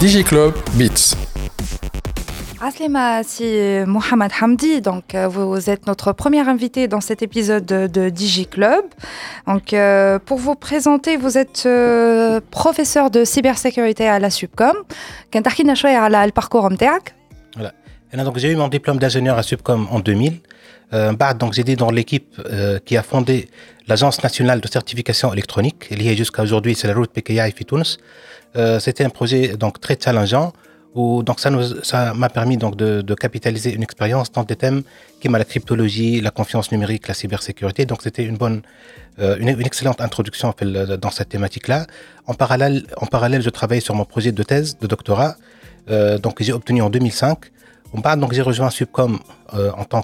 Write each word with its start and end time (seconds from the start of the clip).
DigiClub 0.00 0.54
Beats. 0.74 1.16
Aslima, 2.62 3.22
c'est 3.22 3.84
Mohamed 3.84 4.30
Hamdi. 4.40 4.80
Donc, 4.80 5.14
euh, 5.14 5.28
vous 5.28 5.68
êtes 5.68 5.86
notre 5.86 6.12
premier 6.12 6.40
invité 6.48 6.88
dans 6.88 7.02
cet 7.02 7.20
épisode 7.20 7.66
de, 7.66 8.08
DigiClub. 8.08 8.86
Donc, 9.46 9.74
euh, 9.74 10.18
pour 10.18 10.38
vous 10.38 10.54
présenter, 10.54 11.18
vous 11.18 11.36
êtes 11.36 11.64
euh, 11.66 12.40
professeur 12.50 13.10
de 13.10 13.22
cybersécurité 13.26 14.08
à 14.08 14.18
la 14.18 14.30
Subcom. 14.30 14.76
Quand 15.30 15.42
le 16.26 16.32
parcours 16.32 16.64
voilà. 17.54 17.72
donc 18.24 18.38
j'ai 18.38 18.50
eu 18.50 18.56
mon 18.56 18.68
diplôme 18.68 18.96
d'ingénieur 18.96 19.36
à 19.36 19.42
Subcom 19.42 19.88
en 19.90 20.00
2000. 20.00 20.40
Euh, 20.94 21.12
donc 21.38 21.52
j'étais 21.52 21.76
dans 21.76 21.90
l'équipe 21.90 22.40
qui 22.86 22.96
a 22.96 23.02
fondé 23.02 23.48
l'Agence 23.86 24.22
nationale 24.22 24.60
de 24.60 24.68
certification 24.68 25.32
électronique, 25.32 25.90
liée 25.90 26.16
jusqu'à 26.16 26.42
aujourd'hui, 26.42 26.74
c'est 26.74 26.88
la 26.88 26.94
route 26.94 27.10
PKI 27.10 27.52
Fitouns. 27.54 27.98
Euh, 28.56 28.78
C'était 28.78 29.04
un 29.04 29.10
projet 29.10 29.56
donc 29.56 29.80
très 29.80 29.98
challengeant 30.02 30.52
où 30.94 31.24
donc 31.24 31.40
ça 31.40 31.50
nous 31.50 31.82
ça 31.82 32.14
m'a 32.14 32.28
permis 32.28 32.56
donc 32.56 32.76
de, 32.76 33.14
capitaliser 33.14 33.74
une 33.74 33.82
expérience 33.82 34.30
dans 34.30 34.44
des 34.44 34.54
thèmes 34.54 34.82
qui 35.20 35.28
la 35.28 35.44
cryptologie, 35.44 36.20
la 36.20 36.30
confiance 36.30 36.70
numérique, 36.70 37.08
la 37.08 37.14
cybersécurité. 37.14 37.84
Donc 37.84 38.00
c'était 38.02 38.22
une 38.24 38.36
bonne, 38.36 38.62
euh, 39.18 39.36
une, 39.40 39.48
excellente 39.48 40.00
introduction 40.00 40.54
dans 41.04 41.10
cette 41.10 41.30
thématique-là. 41.30 41.86
En 42.26 42.34
parallèle, 42.34 42.84
en 42.96 43.06
parallèle, 43.06 43.42
je 43.42 43.50
travaillais 43.50 43.80
sur 43.80 43.96
mon 43.96 44.04
projet 44.04 44.30
de 44.30 44.42
thèse 44.44 44.78
de 44.78 44.86
doctorat. 44.86 45.36
Euh, 45.90 46.18
donc 46.18 46.40
j'ai 46.40 46.52
obtenu 46.52 46.80
en 46.80 46.90
2005 46.90 47.38
donc 48.16 48.32
j'ai 48.32 48.42
rejoint 48.42 48.70
Subcom 48.70 49.18
euh, 49.54 49.70
en 49.76 49.84
tant 49.84 50.02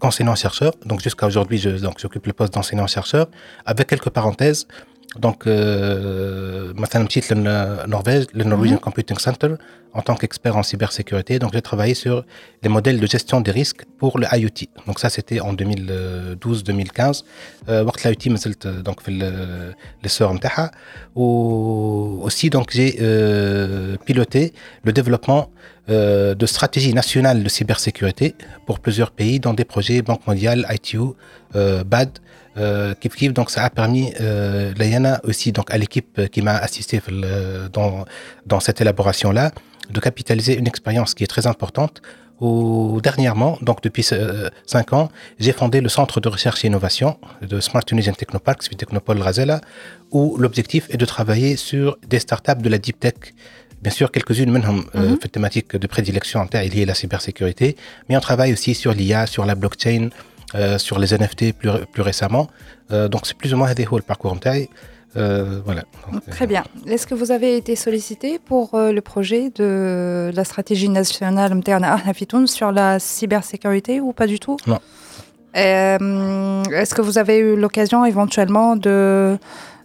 qu'enseignant-chercheur. 0.00 0.72
Donc 0.86 1.00
jusqu'à 1.00 1.26
aujourd'hui, 1.26 1.58
j'occupe 1.58 2.26
le 2.26 2.32
poste 2.32 2.54
d'enseignant-chercheur 2.54 3.26
avec 3.66 3.88
quelques 3.88 4.10
parenthèses. 4.10 4.66
Donc, 5.18 5.46
euh, 5.46 6.72
maintenant, 6.74 7.00
le 7.04 7.86
Norvège, 7.86 8.26
le 8.32 8.44
Norwegian 8.44 8.76
mhm. 8.76 8.80
Computing 8.80 9.18
Center, 9.18 9.54
en 9.92 10.00
tant 10.00 10.14
qu'expert 10.14 10.56
en 10.56 10.62
cybersécurité. 10.62 11.38
Donc, 11.38 11.52
j'ai 11.52 11.60
travaillé 11.60 11.94
sur 11.94 12.24
les 12.62 12.68
modèles 12.70 12.98
de 12.98 13.06
gestion 13.06 13.40
des 13.42 13.50
risques 13.50 13.84
pour 13.98 14.18
le 14.18 14.26
IoT. 14.32 14.68
Donc, 14.86 14.98
ça, 14.98 15.10
c'était 15.10 15.40
en 15.40 15.52
2012-2015. 15.52 17.24
Euh, 17.68 17.84
l'IoT, 17.84 18.82
donc, 18.82 19.02
l'essor 20.02 20.34
Ou 21.14 22.20
aussi, 22.22 22.48
donc, 22.48 22.70
j'ai 22.70 22.96
euh, 23.02 23.96
piloté 24.06 24.54
le 24.82 24.92
développement 24.92 25.50
euh, 25.90 26.36
de 26.36 26.46
stratégies 26.46 26.94
nationales 26.94 27.42
de 27.42 27.48
cybersécurité 27.48 28.36
pour 28.66 28.78
plusieurs 28.78 29.10
pays 29.10 29.40
dans 29.40 29.52
des 29.52 29.64
projets 29.64 30.00
Banque 30.00 30.24
mondiale, 30.28 30.64
ITU, 30.70 30.98
euh, 31.56 31.82
BAD, 31.82 32.20
euh, 32.58 32.94
Kif 33.00 33.32
donc 33.32 33.50
ça 33.50 33.64
a 33.64 33.70
permis 33.70 34.12
euh, 34.20 34.72
l'AYANA 34.76 35.20
aussi 35.24 35.52
donc 35.52 35.72
à 35.72 35.78
l'équipe 35.78 36.28
qui 36.30 36.42
m'a 36.42 36.56
assisté 36.56 37.00
euh, 37.10 37.68
dans, 37.68 38.04
dans 38.46 38.60
cette 38.60 38.80
élaboration 38.80 39.32
là 39.32 39.52
de 39.90 40.00
capitaliser 40.00 40.56
une 40.58 40.66
expérience 40.66 41.14
qui 41.14 41.24
est 41.24 41.28
très 41.28 41.46
importante 41.46 42.02
où 42.40 43.00
dernièrement, 43.02 43.56
donc 43.62 43.82
depuis 43.82 44.02
5 44.02 44.92
ans, 44.94 45.10
j'ai 45.38 45.52
fondé 45.52 45.80
le 45.80 45.88
centre 45.88 46.20
de 46.20 46.28
recherche 46.28 46.64
et 46.64 46.66
innovation 46.66 47.16
de 47.40 47.60
Smart 47.60 47.84
Tunisian 47.84 48.14
Technopark, 48.14 48.64
suite 48.64 48.78
Technopole 48.78 49.22
Razela, 49.22 49.60
où 50.10 50.36
l'objectif 50.38 50.88
est 50.90 50.96
de 50.96 51.04
travailler 51.04 51.54
sur 51.56 51.98
des 52.08 52.18
startups 52.18 52.60
de 52.60 52.68
la 52.68 52.78
deep 52.78 52.98
tech. 52.98 53.14
Bien 53.80 53.92
sûr, 53.92 54.10
quelques-unes, 54.10 54.50
même 54.50 54.62
mm 54.62 54.84
-hmm. 54.94 55.28
thématique 55.28 55.76
de 55.76 55.86
prédilection 55.86 56.40
en 56.40 56.48
terre 56.52 56.64
liée 56.72 56.82
à 56.82 56.86
la 56.86 56.94
cybersécurité, 56.94 57.76
mais 58.08 58.16
on 58.16 58.24
travaille 58.28 58.52
aussi 58.52 58.74
sur 58.74 58.92
l'IA, 58.98 59.26
sur 59.26 59.44
la 59.50 59.54
blockchain, 59.54 60.02
euh, 60.08 60.31
sur 60.78 60.98
les 60.98 61.14
NFT 61.14 61.52
plus, 61.52 61.70
plus 61.90 62.02
récemment. 62.02 62.48
Euh, 62.90 63.08
donc 63.08 63.26
c'est 63.26 63.36
plus 63.36 63.54
ou 63.54 63.56
moins 63.56 63.68
le 63.96 64.02
parcours 64.02 64.32
taille. 64.38 64.68
Euh, 65.16 65.60
voilà. 65.64 65.82
Très 66.30 66.46
bien. 66.46 66.64
Est-ce 66.86 67.06
que 67.06 67.14
vous 67.14 67.32
avez 67.32 67.56
été 67.56 67.76
sollicité 67.76 68.38
pour 68.38 68.70
le 68.72 69.00
projet 69.00 69.50
de 69.50 70.30
la 70.34 70.44
stratégie 70.44 70.88
nationale 70.88 71.52
sur 72.46 72.72
la 72.72 72.98
cybersécurité 72.98 74.00
ou 74.00 74.12
pas 74.12 74.26
du 74.26 74.40
tout? 74.40 74.56
Non. 74.66 74.78
Est-ce 75.54 76.94
que 76.94 77.02
vous 77.02 77.18
avez 77.18 77.38
eu 77.38 77.56
l'occasion 77.56 78.06
éventuellement 78.06 78.74
de, 78.74 79.36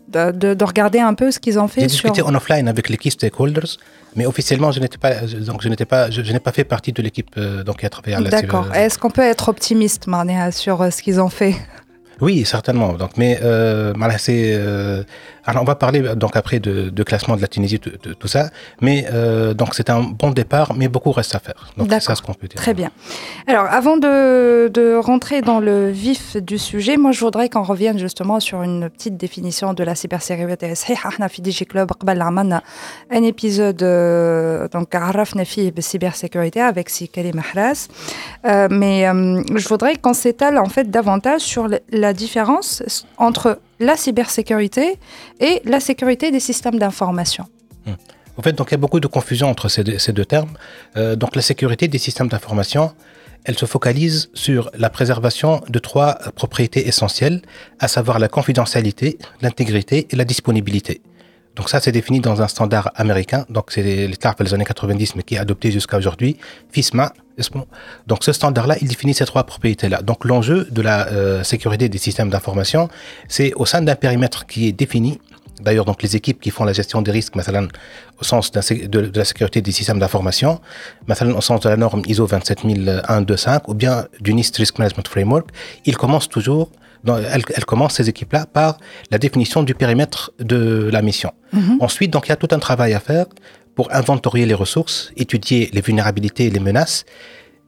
de, 0.07 0.53
de, 0.53 0.65
regarder 0.65 0.99
un 0.99 1.13
peu 1.13 1.31
ce 1.31 1.39
qu'ils 1.39 1.59
ont 1.59 1.67
fait 1.67 1.81
J'ai 1.81 1.87
discuté 1.87 2.21
en 2.21 2.33
offline 2.33 2.67
avec 2.67 2.89
les 2.89 2.97
key 2.97 3.09
stakeholders. 3.09 3.77
Mais 4.15 4.25
officiellement, 4.25 4.71
je 4.71 4.79
n'étais 4.79 4.97
pas, 4.97 5.21
donc 5.21 5.61
je 5.61 5.69
n'étais 5.69 5.85
pas, 5.85 6.09
je, 6.09 6.21
n'ai 6.21 6.39
pas 6.39 6.51
fait 6.51 6.63
partie 6.63 6.91
de 6.91 7.01
l'équipe 7.03 7.29
euh, 7.37 7.63
donc 7.63 7.79
qui 7.79 7.85
a 7.85 7.89
travaillé 7.89 8.15
là-dessus. 8.15 8.47
D'accord. 8.47 8.73
Est-ce 8.73 8.97
qu'on 8.97 9.11
peut 9.11 9.21
être 9.21 9.49
optimiste, 9.49 10.07
Marnia, 10.07 10.51
sur 10.51 10.81
euh, 10.81 10.89
ce 10.89 11.03
qu'ils 11.03 11.21
ont 11.21 11.29
fait? 11.29 11.55
Oui, 12.19 12.43
certainement. 12.45 12.93
Donc, 12.93 13.11
mais 13.17 13.37
euh, 13.43 13.93
c'est 14.17 14.59
alors, 15.46 15.62
on 15.62 15.64
va 15.64 15.74
parler 15.74 16.00
donc 16.14 16.36
après 16.36 16.60
de, 16.60 16.90
de 16.90 17.02
classement 17.02 17.36
de 17.36 17.42
la 17.42 17.48
Tunisie, 17.48 17.80
tout, 17.80 17.90
tout 18.20 18.28
ça. 18.28 18.50
Mais 18.80 19.06
euh, 19.12 19.54
donc, 19.54 19.74
c'est 19.74 19.90
un 19.90 20.02
bon 20.02 20.30
départ, 20.30 20.74
mais 20.74 20.88
beaucoup 20.88 21.12
reste 21.12 21.34
à 21.34 21.40
faire. 21.40 21.72
Donc, 21.76 21.88
c'est 21.90 22.00
ça 22.00 22.14
ce 22.14 22.22
qu'on 22.22 22.34
peut 22.34 22.46
dire. 22.46 22.60
Très 22.60 22.74
bien. 22.74 22.90
Alors, 23.46 23.66
avant 23.66 23.96
de, 23.96 24.68
de, 24.68 24.94
rentrer 24.94 25.42
dans 25.42 25.60
le 25.60 25.90
vif 25.90 26.36
du 26.36 26.58
sujet, 26.58 26.96
moi, 26.96 27.12
je 27.12 27.20
voudrais 27.20 27.48
qu'on 27.48 27.62
revienne 27.62 27.98
justement 27.98 28.38
sur 28.40 28.62
une 28.62 28.88
petite 28.88 29.16
définition 29.16 29.74
de 29.74 29.82
la 29.84 29.94
cybersécurité. 29.94 30.72
احنا 30.92 31.28
في 31.28 31.42
دي 31.42 31.50
جي 31.50 31.64
كلوب 31.64 31.92
قبل 31.92 32.22
عملنا 32.22 32.62
un 33.12 33.22
épisode 33.32 33.84
donc 34.74 34.94
عرفنا 34.94 35.44
فيه 35.44 35.70
بالcybersécurité 35.70 36.60
avec 36.60 36.88
Sikali 36.88 37.32
Mahras. 37.32 37.88
Euh, 38.46 38.68
mais 38.70 39.08
euh, 39.08 39.42
je 39.56 39.68
voudrais 39.68 39.96
qu'on 39.96 40.14
s'étale 40.14 40.58
en 40.58 40.70
fait 40.74 40.90
davantage 40.90 41.40
sur 41.40 41.68
la 41.90 42.12
différence 42.12 42.82
entre 43.18 43.58
la 43.79 43.97
cybersécurité 43.97 44.97
et 45.39 45.61
la 45.65 45.79
sécurité 45.79 46.31
des 46.31 46.39
systèmes 46.39 46.79
d'information. 46.79 47.45
Hmm. 47.85 47.93
En 48.37 48.41
fait, 48.41 48.53
donc 48.53 48.69
il 48.69 48.71
y 48.71 48.75
a 48.75 48.77
beaucoup 48.77 48.99
de 48.99 49.07
confusion 49.07 49.49
entre 49.49 49.67
ces 49.67 49.83
deux, 49.83 50.25
termes. 50.25 50.51
Euh, 50.95 51.15
donc 51.15 51.35
la 51.35 51.41
sécurité 51.41 51.87
des 51.87 51.97
systèmes 51.97 52.27
d'information, 52.27 52.93
elle 53.45 53.57
se 53.57 53.65
focalise 53.65 54.29
sur 54.33 54.69
la 54.77 54.89
préservation 54.89 55.63
de 55.69 55.79
trois 55.79 56.15
propriétés 56.35 56.87
essentielles, 56.87 57.41
à 57.79 57.87
savoir 57.87 58.19
la 58.19 58.27
confidentialité, 58.27 59.17
l'intégrité 59.41 60.07
et 60.11 60.15
la 60.15 60.25
disponibilité. 60.25 61.01
Donc 61.56 61.68
ça, 61.68 61.80
c'est 61.80 61.92
défini 61.92 62.20
dans 62.20 62.40
un 62.40 62.48
standard 62.48 62.90
américain. 62.94 63.44
Donc 63.50 63.72
c'est 63.72 63.82
les 63.82 64.16
TARP 64.16 64.42
des 64.42 64.54
années 64.54 64.64
90, 64.64 65.16
mais 65.16 65.22
qui 65.22 65.34
est 65.34 65.38
adopté 65.38 65.70
jusqu'à 65.70 65.98
aujourd'hui. 65.98 66.36
FISMA. 66.70 67.12
Donc 68.06 68.24
ce 68.24 68.32
standard-là, 68.32 68.76
il 68.80 68.88
définit 68.88 69.14
ces 69.14 69.24
trois 69.24 69.44
propriétés-là. 69.44 70.02
Donc 70.02 70.24
l'enjeu 70.24 70.66
de 70.70 70.82
la 70.82 71.08
euh, 71.08 71.42
sécurité 71.42 71.88
des 71.88 71.98
systèmes 71.98 72.30
d'information, 72.30 72.88
c'est 73.28 73.52
au 73.54 73.66
sein 73.66 73.82
d'un 73.82 73.96
périmètre 73.96 74.46
qui 74.46 74.68
est 74.68 74.72
défini. 74.72 75.18
D'ailleurs, 75.60 75.84
donc 75.84 76.02
les 76.02 76.16
équipes 76.16 76.40
qui 76.40 76.50
font 76.50 76.64
la 76.64 76.72
gestion 76.72 77.02
des 77.02 77.10
risques, 77.10 77.36
مثلا, 77.36 77.68
au 78.20 78.24
sens 78.24 78.50
de, 78.50 79.12
la 79.14 79.24
sécurité 79.24 79.60
des 79.60 79.72
systèmes 79.72 79.98
d'information, 79.98 80.60
مثلا, 81.06 81.36
au 81.36 81.40
sens 81.40 81.60
de 81.60 81.68
la 81.68 81.76
norme 81.76 82.02
ISO 82.06 82.26
27001-25 82.26 83.62
ou 83.68 83.74
bien 83.74 84.06
du 84.20 84.34
NIST 84.34 84.56
Risk 84.56 84.78
Management 84.78 85.08
Framework, 85.08 85.48
ils 85.84 85.96
commencent 85.96 86.28
toujours 86.28 86.70
elle, 87.05 87.43
elle, 87.55 87.65
commence 87.65 87.95
ces 87.95 88.09
équipes-là 88.09 88.45
par 88.45 88.77
la 89.11 89.17
définition 89.17 89.63
du 89.63 89.73
périmètre 89.75 90.31
de 90.39 90.89
la 90.91 91.01
mission. 91.01 91.31
Mhm. 91.53 91.77
Ensuite, 91.79 92.11
donc, 92.11 92.27
il 92.27 92.29
y 92.29 92.33
a 92.33 92.35
tout 92.35 92.49
un 92.51 92.59
travail 92.59 92.93
à 92.93 92.99
faire 92.99 93.25
pour 93.75 93.93
inventorier 93.93 94.45
les 94.45 94.53
ressources, 94.53 95.11
étudier 95.15 95.69
les 95.73 95.81
vulnérabilités 95.81 96.45
et 96.45 96.49
les 96.49 96.59
menaces, 96.59 97.05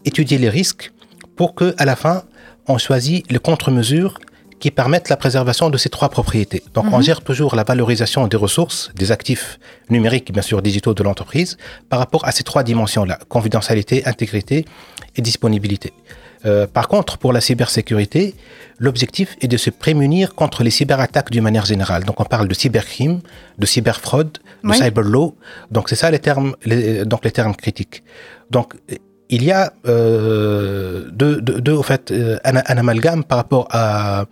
étudier 0.06 0.38
les 0.38 0.50
risques, 0.50 0.92
pour 1.36 1.56
que, 1.56 1.74
à 1.78 1.86
la 1.86 1.96
fin, 1.96 2.24
on 2.68 2.78
choisit 2.78 3.30
les 3.32 3.40
contre-mesures 3.40 4.20
qui 4.60 4.72
permettent 4.72 5.10
la 5.10 5.16
préservation 5.16 5.70
de 5.70 5.78
ces 5.78 5.90
trois 5.90 6.10
propriétés. 6.10 6.64
Donc, 6.74 6.86
on 6.92 6.98
mhm. 6.98 7.04
gère 7.04 7.22
toujours 7.22 7.56
la 7.56 7.64
valorisation 7.64 8.28
des 8.28 8.38
ressources, 8.38 8.92
des 8.96 9.12
actifs 9.12 9.60
numériques, 9.90 10.32
bien 10.34 10.42
sûr, 10.42 10.62
digitaux 10.62 10.94
de 10.94 11.02
l'entreprise, 11.04 11.58
par 11.90 12.00
rapport 12.00 12.26
à 12.26 12.32
ces 12.32 12.44
trois 12.44 12.64
dimensions-là, 12.64 13.20
confidentialité, 13.30 14.06
intégrité 14.06 14.66
et 15.16 15.22
disponibilité. 15.22 15.94
Euh, 16.46 16.68
par 16.68 16.88
contre, 16.88 17.18
pour 17.18 17.34
la 17.34 17.42
cybersécurité, 17.42 18.36
l'objectif 18.78 19.36
est 19.42 19.48
de 19.48 19.58
se 19.58 19.70
prémunir 19.70 20.36
contre 20.36 20.64
les 20.64 20.72
cyberattaques 20.72 21.32
d'une 21.32 21.44
manière 21.44 21.66
générale. 21.66 22.04
Donc, 22.06 22.20
on 22.20 22.26
parle 22.26 22.48
de 22.48 22.54
cybercrime, 22.54 23.20
de 23.58 23.66
cyberfraude, 23.66 24.38
de 24.64 24.74
cyberlaw. 24.74 25.36
Donc, 25.72 25.90
c'est 25.90 25.96
ça 25.96 26.10
les 26.12 26.20
termes, 26.20 26.56
donc 27.06 27.26
les 27.26 27.32
termes 27.32 27.56
critiques. 27.56 28.04
Donc, 28.52 28.74
il 29.30 29.44
y 29.44 29.52
a 29.52 29.74
euh, 29.88 31.06
deux, 31.12 31.40
deux, 31.42 31.74
au 31.74 31.84
fait, 31.84 32.12
euh, 32.12 32.38
un, 32.44 32.58
un, 32.58 32.78
amalgame 32.78 33.24
par 33.24 33.38
rapport 33.38 33.68
à, 33.70 34.26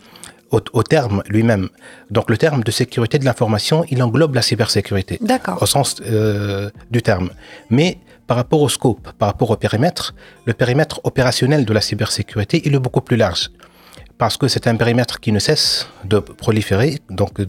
au, 0.51 0.60
au 0.74 0.83
terme 0.83 1.21
lui-même. 1.27 1.69
Donc, 2.10 2.30
le 2.30 2.38
terme 2.38 2.63
de 2.63 2.71
sécurité 2.71 3.19
de 3.19 3.25
l'information, 3.25 3.86
il 3.89 4.01
englobe 4.01 4.33
la 4.33 4.42
cybersécurité. 4.42 5.19
D'accord. 5.21 5.62
Au 5.62 5.65
sens 5.65 5.98
euh, 6.06 6.69
du 6.89 7.01
terme. 7.01 7.30
Mais 7.69 8.00
par 8.27 8.38
rapport 8.38 8.62
au 8.62 8.69
scope, 8.69 9.12
par 9.18 9.29
rapport 9.29 9.50
au 9.50 9.56
périmètre, 9.56 10.13
le 10.45 10.53
périmètre 10.53 11.00
opérationnel 11.03 11.65
de 11.65 11.74
la 11.74 11.81
cybersécurité, 11.81 12.62
il 12.65 12.75
est 12.75 12.79
beaucoup 12.79 13.01
plus 13.01 13.18
large. 13.18 13.50
Parce 14.18 14.35
que 14.35 14.47
c'est 14.47 14.68
un 14.68 14.75
périmètre 14.75 15.19
qui 15.19 15.31
ne 15.31 15.39
cesse 15.39 15.88
de 16.03 16.19
proliférer, 16.19 17.00
donc 17.09 17.39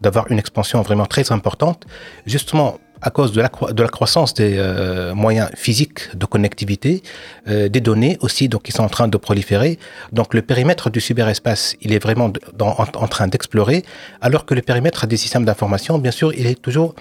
d'avoir 0.00 0.30
une 0.30 0.38
expansion 0.38 0.82
vraiment 0.82 1.06
très 1.06 1.30
importante. 1.32 1.86
Justement, 2.26 2.78
à 3.00 3.10
cause 3.10 3.32
de 3.32 3.40
la, 3.40 3.50
de 3.72 3.82
la 3.82 3.88
croissance 3.88 4.34
des 4.34 4.54
euh, 4.56 5.14
moyens 5.14 5.50
physiques 5.54 6.16
de 6.16 6.26
connectivité, 6.26 7.02
euh, 7.48 7.68
des 7.68 7.80
données 7.80 8.16
aussi 8.20 8.48
donc, 8.48 8.62
qui 8.62 8.72
sont 8.72 8.82
en 8.82 8.88
train 8.88 9.08
de 9.08 9.16
proliférer. 9.16 9.78
Donc 10.12 10.34
le 10.34 10.42
périmètre 10.42 10.90
du 10.90 11.00
cyberespace, 11.00 11.76
il 11.82 11.92
est 11.92 11.98
vraiment 11.98 12.32
en, 12.60 12.86
en, 13.04 13.08
train 13.08 13.28
d'explorer, 13.28 13.84
alors 14.20 14.46
que 14.46 14.54
le 14.54 14.62
périmètre 14.62 15.06
des 15.06 15.18
systèmes 15.18 15.44
d'information, 15.44 15.98
bien 15.98 16.12
sûr, 16.12 16.32
il 16.32 16.46
est 16.46 16.60
toujours 16.60 16.94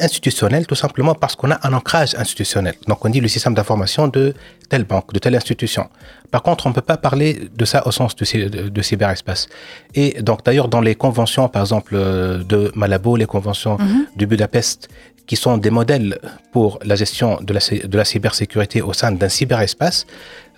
institutionnel, 0.00 0.66
tout 0.66 0.74
simplement 0.74 1.14
parce 1.14 1.36
qu'on 1.36 1.50
a 1.50 1.58
un 1.66 1.72
ancrage 1.72 2.14
institutionnel. 2.16 2.74
Donc 2.88 3.04
on 3.04 3.08
dit 3.08 3.20
le 3.20 3.28
système 3.28 3.54
d'information 3.54 4.08
de 4.08 4.34
telle 4.68 4.84
banque, 4.84 5.12
de 5.12 5.18
telle 5.18 5.36
institution. 5.36 5.88
Par 6.30 6.42
contre, 6.42 6.66
on 6.66 6.70
ne 6.70 6.74
peut 6.74 6.80
pas 6.80 6.96
parler 6.96 7.48
de 7.54 7.64
ça 7.64 7.86
au 7.86 7.92
sens 7.92 8.16
de, 8.16 8.68
de, 8.68 8.82
cyberespace. 8.82 9.48
Et 9.94 10.20
donc 10.22 10.44
d'ailleurs, 10.44 10.68
dans 10.68 10.80
les 10.80 10.96
conventions, 10.96 11.48
par 11.48 11.62
exemple, 11.62 11.94
euh, 11.94 12.42
de 12.42 12.72
Malabo, 12.74 13.16
les 13.16 13.26
conventions 13.26 13.78
mhm. 13.78 14.06
de 14.16 14.26
Budapest, 14.26 14.88
qui 15.26 15.36
sont 15.36 15.56
des 15.58 15.70
modèles 15.70 16.18
pour 16.52 16.78
la 16.84 16.96
gestion 16.96 17.38
de 17.40 17.52
la, 17.52 17.60
de 17.60 17.96
la 17.96 18.04
cybersécurité 18.04 18.82
au 18.82 18.92
sein 18.92 19.12
d'un 19.12 19.28
cyberespace, 19.28 20.06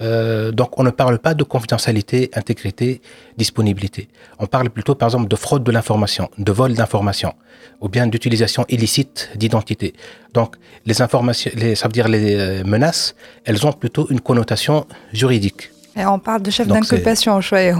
euh, 0.00 0.50
donc 0.50 0.78
on 0.78 0.82
ne 0.82 0.90
parle 0.90 1.18
pas 1.18 1.34
de 1.34 1.44
confidentialité, 1.44 2.30
intégrité, 2.34 3.00
disponibilité. 3.36 4.08
On 4.38 4.46
parle 4.46 4.70
plutôt 4.70 4.94
par 4.94 5.08
exemple 5.08 5.28
de 5.28 5.36
fraude 5.36 5.62
de 5.62 5.70
l'information, 5.70 6.28
de 6.36 6.52
vol 6.52 6.74
d'information, 6.74 7.34
ou 7.80 7.88
bien 7.88 8.06
d'utilisation 8.06 8.64
illicite 8.68 9.30
d'identité. 9.36 9.94
Donc 10.34 10.56
les 10.84 11.00
informations, 11.00 11.50
les, 11.54 11.74
ça 11.74 11.86
veut 11.88 11.92
dire 11.92 12.08
les 12.08 12.34
euh, 12.34 12.64
menaces, 12.64 13.14
elles 13.44 13.66
ont 13.66 13.72
plutôt 13.72 14.06
une 14.10 14.20
connotation 14.20 14.86
juridique. 15.12 15.70
Et 15.96 16.04
on 16.04 16.18
parle 16.18 16.42
de 16.42 16.50
chef 16.50 16.66
d'inculpation, 16.66 17.40
choix. 17.40 17.60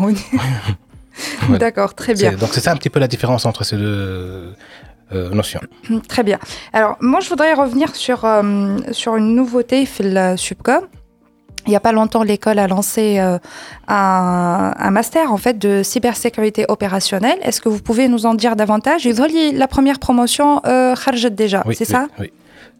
D'accord, 1.59 1.95
très 1.95 2.15
bien. 2.15 2.33
Donc 2.33 2.51
c'est 2.53 2.61
ça 2.61 2.73
un 2.73 2.77
petit 2.77 2.91
peu 2.91 3.01
la 3.01 3.09
différence 3.09 3.45
entre 3.47 3.65
ces 3.65 3.77
deux 3.77 4.55
euh, 5.13 5.31
notions. 5.31 5.61
Très 6.09 6.23
bien. 6.23 6.39
Alors 6.73 6.97
moi 7.01 7.21
je 7.21 7.29
voudrais 7.29 7.55
revenir 7.55 7.95
sur, 7.95 8.25
euh, 8.25 8.77
sur 8.93 9.17
une 9.17 9.35
nouveauté, 9.35 9.89
le 10.01 10.37
Subcom. 10.37 10.87
Il 11.67 11.71
n'y 11.71 11.77
a 11.77 11.81
pas 11.81 11.93
longtemps, 11.93 12.23
l'école 12.23 12.61
a 12.61 12.69
lancé 12.69 13.19
euh, 13.19 13.39
un, 13.89 14.91
master 14.91 15.33
en 15.33 15.37
fait 15.37 15.59
de 15.59 15.83
cybersécurité 15.83 16.65
opérationnelle. 16.69 17.39
Est-ce 17.43 17.61
que 17.61 17.69
vous 17.69 17.81
pouvez 17.81 18.09
nous 18.09 18.25
en 18.25 18.35
dire 18.35 18.55
davantage? 18.55 19.07
La 19.55 19.67
première 19.67 19.99
promotion 19.99 20.63
euh, 20.65 20.95
déjà, 21.31 21.65
c'est 21.73 21.85
ça? 21.85 22.07
Oui. 22.21 22.33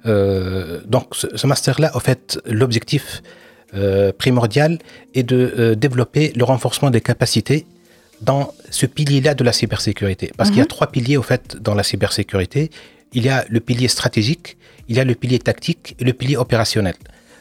Euh, 0.07 0.81
donc 0.87 1.15
ce, 1.17 1.47
master-là, 1.47 1.91
en 1.95 2.01
fait, 2.01 2.39
l'objectif 2.47 3.23
euh, 3.75 4.13
primordial 4.13 4.79
est 5.15 5.25
de 5.25 5.75
développer 5.75 6.33
le 6.37 6.45
renforcement 6.45 6.91
des 6.91 7.01
capacités 7.01 7.67
dans 8.21 8.53
ce 8.71 8.87
pilier-là 8.87 9.35
de 9.35 9.45
la 9.45 9.53
cybersécurité. 9.53 10.33
Parce 10.37 10.51
qu'il 10.51 10.59
y 10.59 10.63
a 10.63 10.65
mhm. 10.65 10.69
trois 10.69 10.89
piliers, 10.89 11.17
au 11.17 11.23
fait, 11.23 11.57
dans 11.61 11.75
la 11.75 11.83
cybersécurité. 11.83 12.71
Il 13.13 13.25
y 13.25 13.29
a 13.29 13.45
le 13.49 13.61
pilier 13.61 13.89
stratégique, 13.89 14.57
il 14.89 14.97
y 14.97 15.01
a 15.01 15.05
le 15.05 15.15
pilier 15.15 15.39
tactique 15.39 15.97
et 15.99 16.05
le 16.05 16.13
pilier 16.13 16.37
opérationnel. 16.37 16.95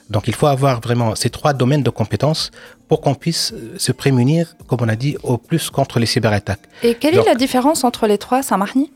Donc 0.10 0.28
il 0.28 0.36
faut 0.36 0.48
avoir 0.48 0.82
vraiment 0.82 1.16
ces 1.16 1.30
trois 1.30 1.54
domaines 1.54 1.84
de 1.84 1.90
compétences 1.90 2.52
pour 2.88 3.02
qu'on 3.02 3.16
puisse 3.16 3.54
euh, 3.54 3.74
se 3.78 3.92
prémunir, 3.92 4.56
comme 4.68 4.80
on 4.82 4.88
a 4.88 4.96
dit, 4.96 5.18
au 5.24 5.38
plus 5.38 5.70
contre 5.70 6.00
les 6.00 6.06
cyberattaques. 6.06 6.62
Et 6.84 6.94
quelle 6.96 7.16
est 7.16 7.26
la 7.26 7.36
différence 7.36 7.84
entre 7.84 8.06
les 8.08 8.18
trois, 8.18 8.44
Saint-Marni 8.44 8.92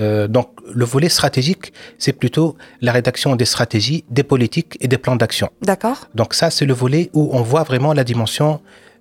euh, 0.00 0.26
donc, 0.26 0.48
le 0.72 0.84
volet 0.84 1.08
stratégique, 1.08 1.72
c'est 1.98 2.12
plutôt 2.12 2.56
la 2.80 2.90
rédaction 2.90 3.36
des 3.36 3.44
stratégies, 3.44 4.04
des 4.10 4.24
politiques 4.24 4.76
et 4.80 4.88
des 4.88 4.98
plans 4.98 5.14
d'action. 5.14 5.50
D'accord. 5.62 6.08
Donc, 6.16 6.34
ça, 6.34 6.50
c'est 6.50 6.66
le 6.66 6.74
volet 6.74 7.10
où 7.12 7.30
on 7.32 7.42
voit 7.42 7.62
vraiment 7.62 7.92
la 7.92 8.02
dimension 8.02 8.60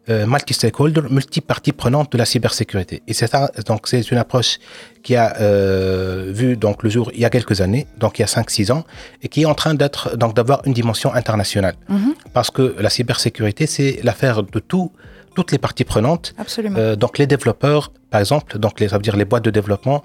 euh, 0.10 0.28
multi-stakeholder, 0.28 1.04
multi-parties 1.10 1.72
prenantes 1.72 2.12
de 2.12 2.18
la 2.18 2.26
cybersécurité. 2.26 3.02
Et 3.08 3.14
c'est 3.14 3.32
donc 3.66 3.88
c'est 3.88 4.12
une 4.12 4.18
approche 4.18 4.60
qui 5.02 5.16
a 5.16 5.38
euh, 5.40 6.30
vu 6.36 6.58
donc 6.58 6.84
le 6.84 6.90
jour 6.90 7.10
il 7.14 7.22
y 7.22 7.26
a 7.26 7.30
quelques 7.30 7.62
années, 7.62 7.88
donc 8.00 8.20
il 8.20 8.24
y 8.24 8.26
a 8.26 8.28
5-6 8.28 8.74
ans, 8.74 8.84
et 9.22 9.30
qui 9.30 9.44
est 9.44 9.46
en 9.46 9.54
train 9.54 9.76
d'être 9.76 10.18
donc 10.18 10.36
d'avoir 10.36 10.62
une 10.66 10.74
dimension 10.74 11.14
internationale. 11.14 11.76
Mhm. 11.88 12.16
Parce 12.34 12.52
que 12.52 12.76
la 12.80 12.90
cybersécurité, 12.90 13.66
c'est 13.66 14.02
l'affaire 14.04 14.44
de 14.44 14.60
tout, 14.60 14.92
toutes 15.36 15.54
les 15.54 15.58
parties 15.58 15.86
prenantes. 15.86 16.34
Absolument. 16.38 16.78
Euh, 16.78 16.98
donc 16.98 17.18
les 17.18 17.26
développeurs, 17.26 17.90
par 18.10 18.20
exemple, 18.20 18.60
donc 18.60 18.82
les, 18.82 18.90
ça 18.90 18.98
veut 18.98 19.04
dire 19.04 19.16
les 19.16 19.24
boîtes 19.24 19.46
de 19.46 19.52
développement, 19.52 20.04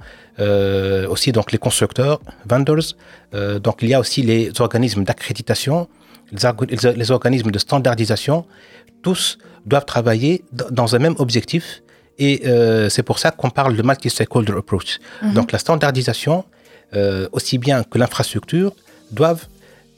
aussi 1.08 1.32
donc 1.32 1.50
les 1.50 1.58
constructeurs, 1.58 2.20
vendors. 2.46 2.94
Donc 3.32 3.78
il 3.82 3.88
y 3.88 3.94
a 3.94 3.98
aussi 3.98 4.22
les 4.22 4.52
organismes 4.60 5.02
d'accréditation, 5.02 5.88
les, 6.30 6.92
les 6.94 7.10
organismes 7.10 7.50
de 7.50 7.58
standardisation 7.58 8.44
tous 9.02 9.38
doivent 9.66 9.84
travailler 9.84 10.44
dans 10.52 10.94
un 10.96 10.98
même 10.98 11.14
objectif. 11.18 11.82
Et 12.18 12.42
euh, 12.46 12.88
c'est 12.88 13.02
pour 13.02 13.18
ça 13.18 13.30
qu'on 13.30 13.50
parle 13.50 13.76
de 13.76 13.82
multi-stakeholder 13.82 14.54
approach. 14.54 14.98
Mhm. 15.22 15.34
Donc 15.34 15.52
la 15.52 15.58
standardisation, 15.58 16.44
euh, 16.94 17.28
aussi 17.32 17.58
bien 17.58 17.84
que 17.84 17.98
l'infrastructure, 17.98 18.72
doivent 19.12 19.46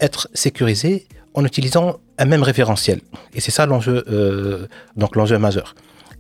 être 0.01 0.29
sécurisées 0.35 1.07
en 1.35 1.45
utilisant 1.45 1.99
un 2.19 2.27
même 2.27 2.43
référentiel. 2.43 3.01
Et 3.35 3.41
c'est 3.41 3.51
ça 3.51 3.65
l'enjeu, 3.65 4.05
euh, 4.09 4.67
donc 4.97 5.17
l'enjeu 5.17 5.39
majeur. 5.39 5.75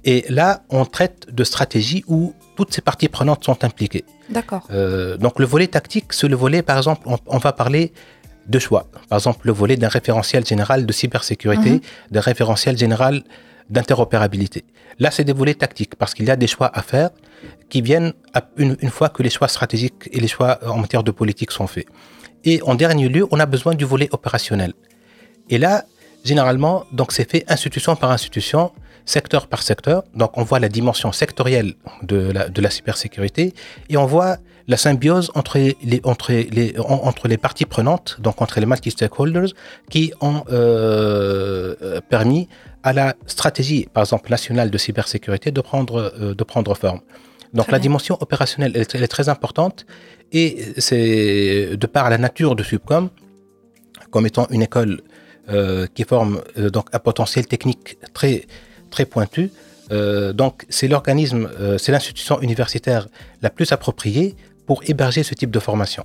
Et 0.04 0.24
là, 0.30 0.62
on 0.70 0.86
traite 0.86 1.26
de 1.30 1.44
stratégie 1.44 2.04
où 2.06 2.32
toutes 2.56 2.72
ces 2.72 2.80
parties 2.80 3.08
prenantes 3.08 3.44
sont 3.44 3.64
impliquées. 3.64 4.04
D'accord. 4.30 4.68
donc 5.18 5.40
le 5.40 5.44
volet 5.44 5.66
tactique, 5.66 6.12
c'est 6.12 6.28
le 6.28 6.36
volet, 6.36 6.62
par 6.62 6.76
exemple, 6.78 7.02
on 7.26 7.38
va 7.38 7.52
parler 7.52 7.92
de 8.50 8.58
choix. 8.58 8.86
Par 9.08 9.18
exemple, 9.18 9.46
le 9.46 9.52
volet 9.52 9.76
d'un 9.76 9.88
référentiel 9.88 10.44
général 10.44 10.84
de 10.84 10.92
cybersécurité, 10.92 11.70
mhm. 11.70 11.80
d'un 12.10 12.20
référentiel 12.20 12.76
général 12.76 13.22
d'interopérabilité. 13.70 14.64
Là, 14.98 15.10
c'est 15.10 15.24
des 15.24 15.32
volets 15.32 15.54
tactiques 15.54 15.94
parce 15.94 16.12
qu'il 16.12 16.26
y 16.26 16.30
a 16.30 16.36
des 16.36 16.48
choix 16.48 16.70
à 16.74 16.82
faire 16.82 17.10
qui 17.70 17.80
viennent 17.80 18.12
une, 18.56 18.76
fois 18.90 19.08
que 19.08 19.22
les 19.22 19.30
choix 19.30 19.48
stratégiques 19.48 20.08
et 20.12 20.20
les 20.20 20.28
choix 20.28 20.58
en 20.66 20.78
matière 20.78 21.04
de 21.04 21.12
politique 21.12 21.52
sont 21.52 21.68
faits. 21.68 21.86
Et 22.44 22.60
en 22.62 22.74
dernier 22.74 23.08
lieu, 23.08 23.26
on 23.30 23.38
a 23.38 23.46
besoin 23.46 23.74
du 23.74 23.84
volet 23.84 24.08
opérationnel. 24.12 24.72
Et 25.48 25.58
là, 25.58 25.84
généralement, 26.24 26.84
donc 26.92 27.12
c'est 27.12 27.30
fait 27.30 27.44
institution 27.48 27.94
par 27.96 28.10
institution, 28.10 28.72
secteur 29.04 29.46
par 29.46 29.62
secteur. 29.62 30.02
Donc 30.14 30.36
on 30.36 30.42
voit 30.42 30.58
la 30.58 30.68
dimension 30.68 31.12
sectorielle 31.12 31.74
de 32.02 32.32
la, 32.32 32.48
de 32.48 32.60
la 32.60 32.70
cybersécurité 32.70 33.54
et 33.88 33.96
on 33.96 34.06
voit 34.06 34.36
la 34.70 34.76
symbiose 34.76 35.32
entre 35.34 35.58
les, 35.58 36.00
entre 36.04 36.32
les, 36.32 36.68
entre 36.78 37.26
les 37.26 37.36
parties 37.36 37.64
prenantes, 37.64 38.16
donc 38.20 38.40
entre 38.40 38.60
les 38.60 38.66
multi-stakeholders, 38.66 39.52
qui 39.90 40.12
ont 40.20 40.44
euh, 40.52 42.00
permis 42.08 42.48
à 42.84 42.92
la 42.92 43.16
stratégie, 43.26 43.88
par 43.92 44.04
exemple, 44.04 44.30
nationale 44.30 44.70
de 44.70 44.78
cybersécurité 44.78 45.50
de 45.50 45.60
prendre, 45.60 45.96
euh, 46.20 46.34
de 46.34 46.44
prendre 46.44 46.72
forme. 46.76 47.00
Donc 47.52 47.72
la 47.72 47.80
dimension 47.80 48.16
opérationnelle, 48.20 48.72
elle, 48.76 49.02
est 49.02 49.08
très 49.08 49.28
importante 49.28 49.86
et 50.30 50.66
c'est 50.78 51.76
de 51.76 51.86
par 51.88 52.08
la 52.08 52.18
nature 52.18 52.54
de 52.54 52.62
Subcom, 52.62 53.10
comme 54.12 54.24
étant 54.24 54.46
une 54.50 54.62
école 54.62 55.02
euh, 55.48 55.88
qui 55.94 56.04
forme 56.04 56.42
donc 56.76 56.86
un 56.92 57.00
potentiel 57.00 57.44
technique 57.48 57.98
très, 58.14 58.46
très 58.90 59.04
pointu, 59.04 59.50
donc 60.34 60.64
c'est 60.68 60.86
l'organisme, 60.86 61.50
c'est 61.76 61.90
l'institution 61.90 62.40
universitaire 62.40 63.08
la 63.42 63.50
plus 63.50 63.72
appropriée 63.72 64.36
pour 64.66 64.82
héberger 64.86 65.22
ce 65.22 65.34
type 65.34 65.50
de 65.50 65.60
formation. 65.60 66.04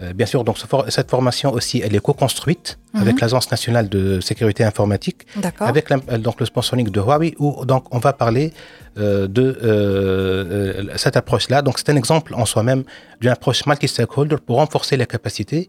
Euh, 0.00 0.12
bien 0.12 0.26
sûr, 0.26 0.44
donc 0.44 0.56
cette 0.88 1.10
formation 1.10 1.52
aussi, 1.52 1.82
elle 1.84 1.94
est 1.94 2.00
co-construite 2.00 2.78
mhm. 2.94 3.02
avec 3.02 3.20
l'Agence 3.20 3.50
nationale 3.50 3.88
de 3.88 4.20
sécurité 4.20 4.62
informatique, 4.64 5.26
avec 5.58 5.90
euh, 5.90 6.18
donc 6.18 6.38
le 6.38 6.46
sponsoring 6.46 6.88
de 6.88 7.00
Huawei, 7.00 7.34
où 7.38 7.64
donc 7.64 7.84
on 7.90 7.98
va 7.98 8.12
parler 8.12 8.52
euh, 8.98 9.26
de 9.26 10.88
cette 10.96 11.16
approche-là. 11.16 11.62
Donc 11.62 11.78
c'est 11.78 11.90
un 11.90 11.96
exemple 11.96 12.34
en 12.34 12.46
soi-même 12.46 12.84
d'une 13.20 13.30
approche 13.30 13.66
multi-stakeholder 13.66 14.36
pour 14.44 14.56
renforcer 14.56 14.96
les 14.96 15.06
capacités 15.06 15.68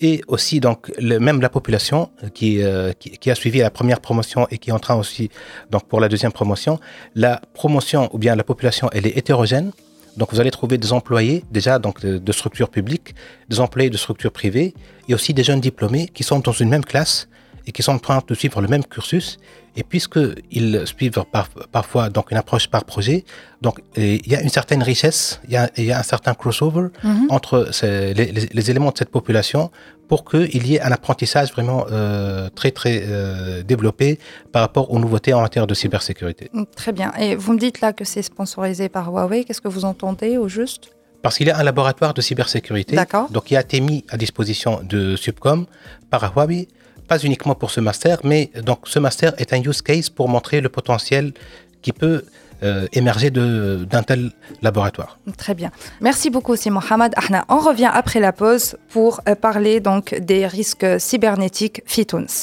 et 0.00 0.22
aussi 0.26 0.58
donc 0.58 0.90
le, 0.98 1.18
même 1.18 1.40
la 1.40 1.48
population 1.48 2.10
qui, 2.34 2.60
qui, 2.98 3.10
qui, 3.10 3.30
a 3.30 3.34
suivi 3.36 3.60
la 3.60 3.70
première 3.70 4.00
promotion 4.00 4.46
et 4.50 4.58
qui 4.58 4.70
est 4.70 4.72
en 4.72 4.80
train 4.80 4.96
aussi 4.96 5.30
donc 5.70 5.86
pour 5.86 6.00
la 6.00 6.08
deuxième 6.08 6.32
promotion, 6.32 6.80
la 7.14 7.40
promotion 7.54 8.10
ou 8.12 8.18
bien 8.18 8.34
la 8.34 8.42
population 8.42 8.90
elle 8.92 9.06
est 9.06 9.16
hétérogène 9.16 9.70
donc 10.16 10.32
vous 10.32 10.40
allez 10.40 10.50
trouver 10.50 10.78
des 10.78 10.92
employés 10.92 11.44
déjà 11.50 11.78
donc 11.78 12.00
de, 12.00 12.32
structures 12.32 12.68
publiques, 12.70 13.14
des 13.48 13.60
employés 13.60 13.90
de 13.90 13.96
structures 13.96 14.32
privées 14.32 14.74
et 15.08 15.14
aussi 15.14 15.34
des 15.34 15.44
jeunes 15.44 15.60
diplômés 15.60 16.08
qui 16.12 16.22
sont 16.22 16.38
dans 16.38 16.52
une 16.52 16.68
même 16.68 16.84
classe 16.84 17.28
et 17.66 17.72
qui 17.72 17.82
sont 17.82 17.92
en 17.92 17.98
train 17.98 18.22
de 18.26 18.34
suivre 18.34 18.60
le 18.60 18.68
même 18.68 18.84
cursus. 18.84 19.38
Et 19.76 19.82
puisqu'ils 19.82 20.82
suivent 20.86 21.24
parfois 21.72 22.08
donc 22.08 22.30
une 22.30 22.36
approche 22.36 22.68
par 22.68 22.84
projet, 22.84 23.24
donc 23.60 23.80
il 23.96 24.28
y 24.28 24.36
a 24.36 24.40
une 24.40 24.48
certaine 24.48 24.84
richesse, 24.84 25.40
il 25.48 25.52
y 25.52 25.92
a, 25.92 25.98
un 25.98 26.02
certain 26.04 26.34
crossover 26.34 26.88
mhm. 27.02 27.26
entre 27.30 27.70
les, 27.82 28.70
éléments 28.70 28.92
de 28.92 28.98
cette 28.98 29.08
population 29.08 29.72
pour 30.08 30.24
qu'il 30.24 30.66
y 30.66 30.76
ait 30.76 30.80
un 30.80 30.92
apprentissage 30.92 31.52
vraiment 31.52 31.86
euh, 31.90 32.48
très 32.54 32.70
très 32.70 33.02
euh, 33.06 33.62
développé 33.62 34.18
par 34.52 34.62
rapport 34.62 34.90
aux 34.90 34.98
nouveautés 34.98 35.32
en 35.32 35.40
matière 35.40 35.66
de 35.66 35.74
cybersécurité. 35.74 36.50
Mm, 36.52 36.64
très 36.76 36.92
bien. 36.92 37.12
Et 37.18 37.36
vous 37.36 37.52
me 37.52 37.58
dites 37.58 37.80
là 37.80 37.92
que 37.92 38.04
c'est 38.04 38.22
sponsorisé 38.22 38.88
par 38.88 39.10
Huawei. 39.10 39.44
Qu'est-ce 39.44 39.60
que 39.60 39.68
vous 39.68 39.84
entendez 39.84 40.36
au 40.36 40.48
juste? 40.48 40.90
Parce 41.22 41.38
qu'il 41.38 41.46
y 41.46 41.50
a 41.50 41.56
un 41.56 41.62
laboratoire 41.62 42.12
de 42.12 42.20
cybersécurité, 42.20 42.98
donc 43.30 43.50
il 43.50 43.56
a 43.56 43.62
été 43.62 43.80
mis 43.80 44.04
à 44.10 44.18
disposition 44.18 44.80
de 44.82 45.16
Subcom 45.16 45.64
par 46.10 46.34
Huawei, 46.34 46.68
pas 47.08 47.18
uniquement 47.18 47.54
pour 47.54 47.70
ce 47.70 47.80
master, 47.80 48.18
mais 48.24 48.50
donc 48.62 48.80
ce 48.84 48.98
master 48.98 49.32
est 49.38 49.54
un 49.54 49.62
use 49.62 49.80
case 49.80 50.10
pour 50.10 50.28
montrer 50.28 50.60
le 50.60 50.68
potentiel 50.68 51.32
qui 51.80 51.92
peut 51.92 52.24
euh, 52.64 52.86
émerger 52.92 53.30
d'un 53.30 54.02
tel 54.02 54.32
laboratoire. 54.62 55.18
Très 55.36 55.54
bien. 55.54 55.70
Merci 56.00 56.30
beaucoup 56.30 56.52
aussi 56.52 56.70
Mohamed. 56.70 57.12
Ahna, 57.16 57.44
on 57.48 57.58
revient 57.58 57.90
après 57.92 58.20
la 58.20 58.32
pause 58.32 58.76
pour 58.88 59.20
euh, 59.28 59.34
parler 59.34 59.80
donc 59.80 60.14
des 60.14 60.46
risques 60.46 60.86
cybernétiques 60.98 61.82
Fitouns. 61.86 62.42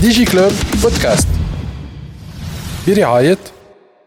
DigiClub 0.00 0.52
Podcast. 0.82 1.28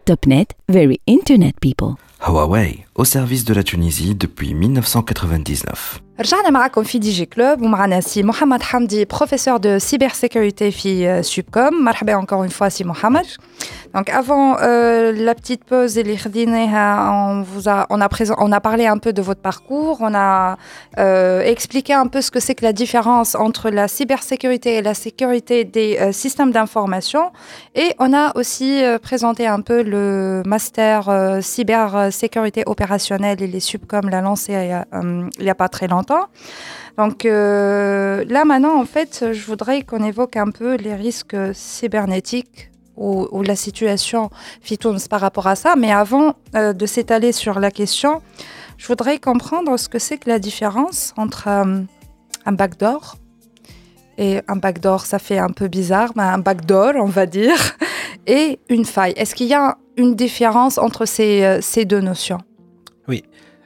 Topnet, 0.05 0.47
very 0.69 0.99
internet 1.07 1.55
people. 1.59 1.95
Huawei, 2.25 2.85
au 2.95 3.05
service 3.05 3.43
de 3.45 3.53
la 3.53 3.63
Tunisie 3.63 4.15
depuis 4.15 4.53
1999. 4.53 6.01
رجعنا 6.20 6.50
معكم 6.50 6.82
في 6.82 6.98
دي 6.98 7.10
جي 7.10 7.26
كلوب 7.26 7.62
ومعنا 7.62 8.00
سي 8.00 8.22
محمد 8.22 8.62
حمدي 8.62 9.04
بروفيسور 9.04 9.58
de 9.58 9.80
cybersécurité 9.80 10.70
في 10.70 11.22
Subcom. 11.22 11.72
مرحبا 11.82 12.20
encore 12.20 12.44
une 12.44 12.52
fois 12.60 12.68
سي 12.68 12.84
محمد. 12.84 13.26
Donc 13.96 14.08
avant 14.10 14.56
euh, 14.58 15.12
la 15.12 15.34
petite 15.34 15.64
pause 15.64 15.98
اللي 15.98 16.16
خديناها, 16.16 17.10
on 17.10 17.42
vous 17.42 17.68
a 17.68 17.86
on 17.90 18.00
a 18.00 18.08
présent, 18.08 18.34
on 18.38 18.52
a 18.52 18.60
parlé 18.60 18.86
un 18.86 18.98
peu 18.98 19.12
de 19.12 19.22
votre 19.22 19.40
parcours, 19.40 19.98
on 20.00 20.14
a 20.14 20.56
euh, 20.98 21.42
expliqué 21.54 21.92
un 21.92 22.06
peu 22.06 22.20
ce 22.20 22.30
que 22.30 22.40
c'est 22.40 22.54
que 22.54 22.64
la 22.64 22.72
différence 22.72 23.34
entre 23.34 23.68
la 23.70 23.88
cybersécurité 23.88 24.70
et 24.78 24.82
la 24.82 24.94
sécurité 24.94 25.64
des 25.64 25.90
euh, 25.98 26.12
systèmes 26.12 26.52
d'information 26.56 27.24
et 27.74 27.88
on 28.04 28.10
a 28.22 28.26
aussi 28.40 28.70
euh, 28.82 28.98
présenté 28.98 29.46
un 29.46 29.60
peu 29.60 29.82
le 29.82 30.42
master 30.54 31.08
euh, 31.08 31.40
cybersécurité 31.40 32.62
opérationnelle 32.72 33.38
et 33.42 33.48
les 33.54 33.60
Subcom 33.60 34.04
l'a 34.12 34.20
lancé 34.28 34.50
euh, 34.54 34.80
euh, 34.94 35.28
il 35.38 35.44
n'y 35.44 35.50
a 35.50 35.60
pas 35.64 35.68
très 35.76 35.88
longtemps. 35.94 36.05
Donc 36.97 37.25
euh, 37.25 38.25
là 38.27 38.43
maintenant, 38.43 38.79
en 38.79 38.85
fait, 38.85 39.25
je 39.31 39.45
voudrais 39.45 39.83
qu'on 39.83 40.03
évoque 40.03 40.35
un 40.35 40.49
peu 40.49 40.75
les 40.75 40.95
risques 40.95 41.37
cybernétiques 41.53 42.71
ou, 42.95 43.43
la 43.43 43.55
situation 43.55 44.31
Fitouns 44.61 45.07
par 45.07 45.21
rapport 45.21 45.45
à 45.45 45.55
ça. 45.55 45.75
Mais 45.75 45.91
avant 45.91 46.33
euh, 46.55 46.73
de 46.73 46.85
s'étaler 46.87 47.31
sur 47.31 47.59
la 47.59 47.69
question, 47.69 48.23
je 48.77 48.87
voudrais 48.87 49.19
comprendre 49.19 49.77
ce 49.77 49.87
que 49.87 49.99
c'est 49.99 50.17
que 50.17 50.29
la 50.29 50.39
différence 50.39 51.13
entre 51.15 51.47
euh, 51.47 51.81
un 52.45 52.51
backdoor 52.51 53.17
et 54.17 54.41
un 54.47 54.55
backdoor, 54.55 55.05
ça 55.05 55.19
fait 55.19 55.37
un 55.37 55.51
peu 55.51 55.67
bizarre, 55.67 56.11
mais 56.15 56.23
un 56.23 56.39
backdoor, 56.39 56.93
on 56.95 57.05
va 57.05 57.27
dire, 57.27 57.77
et 58.25 58.59
une 58.67 58.85
faille. 58.85 59.13
Est-ce 59.15 59.35
qu'il 59.35 59.47
y 59.47 59.53
a 59.53 59.77
une 59.95 60.15
différence 60.15 60.79
entre 60.79 61.05
ces, 61.05 61.59
ces 61.61 61.85
deux 61.85 62.01
notions? 62.01 62.39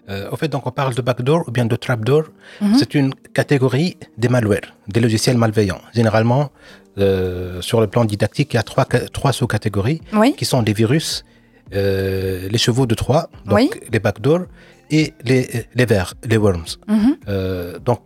Euh, 0.10 0.30
au 0.32 0.36
fait, 0.36 0.48
donc 0.48 0.66
on 0.68 0.72
parle 0.72 0.94
de 0.96 1.02
backdoor 1.02 1.48
ou 1.48 1.52
bien 1.52 1.66
de 1.66 1.76
trapdoor. 1.76 2.24
Mhm. 2.60 2.76
C'est 2.78 2.96
une 2.96 3.14
catégorie 3.34 3.98
des 4.18 4.30
malwares, 4.30 4.76
des 4.88 5.00
logiciels 5.00 5.38
malveillants. 5.38 5.82
Généralement, 5.94 6.50
euh, 6.98 7.62
sur 7.62 7.80
le 7.82 7.88
plan 7.88 8.04
didactique, 8.06 8.54
il 8.54 8.58
y 8.58 8.60
a 8.60 8.64
trois, 8.64 8.86
ca- 8.92 9.08
trois 9.10 9.32
sous-catégories 9.32 10.02
Oui, 10.14 10.34
qui 10.38 10.46
sont 10.46 10.62
les 10.62 10.74
virus, 10.74 11.24
euh, 11.74 12.48
les 12.50 12.58
chevaux 12.58 12.86
de 12.86 12.96
Troie, 12.96 13.30
donc 13.46 13.56
Oui. 13.56 13.70
les 13.92 14.00
backdoors, 14.00 14.46
et 14.90 15.14
les, 15.24 15.48
les 15.74 15.86
vers, 15.86 16.16
les 16.26 16.36
worms. 16.38 16.66
Mhm. 16.88 17.16
Euh, 17.30 17.80
donc, 17.80 18.02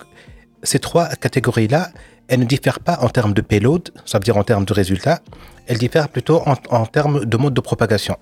ces 0.61 0.77
trois 0.79 1.07
catégories-là, 1.07 1.89
elles 2.27 2.39
ne 2.41 2.45
diffèrent 2.45 2.79
pas 2.79 2.99
en 3.01 3.09
termes 3.09 3.33
de 3.33 3.41
payload, 3.41 3.89
ça 4.05 4.19
veut 4.19 4.23
dire 4.23 4.37
en 4.37 4.43
termes 4.43 4.65
de 4.65 4.73
résultats, 4.73 5.19
elles 5.67 5.77
diffèrent 5.79 6.09
plutôt 6.09 6.41
en, 6.45 6.55
en 6.69 6.85
termes 6.85 7.25
de 7.25 7.37
mode 7.37 7.53
de 7.55 7.61
propagation. 7.61 8.17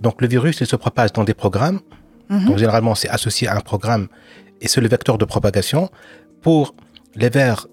Donc, 0.00 0.22
le 0.22 0.28
virus, 0.28 0.60
il 0.60 0.66
se 0.66 0.76
propage 0.76 1.12
dans 1.12 1.24
des 1.24 1.34
programmes. 1.34 1.80
Mhm. 2.28 2.46
Donc, 2.46 2.58
généralement, 2.58 2.94
c'est 2.94 3.08
associé 3.08 3.48
à 3.48 3.54
un 3.56 3.60
programme 3.60 4.08
et 4.60 4.68
c'est 4.68 4.80
le 4.80 4.88
vecteur 4.88 5.18
de 5.18 5.24
propagation. 5.24 5.90
Pour 6.42 6.74
les 7.14 7.28
vers, 7.28 7.66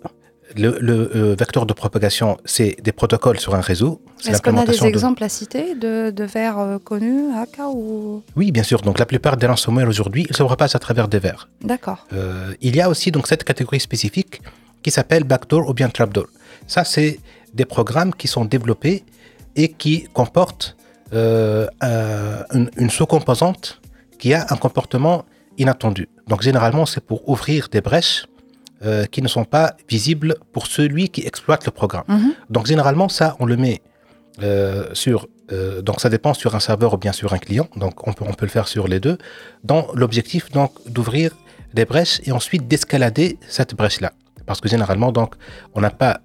le, 0.55 0.77
le, 0.79 1.11
euh, 1.15 1.35
vecteur 1.37 1.65
de 1.65 1.73
propagation, 1.73 2.37
c'est 2.45 2.75
des 2.83 2.91
protocoles 2.91 3.39
sur 3.39 3.55
un 3.55 3.61
réseau. 3.61 4.01
Est-ce 4.27 4.41
qu'on 4.41 4.55
a 4.57 4.65
des 4.65 4.77
de- 4.77 4.85
exemples 4.85 5.23
à 5.23 5.29
citer 5.29 5.75
de, 5.75 6.11
de 6.11 6.23
vers 6.23 6.59
euh, 6.59 6.77
connus, 6.79 7.23
AK 7.41 7.59
ou... 7.73 8.21
Oui, 8.35 8.51
bien 8.51 8.63
sûr. 8.63 8.81
Donc, 8.81 8.99
la 8.99 9.05
plupart 9.05 9.37
des 9.37 9.47
ransomware 9.47 9.87
aujourd'hui, 9.87 10.25
ils 10.29 10.35
se 10.35 10.43
propagent 10.43 10.75
à 10.75 10.79
travers 10.79 11.07
des 11.07 11.19
vers. 11.19 11.49
D'accord. 11.61 12.05
Euh, 12.13 12.53
il 12.61 12.75
y 12.75 12.81
a 12.81 12.89
aussi 12.89 13.11
donc 13.11 13.27
cette 13.27 13.43
catégorie 13.43 13.79
spécifique 13.79 14.41
qui 14.83 14.91
s'appelle 14.91 15.23
backdoor 15.23 15.69
ou 15.69 15.73
bien 15.73 15.89
trapdoor. 15.89 16.27
Ça, 16.67 16.83
c'est 16.83 17.19
des 17.53 17.65
programmes 17.65 18.13
qui 18.13 18.27
sont 18.27 18.45
développés 18.45 19.03
et 19.55 19.69
qui 19.69 20.07
comportent 20.13 20.75
euh, 21.13 21.67
un- 21.81 22.43
une, 22.53 22.69
une 22.77 22.89
sous-composante 22.89 23.79
qui 24.23 24.33
a 24.33 24.45
un 24.55 24.59
comportement 24.65 25.25
inattendu. 25.57 26.07
Donc, 26.29 26.39
généralement, 26.49 26.85
c'est 26.85 27.03
pour 27.09 27.19
ouvrir 27.27 27.67
des 27.75 27.81
brèches 27.81 28.25
euh, 28.85 29.03
qui 29.13 29.21
ne 29.21 29.27
sont 29.27 29.43
pas 29.43 29.67
visibles 29.95 30.31
pour 30.53 30.65
celui 30.67 31.09
qui 31.09 31.21
exploite 31.31 31.65
le 31.65 31.73
programme. 31.79 32.07
Mhm. 32.07 32.31
Donc, 32.55 32.65
généralement, 32.65 33.09
ça, 33.09 33.35
on 33.41 33.45
le 33.45 33.57
met 33.57 33.81
euh, 34.41 34.87
sur. 34.93 35.17
euh, 35.51 35.81
donc, 35.81 35.99
ça 35.99 36.09
dépend 36.15 36.33
sur 36.33 36.51
un 36.55 36.61
serveur 36.69 36.91
ou 36.93 36.99
bien 37.05 37.11
sur 37.11 37.29
un 37.33 37.41
client. 37.45 37.67
Donc, 37.83 37.95
on 38.07 38.13
peut, 38.13 38.23
on 38.31 38.35
peut 38.39 38.45
le 38.45 38.55
faire 38.57 38.69
sur 38.75 38.87
les 38.87 39.01
deux. 39.05 39.17
Dans 39.71 39.83
l'objectif, 39.93 40.43
donc, 40.59 40.71
d'ouvrir 40.95 41.29
des 41.73 41.83
brèches 41.91 42.21
et 42.23 42.31
ensuite 42.31 42.63
d'escalader 42.71 43.29
cette 43.55 43.73
brèche-là. 43.75 44.11
Parce 44.47 44.61
que 44.61 44.69
généralement, 44.69 45.11
donc, 45.11 45.31
on 45.75 45.81
n'a 45.81 45.93
pas 46.03 46.21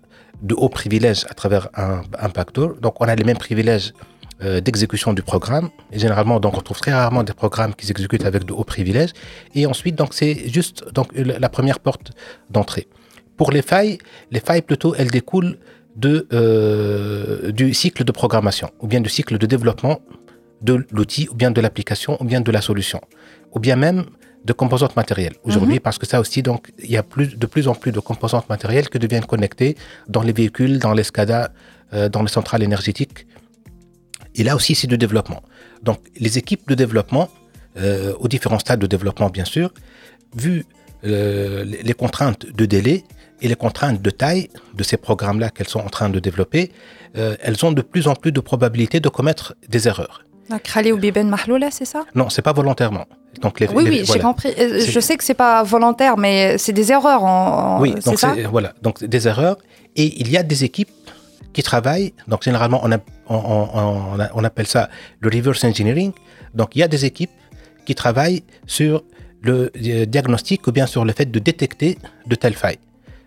de 0.49 0.55
hauts 0.55 0.75
privilèges 0.81 1.25
à 1.33 1.35
travers 1.40 1.64
un, 1.75 2.02
un 2.26 2.28
backdoor. 2.28 2.71
Donc, 2.85 2.95
on 3.02 3.07
a 3.12 3.17
les 3.21 3.25
mêmes 3.25 3.43
privilèges 3.49 3.93
euh, 4.42 4.61
d'exécution 4.61 5.12
du 5.12 5.23
programme. 5.23 5.71
Et 5.92 5.99
généralement, 5.99 6.40
donc, 6.40 6.57
on 6.57 6.61
trouve 6.61 6.80
très 6.80 6.92
rarement 6.92 7.23
des 7.23 7.33
programmes 7.33 7.75
qui 7.75 7.87
s'exécutent 7.87 8.25
avec 8.25 8.45
de 8.45 8.52
hauts 8.52 8.64
privilèges. 8.64 9.12
Et 9.54 9.66
ensuite, 9.66 9.97
donc, 9.97 10.14
c'est 10.14 10.49
juste 10.49 10.85
donc, 10.92 11.09
la 11.14 11.49
première 11.49 11.80
porte 11.80 12.12
d'entrée. 12.50 12.88
Pour 13.37 13.50
les 13.52 13.62
failles, 13.62 13.99
les 14.30 14.40
failles 14.40 14.62
plutôt, 14.62 14.95
elles 14.97 15.11
découlent 15.11 15.59
de, 15.99 16.28
euh, 16.33 17.50
du 17.52 17.75
cycle 17.75 18.04
de 18.04 18.12
programmation 18.12 18.71
ou 18.80 18.87
bien 18.87 19.00
du 19.00 19.09
cycle 19.09 19.37
de 19.37 19.47
développement 19.47 20.00
de 20.62 20.87
l'outil 20.92 21.28
ou 21.30 21.35
bien 21.35 21.50
de 21.50 21.61
l'application 21.61 22.16
ou 22.21 22.25
bien 22.25 22.40
de 22.40 22.50
la 22.52 22.61
solution 22.61 23.00
ou 23.52 23.59
bien 23.59 23.76
même 23.76 24.04
de 24.45 24.52
composantes 24.52 24.97
matérielles 24.97 25.35
aujourd'hui 25.42 25.80
parce 25.80 25.99
que 25.99 26.07
ça 26.07 26.21
aussi 26.21 26.42
donc 26.42 26.71
il 26.83 26.90
y 26.90 26.97
a 26.97 27.02
plus 27.02 27.37
de 27.37 27.47
plus 27.47 27.66
en 27.68 27.75
plus 27.75 27.92
de 27.92 28.00
composantes 28.00 28.49
matérielles 28.49 28.88
qui 28.88 28.99
deviennent 28.99 29.26
connectées 29.26 29.76
dans 30.09 30.23
les 30.23 30.33
véhicules 30.33 30.78
dans 30.78 30.95
les 30.95 31.02
SCADA 31.02 31.50
euh, 31.92 32.09
dans 32.09 32.23
les 32.23 32.28
centrales 32.28 32.62
énergétiques 32.62 33.26
et 34.35 34.42
là 34.44 34.54
aussi 34.56 34.75
c'est 34.75 34.87
du 34.87 34.99
développement 34.99 35.42
donc 35.82 35.99
les 36.18 36.38
équipes 36.38 36.66
de 36.68 36.75
développement 36.75 37.28
euh, 37.78 38.12
aux 38.18 38.28
différents 38.28 38.58
stades 38.58 38.80
de 38.80 38.87
développement 38.87 39.30
bien 39.30 39.44
sûr 39.44 39.73
vu 40.37 40.64
euh, 41.04 41.64
les 41.64 41.94
contraintes 41.94 42.47
de 42.47 42.64
délai 42.66 43.04
et 43.40 43.47
les 43.49 43.54
contraintes 43.54 44.02
de 44.02 44.11
taille 44.11 44.49
de 44.75 44.82
ces 44.82 44.97
programmes-là 44.97 45.50
qu'elles 45.50 45.68
sont 45.68 45.78
en 45.78 45.88
train 45.88 46.08
de 46.11 46.18
développer, 46.18 46.73
euh, 47.16 47.37
elles 47.40 47.64
ont 47.64 47.70
de 47.70 47.82
plus 47.82 48.08
en 48.08 48.16
plus 48.16 48.32
de 48.32 48.40
probabilité 48.40 48.99
de 48.99 49.08
commettre 49.08 49.54
des 49.68 49.87
erreurs. 49.87 50.25
Donc, 50.50 50.62
Khali 50.62 50.90
ou 50.90 50.99
Biben 50.99 51.28
Mahloula, 51.28 51.70
c'est 51.70 51.85
ça? 51.85 52.04
Non, 52.16 52.30
c'est 52.30 52.42
pas 52.42 52.52
volontairement. 52.52 53.06
Donc 53.40 53.61
les, 53.61 53.68
Oui, 53.68 53.85
les- 53.85 53.90
oui, 54.00 54.04
j'ai 54.12 54.18
compris. 54.18 54.52
Je 54.58 54.99
sais 54.99 55.16
que 55.16 55.23
c'est 55.23 55.35
pas 55.35 55.62
volontaire, 55.62 56.16
mais 56.18 56.58
c'est 56.58 56.73
des 56.73 56.90
erreurs. 56.90 57.23
En, 57.23 57.76
en- 57.76 57.80
Oui, 57.80 57.94
donc 58.04 58.18
ça? 58.18 58.35
voilà, 58.50 58.75
donc 58.82 59.04
des 59.04 59.28
erreurs. 59.28 59.58
Et 59.94 60.20
il 60.20 60.28
y 60.28 60.37
a 60.37 60.42
des 60.42 60.64
équipes 60.64 60.90
qui 61.52 61.62
travaillent. 61.62 62.12
Donc 62.28 62.43
généralement, 62.43 62.81
on, 62.85 62.93
a- 62.93 62.99
on, 63.28 63.37
on- 63.37 64.28
on 64.35 64.45
appelle 64.45 64.67
ça 64.67 64.88
le 65.21 65.28
reverse 65.31 65.64
engineering. 65.64 66.12
Donc 66.55 66.75
il 66.76 66.81
y 66.81 66.83
a 66.83 66.88
des 66.88 67.05
équipes 67.05 67.31
qui 67.87 67.95
travaillent 67.95 68.43
sur 68.67 69.02
le 69.43 69.71
euh, 69.76 70.05
diagnostic 70.07 70.67
ou 70.67 70.73
bien 70.73 70.87
sur 70.87 71.05
le 71.05 71.12
fait 71.12 71.26
de 71.31 71.38
détecter 71.38 71.99
de 72.26 72.35
telles 72.35 72.55
failles. 72.55 72.78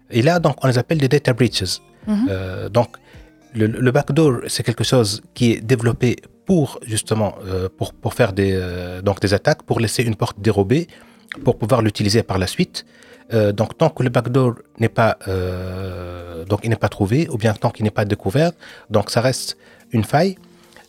Et 0.09 0.21
là, 0.21 0.39
donc, 0.39 0.55
on 0.63 0.67
les 0.67 0.77
appelle 0.77 0.97
des 0.97 1.07
data 1.07 1.31
breaches. 1.33 1.79
Mhm. 2.05 2.27
Euh, 2.29 2.67
donc, 2.69 2.89
le, 3.53 3.65
le 3.67 3.91
backdoor, 3.91 4.41
c'est 4.47 4.63
quelque 4.63 4.83
chose 4.83 5.21
qui 5.33 5.53
est 5.53 5.61
développé 5.61 6.17
pour 6.45 6.79
justement 6.85 7.35
euh, 7.45 7.69
pour, 7.77 7.93
pour 7.93 8.13
faire 8.13 8.33
des, 8.33 8.51
euh, 8.53 9.01
donc 9.01 9.21
des 9.21 9.33
attaques, 9.33 9.63
pour 9.63 9.79
laisser 9.79 10.03
une 10.03 10.15
porte 10.15 10.37
dérobée, 10.39 10.87
pour 11.45 11.57
pouvoir 11.57 11.81
l'utiliser 11.81 12.23
par 12.23 12.37
la 12.39 12.47
suite. 12.47 12.85
Euh, 13.33 13.51
donc, 13.53 13.77
tant 13.77 13.89
que 13.89 14.03
le 14.03 14.09
backdoor 14.09 14.55
n'est 14.79 14.89
pas 14.89 15.17
euh, 15.27 16.43
donc 16.45 16.59
il 16.63 16.69
n'est 16.69 16.75
pas 16.75 16.89
trouvé, 16.89 17.27
ou 17.29 17.37
bien 17.37 17.53
tant 17.53 17.69
qu'il 17.69 17.83
n'est 17.85 17.91
pas 18.01 18.05
découvert, 18.05 18.51
donc 18.89 19.09
ça 19.09 19.21
reste 19.21 19.57
une 19.91 20.03
faille. 20.03 20.35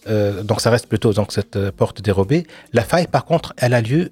Euh, 0.08 0.42
donc 0.42 0.60
ça 0.60 0.70
reste 0.70 0.86
plutôt 0.88 1.12
donc 1.12 1.30
cette 1.32 1.70
porte 1.70 2.02
dérobée. 2.02 2.44
La 2.72 2.82
faille, 2.82 3.06
par 3.06 3.24
contre, 3.24 3.52
elle 3.56 3.74
a 3.74 3.80
lieu 3.80 4.10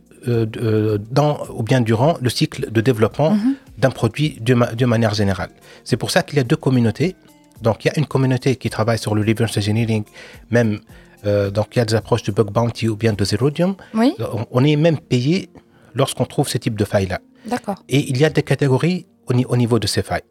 dans 1.10 1.32
ou 1.58 1.62
bien 1.62 1.80
durant 1.80 2.16
le 2.20 2.28
cycle 2.28 2.70
de 2.70 2.80
développement 2.82 3.36
d'un 3.78 3.90
produit 3.90 4.36
de, 4.40 4.52
ma- 4.54 4.72
de 4.74 4.84
manière 4.86 5.14
générale. 5.14 5.48
C'est 5.82 5.96
pour 5.96 6.10
ça 6.10 6.22
qu'il 6.22 6.36
y 6.36 6.40
a 6.40 6.44
deux 6.44 6.56
communautés. 6.66 7.16
Donc 7.62 7.84
il 7.84 7.88
y 7.88 7.90
a 7.90 7.98
une 7.98 8.06
communauté 8.06 8.56
qui 8.56 8.68
travaille 8.70 8.98
sur 8.98 9.14
le 9.14 9.22
reverse 9.22 9.56
engineering, 9.56 10.04
même 10.50 10.80
euh, 11.26 11.50
donc 11.50 11.68
il 11.74 11.78
y 11.78 11.82
a 11.82 11.84
des 11.86 11.94
approches 11.94 12.22
de 12.22 12.32
bug 12.32 12.50
bounty 12.50 12.86
ou 12.88 12.96
bien 12.96 13.12
de 13.14 13.24
zerodium. 13.24 13.74
Oui, 13.94 14.14
On, 14.50 14.62
est 14.64 14.76
même 14.76 14.98
payé 14.98 15.48
lorsqu'on 15.94 16.26
trouve 16.26 16.48
ce 16.48 16.58
type 16.58 16.76
de 16.78 16.84
failles 16.84 17.06
là. 17.06 17.20
D'accord. 17.46 17.82
Et 17.88 18.08
il 18.10 18.16
y 18.18 18.24
a 18.24 18.30
des 18.30 18.42
catégories 18.42 19.06
au, 19.26 19.32
ni- 19.34 19.44
au 19.46 19.56
niveau 19.56 19.78
de 19.78 19.86
ces 19.86 20.02
failles. 20.02 20.22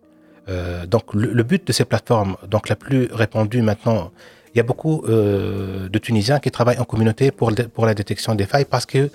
Euh, 0.47 0.85
donc 0.85 1.13
le, 1.13 1.31
le 1.31 1.43
but 1.43 1.65
de 1.67 1.71
ces 1.73 1.85
plateformes, 1.85 2.35
donc 2.47 2.69
la 2.69 2.75
plus 2.75 3.07
répandue 3.11 3.61
maintenant, 3.61 4.11
il 4.53 4.57
y 4.57 4.61
a 4.61 4.63
beaucoup 4.63 5.03
euh, 5.07 5.87
de 5.89 5.99
Tunisiens 5.99 6.39
qui 6.39 6.49
travaillent 6.49 6.79
en 6.79 6.85
communauté 6.85 7.31
pour, 7.31 7.51
le- 7.51 7.67
pour 7.67 7.85
la 7.85 7.93
détection 7.93 8.33
des 8.35 8.45
failles 8.45 8.65
parce 8.65 8.85
que 8.85 9.09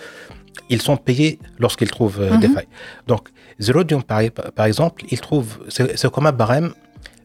ils 0.70 0.80
sont 0.80 0.96
payés 0.96 1.38
lorsqu'ils 1.58 1.90
trouvent 1.90 2.20
euh, 2.20 2.36
des 2.38 2.48
failles. 2.48 2.68
Donc 3.08 3.28
Zerodium 3.60 4.02
par, 4.02 4.20
par 4.54 4.66
exemple, 4.66 5.04
ils 5.10 5.20
trouvent 5.20 5.58
c'est 5.68 6.10
comme 6.12 6.26
un 6.26 6.32
barème. 6.32 6.72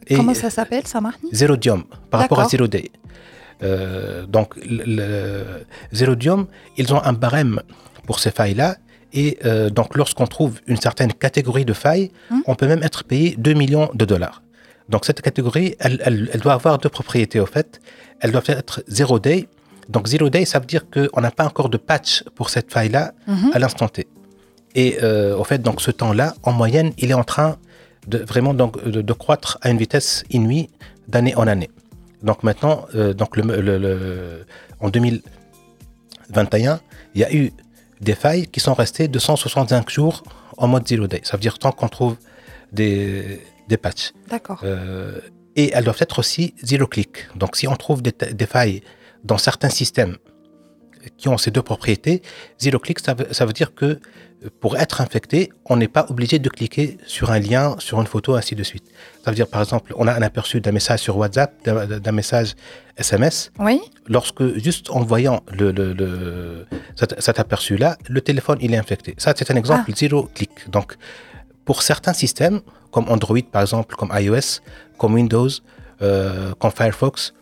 Et 0.08 0.16
Comment 0.16 0.34
ça 0.34 0.50
s'appelle, 0.50 0.88
ça 0.88 1.00
marche 1.02 1.18
Zerodium 1.32 1.84
par 2.10 2.22
rapport 2.22 2.40
à. 2.40 2.50
Zero 2.50 2.66
Day. 2.68 2.90
Euh, 3.62 4.26
donc, 4.26 4.56
le, 4.56 4.84
le 4.86 5.46
Zerodium, 5.94 6.48
ils 6.78 6.94
ont 6.94 7.04
un 7.04 7.14
barème 7.14 7.62
pour 8.08 8.20
ces 8.20 8.32
failles-là. 8.32 8.78
Et 9.14 9.40
euh, 9.46 9.70
donc, 9.70 9.96
lorsqu'on 9.98 10.28
trouve 10.28 10.60
une 10.68 10.78
certaine 10.78 11.14
catégorie 11.14 11.66
de 11.66 11.74
failles, 11.74 12.12
Hum. 12.32 12.44
on 12.48 12.56
peut 12.56 12.68
même 12.68 12.84
être 12.84 13.04
payé 13.04 13.36
2 13.38 13.54
millions 13.54 13.90
de 13.94 14.06
dollars. 14.06 14.42
Donc, 14.90 15.06
cette 15.06 15.22
catégorie, 15.22 15.76
elle, 15.80 16.02
elle- 16.06 16.30
elle 16.34 16.40
doit 16.42 16.54
avoir 16.54 16.78
deux 16.78 16.90
propriétés, 16.90 17.40
au 17.40 17.46
fait. 17.46 17.80
Elle 18.22 18.32
doit 18.32 18.42
être 18.48 18.84
zero 18.88 19.20
day. 19.20 19.48
Donc, 19.88 20.08
zero 20.08 20.30
day, 20.30 20.46
ça 20.46 20.60
veut 20.60 20.66
dire 20.66 20.86
qu'on 20.90 21.22
n'a 21.22 21.32
pas 21.32 21.46
encore 21.46 21.70
de 21.70 21.78
patch 21.78 22.24
pour 22.36 22.50
cette 22.50 22.72
faille-là 22.72 23.14
Mhm. 23.28 23.52
à 23.54 23.60
l'instant 23.60 23.88
T. 23.88 24.08
Et 24.76 24.98
euh, 25.02 25.36
au 25.36 25.44
fait, 25.44 25.60
donc, 25.60 25.82
ce 25.82 25.90
temps-là, 25.92 26.36
en 26.44 26.52
moyenne, 26.52 26.92
il 27.00 27.10
est 27.10 27.16
en 27.16 27.24
train 27.24 27.58
de 28.08 28.20
vraiment 28.20 28.54
donc, 28.54 28.84
de, 28.84 29.02
de 29.02 29.14
croître 29.14 29.58
à 29.62 29.70
une 29.72 29.78
vitesse 29.78 30.24
inouïe 30.30 30.70
d'année 31.08 31.36
en 31.36 31.48
année. 31.48 31.70
Donc 32.24 32.44
maintenant, 32.44 32.86
euh, 32.96 33.14
donc 33.14 33.36
le, 33.38 33.44
le- 33.62 33.78
le- 33.78 34.46
en 34.80 34.90
2021, 34.90 36.80
il 37.16 37.22
y 37.22 37.24
a 37.24 37.34
eu 37.34 37.52
des 38.02 38.16
failles 38.16 38.48
qui 38.48 38.60
sont 38.60 38.74
restées 38.74 39.08
265 39.08 39.90
jours 39.90 40.24
en 40.58 40.68
mode 40.68 40.88
zero 40.88 41.08
day. 41.08 41.22
Ça 41.24 41.38
veut 41.38 41.42
dire 41.42 41.60
tant 41.60 41.72
qu'on 41.72 41.90
trouve 41.90 42.16
des, 42.72 43.42
des 43.68 43.78
patchs. 43.78 44.14
D'accord. 44.30 44.62
Euh, 44.64 45.20
et 45.56 45.72
elles 45.74 45.84
doivent 45.84 46.02
être 46.02 46.20
aussi 46.20 46.54
zero 46.64 46.88
click. 46.88 47.28
Donc 47.36 47.56
si 47.56 47.68
on 47.68 47.76
trouve 47.76 48.02
des, 48.02 48.12
des 48.12 48.46
failles 48.46 48.82
dans 49.24 49.38
certains 49.38 49.70
systèmes 49.70 50.18
qui 51.18 51.28
ont 51.30 51.38
ces 51.38 51.52
deux 51.52 51.62
propriétés, 51.62 52.22
zero 52.60 52.80
click, 52.80 53.00
ça 53.00 53.14
veut, 53.14 53.28
ça 53.32 53.46
veut 53.46 53.54
dire 53.54 53.74
que 53.74 53.86
euh, 53.86 54.00
pour 54.60 54.78
être 54.78 55.02
infecté, 55.02 55.52
on 55.66 55.76
n'est 55.78 55.88
pas 55.88 56.06
obligé 56.10 56.40
de 56.40 56.50
cliquer 56.50 56.98
sur 57.06 57.32
un 57.32 57.40
lien, 57.40 57.76
sur 57.80 58.00
une 58.00 58.08
photo, 58.08 58.36
ainsi 58.36 58.56
de 58.56 58.64
suite. 58.64 58.86
Ça 59.24 59.32
veut 59.32 59.36
dire, 59.36 59.48
par 59.48 59.62
exemple, 59.62 59.94
on 59.98 60.08
a 60.08 60.14
un 60.14 60.22
aperçu 60.22 60.62
d'un 60.62 60.72
message 60.72 61.00
sur 61.02 61.18
WhatsApp, 61.18 61.52
d'un 61.66 62.12
message 62.12 62.56
SMS. 62.98 63.52
Oui. 63.60 63.82
Lorsque, 64.08 64.44
juste 64.64 64.90
en 64.92 65.02
voyant 65.02 65.42
le, 65.52 65.72
le- 65.72 65.94
le- 65.94 66.66
cet, 66.96 67.22
cet 67.22 67.40
aperçu-là, 67.40 67.98
le 68.08 68.22
téléphone, 68.22 68.58
il 68.62 68.74
est 68.74 68.78
infecté. 68.78 69.14
Ça, 69.18 69.34
c'est 69.36 69.50
un 69.52 69.56
exemple 69.56 69.92
zero 69.96 70.30
click. 70.34 70.70
Donc, 70.70 70.96
pour 71.66 71.82
certains 71.84 72.14
systèmes, 72.14 72.62
comme 72.92 73.08
Android 73.10 73.38
par 73.52 73.62
exemple, 73.62 73.96
comme 73.96 74.12
iOS, 74.14 74.62
comme 74.98 75.14
Windows, 75.14 75.50
euh, 76.02 76.54
comme 76.60 76.72
Firefox, 76.72 77.34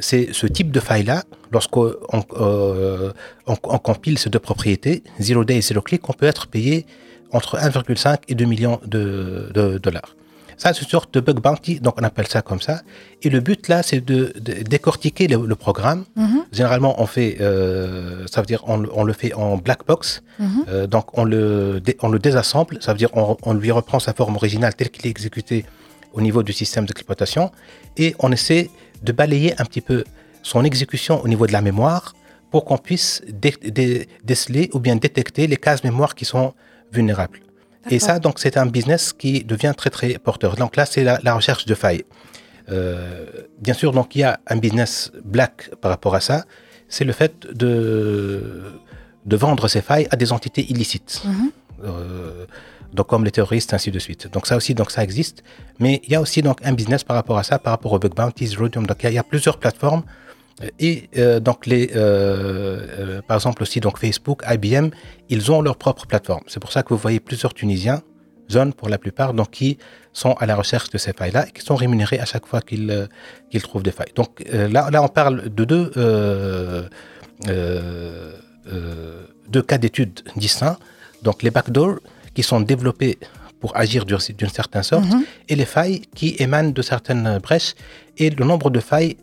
c'est 0.00 0.28
ce 0.32 0.46
type 0.46 0.70
de 0.70 0.80
faille-là, 0.80 1.22
lorsqu'on 1.52 1.92
euh, 2.38 3.12
on- 3.46 3.56
on 3.64 3.78
compile 3.78 4.18
ces 4.18 4.30
deux 4.30 4.38
propriétés, 4.38 5.02
Zero 5.20 5.44
Day 5.44 5.56
et 5.58 5.62
Zero 5.62 5.80
Click, 5.82 6.08
on 6.08 6.12
peut 6.12 6.26
être 6.26 6.46
payé 6.46 6.86
entre 7.32 7.56
1,5 7.58 8.18
et 8.28 8.34
2 8.34 8.44
millions 8.44 8.80
de, 8.86 9.50
de 9.54 9.78
dollars. 9.78 10.14
Ça, 10.58 10.72
c'est 10.72 10.82
une 10.82 10.88
sorte 10.88 11.12
de 11.12 11.20
bug 11.20 11.38
bounty, 11.40 11.80
donc 11.80 11.96
on 12.00 12.04
appelle 12.04 12.28
ça 12.28 12.40
comme 12.40 12.62
ça. 12.62 12.80
Et 13.22 13.28
le 13.28 13.40
but 13.40 13.68
là, 13.68 13.82
c'est 13.82 14.00
de, 14.02 14.32
de 14.40 14.54
décortiquer 14.62 15.26
le, 15.28 15.46
le 15.46 15.54
programme. 15.54 16.04
Mhm. 16.16 16.44
Généralement, 16.50 16.98
on 17.02 17.04
fait, 17.06 17.36
euh, 17.42 18.24
ça 18.32 18.40
veut 18.40 18.46
dire, 18.46 18.62
on, 18.66 18.78
le- 18.78 18.88
on 18.94 19.04
le 19.04 19.12
fait 19.12 19.34
en 19.34 19.58
black 19.58 19.86
box. 19.86 20.22
Mhm. 20.38 20.64
Euh, 20.68 20.86
donc 20.86 21.18
on 21.18 21.24
le, 21.24 21.82
on 22.00 22.08
le 22.08 22.18
désassemble, 22.18 22.78
ça 22.80 22.92
veut 22.92 22.98
dire 22.98 23.10
on, 23.14 23.36
on 23.42 23.52
lui 23.52 23.70
reprend 23.70 23.98
sa 23.98 24.14
forme 24.14 24.36
originale 24.36 24.74
telle 24.74 24.88
qu'il 24.90 25.06
est 25.06 25.10
exécuté 25.10 25.66
au 26.14 26.22
niveau 26.22 26.42
du 26.42 26.54
système 26.54 26.86
d'exploitation 26.86 27.50
et 27.98 28.14
on 28.20 28.32
essaie 28.32 28.70
de 29.02 29.12
balayer 29.12 29.54
un 29.60 29.64
petit 29.64 29.80
peu 29.80 30.04
son 30.42 30.64
exécution 30.64 31.22
au 31.22 31.28
niveau 31.28 31.46
de 31.46 31.52
la 31.52 31.60
mémoire 31.62 32.14
pour 32.50 32.64
qu'on 32.64 32.78
puisse 32.78 33.22
dé- 33.28 33.54
dé- 33.64 34.08
déceler 34.24 34.70
ou 34.72 34.78
bien 34.78 34.96
détecter 34.96 35.46
les 35.46 35.56
cases 35.56 35.82
mémoire 35.84 36.14
qui 36.14 36.24
sont 36.24 36.54
vulnérables. 36.92 37.40
Et 37.90 38.00
ça, 38.00 38.18
donc, 38.18 38.40
c'est 38.40 38.56
un 38.56 38.66
business 38.66 39.12
qui 39.12 39.44
devient 39.44 39.72
très, 39.76 39.90
très 39.90 40.18
porteur. 40.18 40.56
Donc 40.56 40.74
là, 40.76 40.86
c'est 40.86 41.04
la, 41.04 41.20
la 41.22 41.34
recherche 41.34 41.66
de 41.66 41.74
failles. 41.74 42.04
Euh, 42.68 43.26
bien 43.60 43.74
sûr, 43.74 43.92
donc, 43.92 44.16
il 44.16 44.20
y 44.20 44.24
a 44.24 44.40
un 44.48 44.56
business 44.56 45.12
black 45.24 45.70
par 45.80 45.92
rapport 45.92 46.14
à 46.16 46.20
ça. 46.20 46.44
C'est 46.88 47.04
le 47.04 47.12
fait 47.12 47.46
de, 47.52 48.72
de 49.24 49.36
vendre 49.36 49.68
ces 49.68 49.82
failles 49.82 50.08
à 50.10 50.16
des 50.16 50.32
entités 50.32 50.64
illicites. 50.68 51.22
Mhm. 51.24 51.50
Euh, 51.84 52.46
donc 52.92 53.06
comme 53.08 53.24
les 53.24 53.30
terroristes, 53.30 53.74
ainsi 53.74 53.90
de 53.90 53.98
suite. 53.98 54.30
Donc 54.32 54.46
ça 54.46 54.56
aussi, 54.56 54.74
donc 54.74 54.90
ça 54.90 55.02
existe. 55.02 55.42
Mais 55.78 56.00
il 56.04 56.10
y 56.12 56.14
a 56.14 56.20
aussi 56.20 56.42
donc 56.42 56.58
un 56.64 56.72
business 56.72 57.04
par 57.04 57.16
rapport 57.16 57.38
à 57.38 57.42
ça, 57.42 57.58
par 57.58 57.72
rapport 57.72 57.92
au 57.92 57.98
bug 57.98 58.14
bounties, 58.14 58.54
Rhodium. 58.56 58.86
Donc 58.86 58.98
il 59.02 59.12
y 59.12 59.18
a- 59.18 59.22
plusieurs 59.22 59.58
plateformes. 59.58 60.02
Et 60.80 61.10
euh, 61.18 61.38
donc 61.38 61.66
les, 61.66 61.90
euh, 61.94 61.98
euh, 61.98 63.22
par 63.28 63.36
exemple 63.36 63.62
aussi 63.62 63.78
donc 63.80 63.98
Facebook, 63.98 64.42
IBM, 64.50 64.88
ils 65.28 65.52
ont 65.52 65.60
leur 65.60 65.76
propre 65.76 66.06
plateforme. 66.06 66.44
C'est 66.46 66.60
pour 66.60 66.72
ça 66.72 66.82
que 66.82 66.88
vous 66.94 66.96
voyez 66.98 67.20
plusieurs 67.20 67.52
Tunisiens, 67.52 68.00
jeunes 68.48 68.72
pour 68.72 68.88
la 68.88 68.96
plupart, 68.96 69.34
donc 69.34 69.50
qui 69.50 69.76
sont 70.14 70.32
à 70.34 70.46
la 70.46 70.56
recherche 70.56 70.88
de 70.88 70.96
ces 70.96 71.12
failles-là 71.12 71.44
qui 71.46 71.60
sont 71.62 71.74
rémunérés 71.76 72.18
à 72.20 72.24
chaque 72.24 72.46
fois 72.46 72.62
qu'ils 72.62 73.06
qu'ils 73.50 73.60
trouvent 73.60 73.82
des 73.82 73.90
failles. 73.90 74.12
Donc 74.14 74.42
là, 74.50 74.88
là, 74.90 75.02
on 75.02 75.08
parle 75.08 75.50
de 75.50 75.64
deux, 75.64 75.90
deux 79.48 79.62
cas 79.62 79.78
d'études 79.78 80.20
distincts. 80.36 80.78
Donc 81.22 81.42
les 81.42 81.50
backdoors 81.50 81.98
qui 82.36 82.42
sont 82.50 82.60
développés 82.72 83.14
pour 83.60 83.70
agir 83.84 84.00
d'une 84.04 84.52
certaine 84.60 84.82
sorte 84.92 85.06
Mhm. 85.12 85.22
et 85.50 85.54
les 85.62 85.68
failles 85.74 86.00
qui 86.18 86.28
émanent 86.44 86.72
de 86.78 86.82
certaines 86.92 87.28
brèches. 87.46 87.72
Et 88.22 88.28
le 88.40 88.44
nombre 88.50 88.68
de 88.76 88.80
failles 88.90 89.14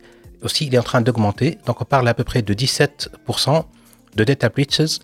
aussi, 0.46 0.62
il 0.68 0.72
est 0.74 0.78
en 0.84 0.88
train 0.92 1.02
d'augmenter. 1.06 1.50
Donc 1.66 1.76
on 1.82 1.86
parle 1.94 2.06
à 2.12 2.14
peu 2.18 2.24
près 2.30 2.42
de 2.50 2.52
17% 2.52 3.64
de 4.18 4.22
data 4.30 4.48
breaches 4.54 4.94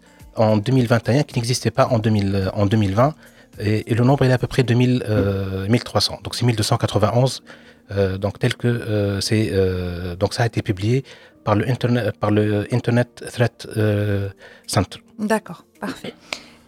en 0.46 0.52
2021 0.56 1.22
qui 1.26 1.34
n'existaient 1.38 1.70
pas 1.80 1.86
en, 1.94 1.98
2000, 1.98 2.34
euh, 2.34 2.60
en 2.62 2.66
2020. 2.66 3.14
Et, 3.60 3.90
et 3.90 3.94
le 4.00 4.04
nombre 4.08 4.22
est 4.26 4.32
à 4.32 4.38
peu 4.44 4.46
près 4.54 4.64
de 4.70 4.74
1000, 4.74 5.04
euh, 5.08 5.68
1300. 5.68 6.18
Donc 6.24 6.32
c'est 6.36 6.44
1291. 6.46 7.42
euh, 7.92 8.18
donc 8.24 8.34
tel 8.42 8.52
que 8.62 8.68
euh, 8.68 9.20
c'est 9.26 9.44
donc 10.20 10.30
ça 10.36 10.42
a 10.44 10.46
été 10.50 10.60
publié 10.70 10.96
par 11.46 11.54
le 11.58 11.64
Internet, 11.74 12.04
par 12.22 12.30
le 12.38 12.44
Internet 12.78 13.10
Threat 13.34 13.56
Center. 14.74 14.98
D'accord, 15.32 15.60
parfait. 15.86 16.14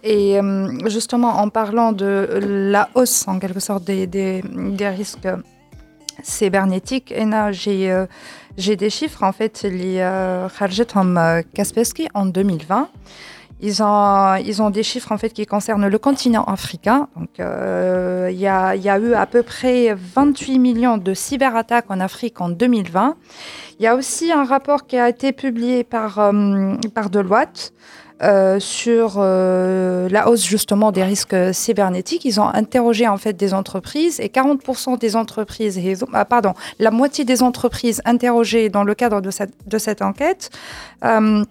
Et 0.03 0.37
euh, 0.37 0.89
justement, 0.89 1.39
en 1.39 1.47
parlant 1.47 1.93
de 1.93 2.27
la 2.41 2.89
hausse, 2.93 3.25
en 3.27 3.39
quelque 3.39 3.61
sorte, 3.61 3.85
des, 3.85 4.05
des, 4.05 4.41
risques 4.89 5.29
cybernétiques, 6.21 7.13
j'ai, 7.51 7.89
euh, 7.89 8.05
j'ai 8.57 8.75
des 8.75 8.89
chiffres, 8.89 9.23
en 9.23 9.31
fait, 9.31 9.63
les 9.63 10.05
Kharjetom 10.59 11.17
euh, 11.17 11.41
Kaspersky 11.53 12.09
en 12.13 12.25
2020. 12.25 12.89
Ils 13.61 13.81
ont, 13.81 14.35
ils 14.35 14.61
ont 14.61 14.71
des 14.71 14.83
chiffres 14.83 15.13
en 15.13 15.17
fait 15.17 15.29
qui 15.29 15.45
concernent 15.45 15.87
le 15.87 15.97
continent 15.97 16.43
africain. 16.43 17.07
Donc, 17.15 17.29
il 17.37 18.37
y, 18.37 18.45
a, 18.45 18.75
y, 18.75 18.89
a 18.89 18.99
eu 18.99 19.13
à 19.13 19.25
peu 19.25 19.41
près 19.41 19.95
28 19.95 20.59
millions 20.59 20.97
de 20.97 21.13
cyberattaques 21.13 21.85
en 21.87 22.01
Afrique 22.01 22.41
en 22.41 22.49
2020. 22.49 23.15
Il 23.79 23.83
y 23.83 23.87
a 23.87 23.95
aussi 23.95 24.33
un 24.33 24.43
rapport 24.43 24.85
qui 24.85 24.97
a 24.97 25.07
été 25.07 25.31
publié 25.31 25.85
par, 25.85 26.33
par 26.93 27.09
Deloitte 27.09 27.73
euh, 28.21 28.59
sur 28.59 29.15
euh, 29.17 30.07
la 30.07 30.29
hausse 30.29 30.45
justement 30.45 30.91
des 30.91 31.03
risques 31.03 31.35
cybernétiques. 31.51 32.25
Ils 32.25 32.39
ont 32.39 32.47
interrogé 32.47 33.07
en 33.07 33.17
fait 33.17 33.33
des 33.33 33.53
entreprises 33.53 34.19
et 34.19 34.27
40% 34.27 34.99
des 34.99 35.15
entreprises, 35.15 35.79
ah, 36.13 36.23
pardon, 36.23 36.53
la 36.79 36.91
moitié 36.91 37.25
des 37.25 37.41
entreprises 37.41 38.01
interrogées 38.05 38.69
dans 38.69 38.83
le 38.83 38.93
cadre 38.93 39.19
de 39.19 39.31
cette, 39.31 39.53
de 39.67 39.77
cette 39.77 40.01
enquête. 40.01 40.51
Euh, 41.03 41.43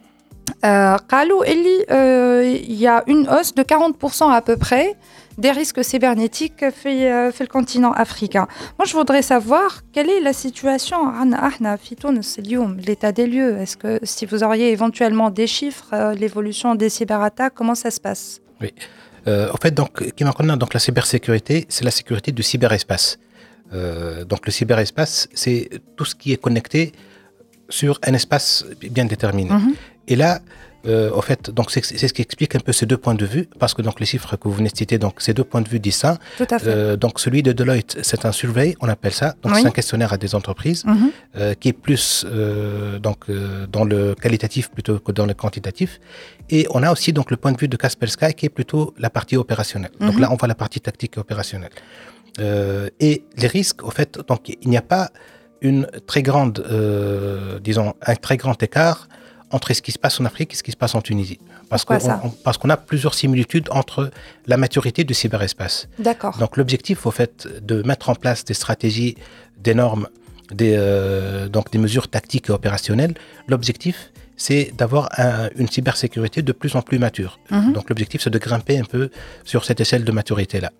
il 2.64 2.74
y 2.74 2.86
a 2.86 3.02
une 3.06 3.28
hausse 3.28 3.54
de 3.54 3.62
40% 3.62 4.32
à 4.32 4.40
peu 4.40 4.56
près 4.56 4.96
des 5.38 5.50
risques 5.50 5.84
cybernétiques 5.84 6.62
euh, 6.62 6.70
fait, 7.32 7.44
le 7.44 7.46
continent 7.46 7.92
africain. 7.92 8.46
Moi, 8.78 8.86
je 8.86 8.94
voudrais 8.94 9.22
savoir 9.22 9.82
quelle 9.92 10.10
est 10.10 10.20
la 10.20 10.32
situation 10.32 11.08
à 11.08 11.24
Tunis, 11.96 12.38
l'état 12.86 13.12
des 13.12 13.26
lieux. 13.26 13.58
Est-ce 13.58 13.76
que 13.76 13.98
si 14.02 14.26
vous 14.26 14.42
auriez 14.42 14.72
éventuellement 14.72 15.30
des 15.30 15.46
chiffres, 15.46 15.90
euh, 15.92 16.14
l'évolution 16.14 16.74
des 16.74 16.88
cyberattaques, 16.88 17.54
comment 17.54 17.74
ça 17.74 17.90
se 17.90 18.00
passe? 18.00 18.40
Oui. 18.60 18.72
Euh, 19.28 19.50
en 19.52 19.56
fait, 19.56 19.72
donc, 19.72 20.02
donc 20.58 20.74
la 20.74 20.80
cybersécurité, 20.80 21.66
c'est 21.68 21.84
la 21.84 21.90
sécurité 21.90 22.32
du 22.32 22.42
cyberespace. 22.42 23.18
Euh, 23.72 24.24
donc 24.24 24.46
le 24.46 24.52
cyberespace, 24.52 25.28
c'est 25.34 25.68
tout 25.96 26.04
ce 26.04 26.14
qui 26.14 26.32
est 26.32 26.36
connecté 26.36 26.92
sur 27.68 27.98
un 28.02 28.14
espace 28.14 28.64
bien 28.80 29.04
déterminé. 29.04 29.50
Mhm. 29.50 29.74
Et 30.08 30.16
là, 30.16 30.40
euh, 30.86 31.10
en 31.14 31.22
fait, 31.22 31.50
donc 31.50 31.70
c'est 31.70 31.82
ce 31.82 32.12
qui 32.12 32.22
explique 32.22 32.54
un 32.56 32.60
peu 32.60 32.72
ces 32.72 32.86
deux 32.86 32.96
points 32.96 33.14
de 33.14 33.24
vue, 33.24 33.48
parce 33.58 33.72
que 33.74 33.82
donc 33.82 34.00
les 34.00 34.06
chiffres 34.06 34.36
que 34.36 34.48
vous 34.48 34.54
venez 34.54 34.68
de 34.70 34.76
citer, 34.76 34.98
donc 34.98 35.20
ces 35.20 35.32
deux 35.34 35.44
points 35.44 35.60
de 35.60 35.68
vue 35.68 35.78
distincts. 35.80 36.18
Tout 36.38 36.46
à 36.50 36.58
fait. 36.58 36.68
Euh, 36.68 36.96
donc 36.96 37.20
celui 37.20 37.42
de 37.42 37.52
Deloitte, 37.52 37.98
c'est 38.02 38.24
un 38.26 38.32
survey, 38.32 38.74
on 38.80 38.88
appelle 38.88 39.12
ça. 39.12 39.34
Donc 39.42 39.52
Oui. 39.54 39.60
c'est 39.62 39.68
un 39.68 39.70
questionnaire 39.70 40.12
à 40.12 40.18
des 40.18 40.34
entreprises 40.34 40.84
Mhm. 40.84 41.10
euh, 41.36 41.54
qui 41.54 41.68
est 41.68 41.72
plus 41.72 42.26
donc 43.00 43.20
dans 43.70 43.84
le 43.84 44.14
qualitatif 44.14 44.70
plutôt 44.70 44.98
que 44.98 45.12
dans 45.12 45.26
le 45.26 45.34
quantitatif. 45.34 46.00
Et 46.50 46.66
on 46.70 46.82
a 46.82 46.90
aussi 46.92 47.12
donc 47.12 47.30
le 47.30 47.36
point 47.36 47.52
de 47.52 47.58
vue 47.58 47.68
de 47.68 47.76
Kaspersky 47.76 48.34
qui 48.34 48.46
est 48.46 48.54
plutôt 48.60 48.94
la 48.98 49.10
partie 49.10 49.36
opérationnelle. 49.36 49.92
Donc 50.00 50.14
Mhm. 50.14 50.20
là, 50.22 50.32
on 50.32 50.36
voit 50.36 50.48
la 50.48 50.54
partie 50.54 50.80
tactique 50.80 51.14
et 51.16 51.20
opérationnelle. 51.20 51.70
Et 53.00 53.24
les 53.36 53.46
risques, 53.46 53.82
au 53.84 53.90
fait, 53.90 54.18
donc 54.28 54.48
il 54.48 54.68
n'y 54.68 54.76
a 54.76 54.82
pas 54.82 55.10
une 55.60 55.86
très 56.06 56.22
grande, 56.22 56.56
disons, 57.62 57.94
un 58.04 58.14
très 58.16 58.36
grand 58.36 58.60
écart 58.62 59.08
entre 59.52 59.72
ce 59.72 59.82
qui 59.82 59.92
se 59.92 59.98
passe 59.98 60.20
en 60.20 60.24
Afrique 60.24 60.52
et 60.52 60.56
ce 60.56 60.62
qui 60.62 60.72
se 60.72 60.76
passe 60.76 60.94
en 60.94 61.00
Tunisie. 61.02 61.38
Parce 61.68 61.84
qu'on 62.58 62.70
a 62.70 62.76
plusieurs 62.76 63.14
similitudes 63.14 63.68
entre 63.70 64.10
la 64.46 64.56
maturité 64.56 65.04
du 65.04 65.14
cyberespace. 65.14 65.88
D'accord. 65.98 66.36
Donc 66.38 66.56
l'objectif, 66.56 67.06
au 67.06 67.10
fait, 67.10 67.46
de 67.62 67.82
mettre 67.82 68.08
en 68.10 68.14
place 68.14 68.44
des 68.44 68.54
stratégies, 68.54 69.16
des 69.58 69.74
normes 69.74 70.08
des, 70.50 70.74
euh, 70.76 71.48
donc 71.48 71.70
des 71.70 71.78
mesures 71.78 72.08
tactiques 72.08 72.50
et 72.50 72.52
opérationnelles. 72.52 73.14
L'objectif, 73.48 74.10
c'est 74.36 74.72
d'avoir 74.76 75.08
un- 75.18 75.48
une 75.56 75.68
cybersécurité 75.68 76.42
de 76.42 76.52
plus 76.52 76.74
en 76.76 76.82
plus 76.82 76.98
mature. 76.98 77.38
Mhm. 77.50 77.72
Donc 77.72 77.88
l'objectif, 77.88 78.20
c'est 78.22 78.28
de 78.30 78.38
grimper 78.38 78.78
un 78.78 78.84
peu 78.84 79.08
sur 79.44 79.64
cette 79.64 79.80
échelle 79.80 80.04
de 80.04 80.12
maturité-là. 80.12 80.70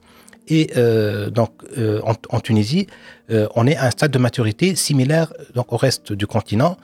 Et 0.48 0.70
euh, 0.76 1.30
donc 1.30 1.50
euh, 1.78 2.00
en, 2.04 2.14
en 2.30 2.40
Tunisie, 2.40 2.86
euh, 3.30 3.46
on 3.54 3.66
est 3.66 3.76
à 3.76 3.84
un 3.86 3.90
stade 3.90 4.10
de 4.10 4.18
maturité 4.18 4.74
similaire 4.74 5.32
donc 5.54 5.72
au 5.72 5.76
reste 5.76 6.12
du 6.12 6.26
continent. 6.26 6.76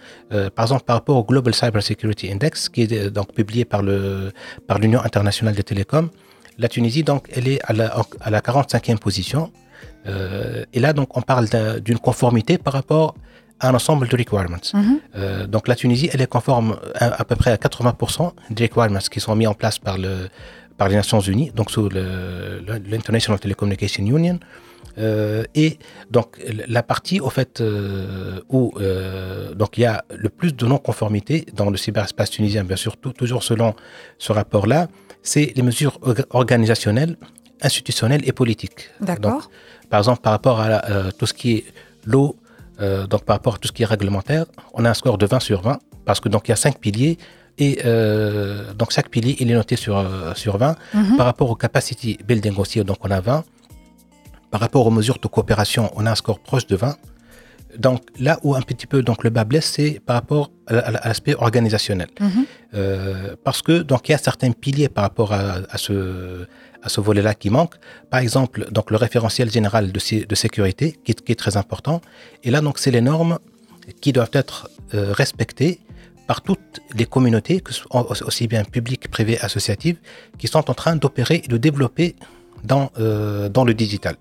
Par 0.54 0.64
exemple, 0.66 0.84
par 0.84 0.96
rapport 0.96 1.16
au 1.16 1.24
Global 1.24 1.54
Cyber 1.54 1.82
Security 1.82 2.30
Index, 2.32 2.68
qui 2.68 2.82
est 2.82 3.10
donc 3.10 3.32
publié 3.32 3.64
par 3.64 3.82
le 3.82 4.32
par 4.68 4.78
l'Union 4.78 5.00
internationale 5.02 5.54
des 5.54 5.64
télécoms, 5.64 6.08
la 6.58 6.68
Tunisie 6.68 7.02
donc 7.02 7.28
elle 7.34 7.48
est 7.48 7.60
à 7.64 7.72
la, 7.72 7.86
à 8.20 8.30
la 8.30 8.40
45e 8.40 8.98
position. 8.98 9.50
Et 10.72 10.80
là 10.80 10.92
donc 10.92 11.16
on 11.16 11.22
parle 11.22 11.48
d'un- 11.48 11.80
d'une 11.80 11.98
conformité 11.98 12.56
par 12.58 12.72
rapport 12.72 13.14
à 13.60 13.68
un 13.70 13.74
ensemble 13.74 14.06
de 14.08 14.16
requirements. 14.16 14.64
Mhm. 14.72 15.46
Donc 15.48 15.66
la 15.66 15.74
Tunisie, 15.74 16.08
elle 16.12 16.20
est 16.20 16.28
conforme 16.28 16.78
à, 16.94 17.20
à 17.20 17.24
peu 17.24 17.34
près 17.34 17.50
à 17.50 17.56
80% 17.56 18.32
des 18.50 18.64
requirements 18.66 19.00
qui 19.10 19.18
sont 19.20 19.34
mis 19.34 19.46
en 19.48 19.54
place 19.54 19.78
par, 19.80 19.98
le, 19.98 20.28
par 20.78 20.88
les 20.88 20.94
Nations 20.96 21.20
Unies, 21.20 21.50
donc 21.54 21.70
sous 21.70 21.88
l'International 22.92 23.38
Telecommunication 23.40 24.04
Union. 24.04 24.38
Euh, 24.96 25.44
et 25.54 25.78
donc 26.10 26.38
la 26.66 26.82
partie 26.82 27.20
au 27.20 27.30
fait 27.30 27.60
euh, 27.60 28.40
où 28.48 28.72
euh, 28.80 29.54
donc 29.54 29.78
il 29.78 29.82
y 29.82 29.86
a 29.86 30.04
le 30.16 30.28
plus 30.28 30.52
de 30.56 30.66
non-conformité 30.66 31.46
dans 31.54 31.70
le 31.70 31.76
cyberespace 31.76 32.30
tunisien, 32.30 32.64
bien 32.64 32.74
sûr, 32.76 32.96
tout- 32.96 33.12
toujours 33.12 33.44
selon 33.44 33.74
ce 34.18 34.32
rapport-là, 34.32 34.88
c'est 35.22 35.52
les 35.54 35.62
mesures 35.62 35.98
orga- 36.02 36.24
organisationnelles, 36.30 37.16
institutionnelles 37.62 38.22
et 38.28 38.32
politiques. 38.32 38.90
D'accord. 39.00 39.50
Par 39.88 40.00
exemple, 40.00 40.20
par 40.20 40.32
rapport 40.32 40.58
à 40.60 40.68
la- 40.68 41.12
tout 41.16 41.26
ce 41.26 41.34
qui 41.34 41.48
est 41.58 41.64
l'eau, 42.04 42.36
donc 43.10 43.24
par 43.24 43.36
rapport 43.36 43.54
à 43.56 43.58
tout 43.58 43.68
ce 43.68 43.72
qui 43.72 43.82
est 43.84 43.86
réglementaire, 43.86 44.46
on 44.74 44.84
a 44.84 44.90
un 44.90 44.94
score 44.94 45.16
de 45.18 45.26
20 45.26 45.38
sur 45.40 45.60
20 45.62 45.78
parce 46.06 46.18
que 46.20 46.28
donc 46.28 46.48
il 46.48 46.50
y 46.50 46.54
a 46.54 46.56
cinq 46.56 46.78
piliers 46.78 47.18
et 47.58 47.80
euh, 47.84 48.72
donc 48.74 48.90
chaque 48.92 49.08
pilier 49.08 49.36
il 49.40 49.50
est 49.50 49.54
noté 49.54 49.76
sur 49.76 49.96
euh, 49.98 50.34
sur 50.34 50.56
20. 50.58 50.76
Mhm. 50.94 51.16
Par 51.16 51.26
rapport 51.26 51.50
au 51.50 51.54
capacity 51.56 52.18
building 52.26 52.56
aussi, 52.56 52.82
donc 52.84 52.98
on 53.02 53.10
a 53.10 53.20
20. 53.20 53.44
Par 54.50 54.60
rapport 54.60 54.86
aux 54.86 54.90
mesures 54.90 55.18
de 55.22 55.28
coopération, 55.28 55.90
on 55.94 56.06
a 56.06 56.10
un 56.10 56.14
score 56.14 56.40
proche 56.40 56.66
de 56.66 56.76
20. 56.76 56.96
Donc 57.76 58.00
là 58.18 58.38
où 58.44 58.54
un 58.54 58.62
petit 58.62 58.86
peu 58.86 59.02
donc 59.02 59.22
le 59.24 59.30
bas 59.30 59.44
blesse, 59.44 59.66
c'est 59.76 60.00
par 60.06 60.14
rapport 60.16 60.50
à, 60.68 60.72
la- 60.74 60.98
à 61.04 61.08
l'aspect 61.08 61.34
organisationnel. 61.34 62.08
Mhm. 62.20 62.44
Euh, 62.74 63.36
parce 63.44 63.60
que 63.62 63.82
donc 63.82 64.08
il 64.08 64.12
y 64.12 64.14
a 64.14 64.18
certains 64.18 64.52
piliers 64.52 64.88
par 64.88 65.04
rapport 65.04 65.32
à, 65.32 65.58
à 65.70 65.78
ce 65.78 66.46
à 66.82 66.88
ce 66.88 67.00
volet-là 67.00 67.34
qui 67.34 67.50
manque. 67.50 67.74
Par 68.08 68.20
exemple, 68.20 68.68
donc 68.70 68.90
le 68.92 68.96
référentiel 68.96 69.50
général 69.50 69.90
de, 69.92 70.00
de 70.26 70.34
sécurité 70.34 70.96
qui 71.04 71.10
est, 71.12 71.20
qui 71.24 71.32
est 71.32 71.40
très 71.44 71.56
important. 71.56 72.00
Et 72.44 72.50
là 72.50 72.60
donc 72.60 72.78
c'est 72.78 72.92
les 72.92 73.00
normes 73.02 73.38
qui 74.00 74.12
doivent 74.12 74.30
être 74.32 74.70
euh, 74.94 75.12
respectées 75.12 75.80
par 76.28 76.42
toutes 76.48 76.76
les 76.98 77.06
communautés, 77.14 77.56
que 77.64 77.72
ce 77.72 77.80
soit 77.82 78.06
aussi 78.28 78.44
bien 78.46 78.62
publiques, 78.76 79.06
privées, 79.16 79.38
associatives, 79.48 79.98
qui 80.38 80.46
sont 80.54 80.64
en 80.72 80.74
train 80.82 80.94
d'opérer 81.02 81.38
et 81.44 81.48
de 81.48 81.56
développer 81.68 82.08
dans, 82.70 82.86
euh, 83.00 83.48
dans 83.56 83.64
le 83.64 83.74
digital. 83.82 84.14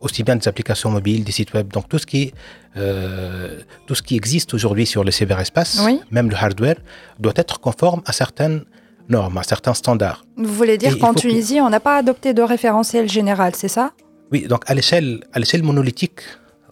Aussi 0.00 0.22
bien 0.26 0.36
des 0.40 0.48
applications 0.48 0.90
mobiles, 0.98 1.22
des 1.28 1.32
sites 1.38 1.52
web, 1.52 1.66
donc 1.76 1.84
tout 1.90 1.98
ce 1.98 2.06
qui, 2.12 2.32
euh, 2.76 3.60
tout 3.86 3.94
ce 3.94 4.02
qui 4.02 4.16
existe 4.16 4.54
aujourd'hui 4.54 4.86
sur 4.86 5.04
le 5.04 5.10
cyberespace, 5.10 5.72
Oui. 5.84 6.00
même 6.10 6.30
le 6.30 6.36
hardware, 6.36 6.76
doit 7.18 7.34
être 7.36 7.60
conforme 7.60 8.00
à 8.06 8.12
certaines 8.12 8.64
normes, 9.10 9.36
à 9.36 9.42
certains 9.42 9.74
standards. 9.74 10.24
Vous 10.38 10.54
voulez 10.60 10.78
dire 10.78 10.98
qu'en 10.98 11.12
que- 11.12 11.20
Tunisie, 11.20 11.60
on 11.60 11.68
n'a 11.68 11.80
pas 11.80 11.96
adopté 11.98 12.32
de 12.32 12.42
référentiel 12.42 13.06
général, 13.18 13.52
c'est 13.54 13.68
ça? 13.78 13.92
Oui, 14.32 14.46
donc 14.52 14.62
à 14.66 14.74
l'échelle 14.74 15.62
monolithique, 15.62 16.20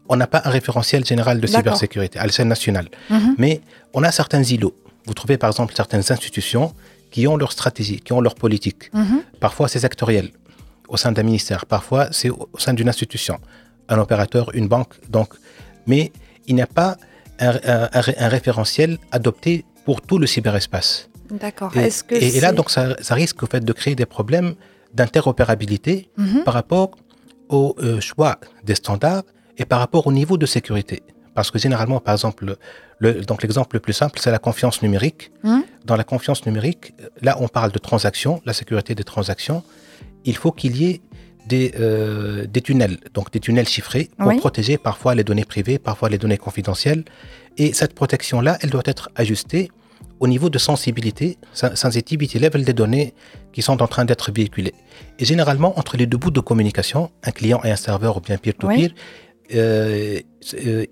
on 0.09 0.16
n'a 0.16 0.27
pas 0.27 0.42
un 0.44 0.51
référentiel 0.51 1.05
général 1.05 1.40
de 1.40 1.47
cybersécurité 1.59 2.18
à 2.18 2.25
l'échelle 2.27 2.49
nationale. 2.49 2.88
Mhm. 3.11 3.35
Mais 3.38 3.61
on 3.94 4.03
a 4.03 4.11
certains 4.12 4.42
îlots. 4.42 4.75
Vous 5.07 5.14
trouvez 5.14 5.37
par 5.38 5.51
exemple 5.51 5.75
certaines 5.77 6.05
institutions 6.11 6.75
qui 7.11 7.27
ont 7.27 7.37
leur 7.37 7.53
stratégie, 7.53 8.01
qui 8.01 8.12
ont 8.12 8.21
leur 8.21 8.35
politique. 8.35 8.92
Mhm. 8.92 9.23
Parfois 9.40 9.68
c'est 9.68 9.81
sectoriel 9.81 10.31
au 10.88 10.97
sein 10.97 11.12
d'un 11.12 11.23
ministère, 11.23 11.66
parfois 11.66 12.09
c'est 12.12 12.31
au 12.31 12.49
sein 12.59 12.73
d'une 12.75 12.88
institution, 12.88 13.38
un 13.88 13.99
opérateur, 13.99 14.55
une 14.55 14.68
banque. 14.68 14.94
Donc, 15.11 15.29
mais 15.87 16.12
il 16.47 16.55
n'y 16.55 16.62
a 16.62 16.66
pas 16.66 16.97
un, 17.40 17.51
un- 17.75 17.88
un 17.92 18.01
ré- 18.01 18.16
un 18.18 18.29
référentiel 18.29 18.99
adopté 19.12 19.64
pour 19.85 20.01
tout 20.03 20.18
le 20.18 20.27
cyberespace. 20.27 21.09
D'accord. 21.31 21.71
Et, 21.77 21.81
Est-ce 21.81 22.03
que 22.05 22.14
et- 22.14 22.37
et 22.37 22.40
là, 22.40 22.53
donc, 22.53 22.71
ça, 22.71 22.97
ça 23.03 23.14
risque 23.14 23.42
au 23.42 23.47
fait 23.47 23.62
de 23.64 23.73
créer 23.75 23.94
des 23.94 24.07
problèmes 24.07 24.55
d'interopérabilité 24.94 26.09
Mhm. 26.16 26.44
par 26.44 26.55
rapport 26.55 26.90
au 27.49 27.75
euh, 27.79 28.01
choix 28.01 28.38
des 28.64 28.75
standards 28.75 29.25
et 29.59 29.64
par 29.64 29.79
rapport 29.81 30.07
au 30.07 30.12
niveau 30.12 30.37
de 30.38 30.47
sécurité. 30.47 31.03
Parce 31.35 31.51
que 31.53 31.59
généralement, 31.59 32.01
par 32.01 32.14
exemple, 32.14 32.57
le, 32.99 33.14
donc 33.23 33.42
l'exemple 33.42 33.77
le 33.77 33.81
plus 33.81 33.92
simple, 33.92 34.18
c'est 34.23 34.31
la 34.31 34.38
confiance 34.40 34.83
numérique. 34.83 35.31
Mhm. 35.44 35.62
Dans 35.85 35.97
la 35.97 36.05
confiance 36.05 36.44
numérique, 36.47 36.94
là, 37.23 37.37
on 37.40 37.49
parle 37.49 37.71
de 37.71 37.79
transactions, 37.79 38.40
la 38.44 38.53
sécurité 38.53 38.94
des 38.97 39.05
transactions. 39.05 39.62
Il 40.25 40.37
faut 40.37 40.51
qu'il 40.53 40.77
y 40.77 40.90
ait 40.90 41.01
des, 41.47 41.73
euh, 41.79 42.47
des 42.47 42.61
tunnels, 42.61 42.99
donc 43.14 43.31
des 43.31 43.40
tunnels 43.40 43.68
chiffrés 43.68 44.11
pour 44.18 44.29
Oui. 44.29 44.37
protéger 44.38 44.79
parfois 44.79 45.14
les 45.14 45.23
données 45.25 45.44
privées, 45.44 45.79
parfois 45.79 46.09
les 46.09 46.18
données 46.18 46.38
confidentielles. 46.38 47.05
Et 47.57 47.73
cette 47.73 47.94
protection-là, 47.94 48.59
elle 48.61 48.71
doit 48.71 48.83
être 48.85 49.09
ajustée 49.14 49.71
au 50.21 50.27
niveau 50.27 50.51
de 50.51 50.59
sensibilité, 50.59 51.38
sen- 51.55 51.75
sensitivity 51.77 52.38
level 52.40 52.64
des 52.64 52.73
données 52.73 53.14
qui 53.53 53.62
sont 53.62 53.81
en 53.81 53.87
train 53.87 54.05
d'être 54.05 54.33
véhiculées. 54.33 54.75
Et 55.21 55.25
généralement, 55.25 55.79
entre 55.79 55.97
les 55.97 56.07
deux 56.07 56.18
bouts 56.18 56.33
de 56.33 56.40
communication, 56.40 57.11
un 57.23 57.31
client 57.31 57.61
et 57.64 57.71
un 57.71 57.77
serveur 57.77 58.16
ou 58.16 58.21
bien 58.21 58.37
peer-to-peer, 58.37 58.90
euh, 59.55 60.21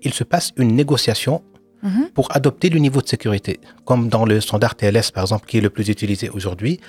il 0.01 0.13
se 0.13 0.23
passe 0.23 0.51
une 0.57 0.75
négociation 0.75 1.41
Mhm. 1.83 2.09
pour 2.13 2.35
adopter 2.35 2.69
le 2.69 2.79
niveau 2.79 3.01
de 3.01 3.07
sécurité, 3.07 3.59
comme 3.85 4.09
dans 4.09 4.25
le 4.25 4.41
standard 4.41 4.75
TLS 4.75 5.11
par 5.13 5.23
exemple, 5.23 5.45
qui 5.47 5.57
est 5.59 5.61
le 5.61 5.69
plus 5.69 5.87
utilisé 5.89 6.29
aujourd'hui. 6.29 6.79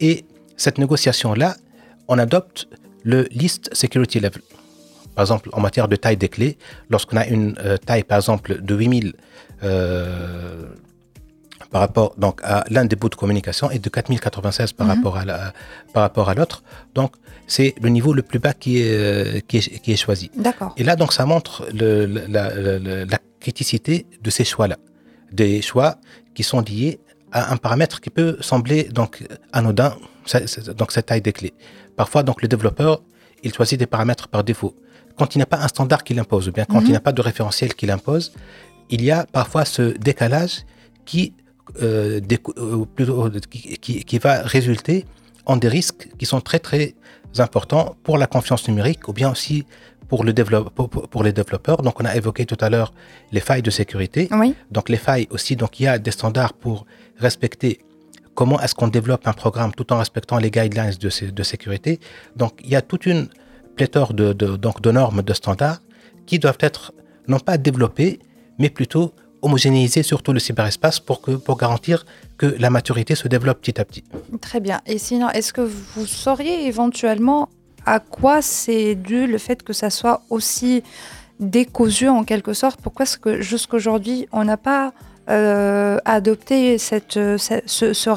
Et 0.00 0.24
cette 0.56 0.78
négociation-là, 0.78 1.56
on 2.08 2.18
adopte 2.18 2.66
le 3.04 3.28
list 3.32 3.68
security 3.74 4.18
level. 4.18 4.42
Par 5.14 5.24
exemple, 5.24 5.50
en 5.52 5.60
matière 5.60 5.88
de 5.88 5.96
taille 5.96 6.16
des 6.16 6.28
clés, 6.28 6.56
lorsqu'on 6.88 7.18
a 7.18 7.26
une 7.26 7.54
euh, 7.58 7.76
taille, 7.76 8.04
par 8.04 8.18
exemple, 8.18 8.62
de 8.62 8.74
8000 8.74 9.12
euh, 9.62 10.66
par 11.70 11.80
rapport 11.80 12.14
donc, 12.18 12.40
à 12.42 12.64
l'un 12.70 12.84
des 12.84 12.96
bouts 12.96 13.08
de 13.08 13.14
communication 13.14 13.70
et 13.70 13.78
de 13.78 13.88
4096 13.88 14.72
par, 14.72 14.86
Mhm. 14.86 14.92
rapport, 14.94 15.16
à 15.16 15.24
la- 15.24 15.52
par 15.92 16.02
rapport 16.02 16.28
à 16.28 16.34
l'autre, 16.34 16.62
donc 16.94 17.14
c'est 17.46 17.74
le 17.80 17.88
niveau 17.88 18.12
le 18.12 18.22
plus 18.22 18.38
bas 18.38 18.52
qui 18.54 18.78
est, 18.82 19.46
qui 19.46 19.58
est, 19.58 19.80
qui 19.82 19.92
est 19.92 19.96
choisi. 19.96 20.30
D'accord. 20.36 20.74
Et 20.76 20.84
là, 20.84 20.96
donc, 20.96 21.12
ça 21.12 21.24
montre 21.26 21.66
le- 21.72 22.06
la, 22.06 22.54
la- 22.54 23.04
la 23.04 23.18
criticité 23.40 24.06
de 24.22 24.30
ces 24.30 24.44
choix-là. 24.44 24.76
Des 25.32 25.62
choix 25.62 25.96
qui 26.34 26.42
sont 26.42 26.60
liés 26.60 27.00
à 27.32 27.52
un 27.52 27.56
paramètre 27.56 28.00
qui 28.00 28.10
peut 28.10 28.36
sembler 28.40 28.84
donc 28.84 29.22
anodin, 29.52 29.94
donc 30.76 30.92
cette 30.92 31.06
taille 31.06 31.22
des 31.22 31.32
clés. 31.32 31.54
Parfois, 31.96 32.22
donc, 32.24 32.42
le 32.42 32.48
développeur, 32.48 33.02
il 33.42 33.52
choisit 33.54 33.78
des 33.78 33.86
paramètres 33.86 34.26
par 34.28 34.42
défaut. 34.44 34.74
Quand 35.16 35.34
il 35.34 35.38
n'y 35.38 35.42
a 35.42 35.46
pas 35.46 35.58
un 35.60 35.68
standard 35.68 36.02
qui 36.02 36.14
l'impose, 36.14 36.48
ou 36.48 36.52
bien 36.52 36.64
quand 36.64 36.80
Mhm. 36.80 36.86
il 36.86 36.90
n'y 36.90 36.96
a 36.96 37.00
pas 37.00 37.12
de 37.12 37.20
référentiel 37.22 37.74
qui 37.74 37.86
l'impose, 37.86 38.32
il 38.90 39.02
y 39.04 39.10
a 39.10 39.24
parfois 39.26 39.64
ce 39.64 39.82
décalage 39.98 40.64
qui, 41.04 41.34
euh, 41.82 42.20
euh, 42.58 42.84
plutôt, 42.94 43.26
euh, 43.26 43.40
qui, 43.80 44.18
va 44.18 44.42
résulter 44.42 45.04
en 45.46 45.56
des 45.56 45.68
risques 45.68 46.08
qui 46.18 46.26
sont 46.26 46.40
très 46.40 46.58
très 46.58 46.94
importants 47.38 47.96
pour 48.02 48.18
la 48.18 48.26
confiance 48.26 48.66
numérique 48.68 49.08
ou 49.08 49.12
bien 49.12 49.30
aussi 49.32 49.64
pour, 50.08 50.24
le 50.24 50.32
les 51.22 51.32
développeurs. 51.32 51.82
Donc 51.82 52.00
on 52.00 52.04
a 52.04 52.14
évoqué 52.16 52.44
tout 52.44 52.56
à 52.60 52.68
l'heure 52.70 52.92
les 53.32 53.40
failles 53.40 53.62
de 53.62 53.70
sécurité. 53.70 54.28
Oui. 54.32 54.54
Donc 54.70 54.88
les 54.88 54.96
failles 54.96 55.28
aussi, 55.30 55.54
donc 55.56 55.78
il 55.78 55.84
y 55.84 55.86
a 55.86 55.98
des 55.98 56.10
standards 56.10 56.52
pour 56.54 56.86
respecter 57.18 57.78
comment 58.34 58.60
est-ce 58.60 58.74
qu'on 58.74 58.88
développe 58.88 59.26
un 59.28 59.32
programme 59.32 59.72
tout 59.72 59.92
en 59.92 59.98
respectant 59.98 60.38
les 60.38 60.50
guidelines 60.50 60.94
de, 61.00 61.10
sé- 61.10 61.30
de 61.30 61.42
sécurité. 61.42 62.00
Donc 62.36 62.52
il 62.64 62.70
y 62.70 62.76
a 62.76 62.82
toute 62.82 63.06
une 63.06 63.28
pléthore 63.76 64.12
de, 64.14 64.32
de- 64.32 64.56
donc, 64.56 64.80
de 64.82 64.90
normes, 64.90 65.22
de 65.22 65.32
standards 65.32 65.80
qui 66.26 66.38
doivent 66.38 66.58
être 66.60 66.92
non 67.28 67.38
pas 67.38 67.56
développés, 67.58 68.18
mais 68.58 68.70
plutôt 68.70 69.12
homogénéisés 69.42 70.02
sur 70.02 70.22
tout 70.22 70.32
le 70.32 70.38
cyberespace 70.38 71.00
pour, 71.00 71.20
que, 71.20 71.32
pour 71.32 71.56
garantir 71.56 72.04
que 72.38 72.46
la 72.46 72.70
maturité 72.70 73.14
se 73.14 73.28
développe 73.28 73.60
petit 73.60 73.80
à 73.80 73.84
petit. 73.84 74.04
Très 74.40 74.60
bien. 74.60 74.80
Et 74.86 74.98
sinon, 74.98 75.28
est-ce 75.30 75.52
que 75.52 75.60
vous 75.60 76.06
sauriez 76.06 76.66
éventuellement 76.66 77.48
à 77.86 78.00
quoi 78.00 78.42
c'est 78.42 78.94
dû 78.94 79.26
le 79.26 79.38
fait 79.38 79.62
que 79.62 79.72
ça 79.72 79.90
soit 79.90 80.22
aussi 80.30 80.82
décousu 81.38 82.08
en 82.08 82.24
quelque 82.24 82.52
sorte? 82.52 82.80
Pourquoi 82.80 83.04
est-ce 83.04 83.18
que 83.18 83.40
jusqu'aujourd'hui, 83.40 84.28
on 84.32 84.44
n'a 84.44 84.56
pas 84.56 84.92
euh, 85.28 85.98
adopté 86.04 86.78
cette, 86.78 87.16
euh, 87.16 87.38
ce, 87.38 87.92
ce 87.92 88.10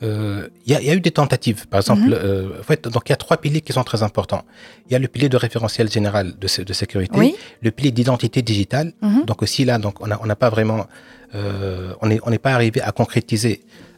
Euh, 0.02 0.48
Il 0.66 0.72
y, 0.72 0.76
a- 0.76 0.80
il 0.80 0.86
y 0.86 0.90
a 0.90 0.94
eu 0.94 1.00
des 1.00 1.10
tentatives. 1.12 1.66
Par 1.68 1.80
exemple, 1.80 2.02
Mhm. 2.08 2.12
euh, 2.14 2.60
en 2.60 2.62
fait, 2.62 2.88
donc 2.88 3.02
il 3.08 3.10
y 3.10 3.12
a 3.12 3.16
trois 3.16 3.36
piliers 3.36 3.60
qui 3.60 3.72
sont 3.72 3.84
très 3.84 4.02
importants. 4.02 4.42
Il 4.86 4.92
y 4.92 4.96
a 4.96 4.98
le 4.98 5.08
pilier 5.08 5.28
de 5.28 5.36
référentiel 5.36 5.90
général 5.90 6.26
de, 6.42 6.46
sé- 6.48 6.64
de 6.64 6.72
sécurité, 6.72 7.16
Oui. 7.18 7.34
le 7.62 7.70
pilier 7.70 7.92
d'identité 7.92 8.42
digitale. 8.42 8.92
Mhm. 9.02 9.24
Donc 9.24 9.42
aussi 9.42 9.64
là, 9.64 9.78
donc 9.78 9.94
on 10.02 10.06
n'a 10.08 10.18
on 10.22 10.26
n'a 10.26 10.36
pas 10.36 10.50
vraiment, 10.50 10.86
euh, 11.34 11.94
on 12.02 12.06
n'est 12.08 12.20
on 12.26 12.30
n'est 12.30 12.38
pas 12.46 12.52
arrivé 12.58 12.80
à 12.80 12.92
concrétiser 12.92 13.54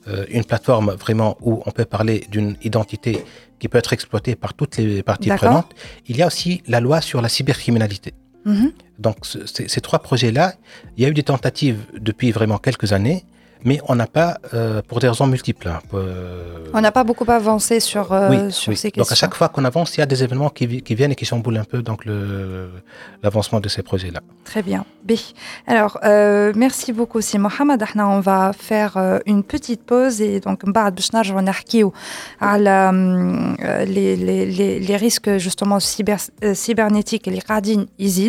euh, 0.09 0.24
une 0.37 0.44
plateforme 0.44 0.88
vraiment 1.04 1.37
où 1.46 1.62
on 1.66 1.72
peut 1.72 1.85
parler 1.96 2.18
d'une 2.30 2.52
identité 2.62 3.12
qui 3.59 3.66
peut 3.70 3.78
être 3.78 3.92
exploitée 3.92 4.35
par 4.37 4.52
toutes 4.54 4.76
les 4.76 5.02
parties 5.02 5.30
prenantes. 5.40 5.72
Il 6.11 6.16
y 6.16 6.22
a 6.22 6.26
aussi 6.28 6.62
la 6.68 6.78
loi 6.87 7.00
sur 7.00 7.20
la 7.24 7.28
cybercriminalité. 7.37 8.11
Mhm. 8.44 8.70
Donc 9.04 9.16
ce- 9.30 9.44
ces 9.54 9.64
ces 9.74 9.80
trois 9.80 9.98
projets-là, 10.09 10.46
il 10.96 11.02
y 11.02 11.06
a 11.06 11.09
eu 11.12 11.14
des 11.20 11.24
tentatives 11.35 11.80
depuis 12.09 12.30
vraiment 12.38 12.59
quelques 12.66 12.90
années, 12.98 13.20
mais 13.66 13.81
on 13.88 13.96
n'a 13.96 14.07
pas, 14.07 14.38
euh, 14.55 14.81
pour 14.87 15.00
des 15.00 15.09
raisons 15.09 15.26
multiples. 15.26 15.68
Hein, 15.68 15.81
euh, 15.92 16.68
on 16.72 16.81
n'a 16.81 16.92
pas 16.92 17.02
beaucoup 17.02 17.29
avancé 17.29 17.81
sur, 17.81 18.12
euh, 18.12 18.48
sur 18.50 18.72
ces 18.76 18.92
questions. 18.92 19.02
Donc 19.02 19.11
à 19.11 19.16
chaque 19.16 19.35
fois 19.35 19.48
qu'on 19.48 19.64
avance, 19.64 19.96
il 19.96 20.00
y 20.00 20.02
a 20.05 20.07
des 20.07 20.22
événements 20.22 20.50
qui, 20.50 20.66
viennent 20.66 21.11
et 21.11 21.16
qui 21.16 21.24
chamboulent 21.24 21.59
un 21.59 21.64
peu 21.64 21.83
donc 21.83 22.05
l'avancement 23.22 23.59
de 23.59 23.68
ces 23.68 23.83
projets-là. 23.83 24.20
Très 24.44 24.62
bien. 24.62 24.85
Alors 25.66 25.98
merci 26.55 26.92
beaucoup, 26.92 27.20
si 27.20 27.38
Mohamed. 27.38 27.85
On 27.96 28.20
va 28.20 28.52
faire 28.52 29.20
une 29.26 29.42
petite 29.42 29.83
pause 29.85 30.20
et 30.20 30.38
donc 30.40 30.62
je 30.64 31.35
vais 31.35 31.42
narquer 31.42 31.83
hum, 31.85 33.57
les, 33.94 34.16
les, 34.16 34.46
les, 34.46 34.79
les 34.79 34.96
risques 34.96 35.38
justement 35.38 35.81
cyber, 35.81 36.18
cybernétiques 36.55 37.26
et 37.26 37.33
les 37.33 37.42
radines, 37.46 37.87
ils 37.98 38.20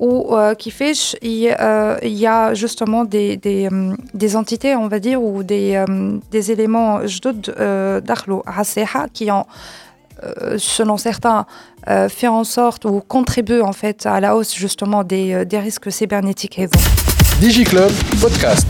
ou 0.00 0.34
euh, 0.36 0.54
qui 0.54 0.70
fait 0.70 0.92
il 1.22 1.30
y, 1.30 1.48
euh, 1.50 1.96
il 2.02 2.12
y 2.12 2.26
a 2.26 2.54
justement 2.54 3.04
des, 3.04 3.36
des, 3.36 3.68
hum, 3.68 3.96
des 4.14 4.36
entités, 4.36 4.74
on 4.76 4.88
va 4.88 4.98
dire, 4.98 5.22
ou 5.22 5.42
des, 5.42 5.82
hum, 5.88 6.20
des 6.30 6.50
éléments 6.52 7.06
جدد 7.06 7.50
euh, 7.58 8.00
دخلوا 8.00 8.42
على 8.46 8.60
الساحة 8.60 9.06
qui 9.14 9.30
ont 9.30 9.46
euh, 10.24 10.56
selon 10.58 10.96
certains, 10.96 11.44
euh, 11.88 12.08
fait 12.08 12.28
en 12.28 12.44
sorte 12.44 12.84
ou 12.86 13.00
contribue 13.00 13.60
en 13.60 13.72
fait 13.72 14.06
à 14.06 14.18
la 14.20 14.34
hausse 14.36 14.54
justement 14.54 15.04
des, 15.04 15.32
euh, 15.32 15.44
des 15.44 15.58
risques 15.58 15.92
cybernétiques 15.92 16.58
et 16.58 16.66
bon. 16.66 16.80
ديجي 17.40 17.64
كلوب 17.64 17.90
بودكاست 18.22 18.66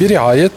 برعاية 0.00 0.50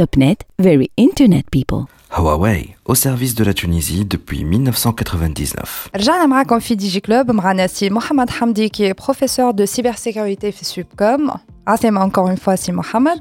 Topnet, 0.00 0.38
very 0.58 0.90
internet 0.98 1.44
people. 1.50 1.84
Huawei, 2.10 2.73
au 2.84 2.94
service 2.94 3.34
de 3.34 3.44
la 3.44 3.54
Tunisie 3.54 4.04
depuis 4.04 4.44
1999. 4.44 5.88
رجعنا 5.96 6.26
معاكم 6.26 6.58
في 6.58 6.74
دي 6.74 6.88
جي 6.88 7.00
كلوب 7.00 7.30
معنا 7.30 7.66
سي 7.66 7.90
محمد 7.90 8.30
حمدي 8.30 8.68
qui 8.68 8.82
est 8.82 8.94
professeur 8.94 9.54
de 9.54 9.66
cybersécurité 9.66 10.50
في 10.52 10.64
Subcom. 10.64 11.32
Assez 11.66 11.90
encore 11.90 12.28
une 12.28 12.38
fois, 12.38 12.56
si 12.56 12.72
Mohamed. 12.72 13.20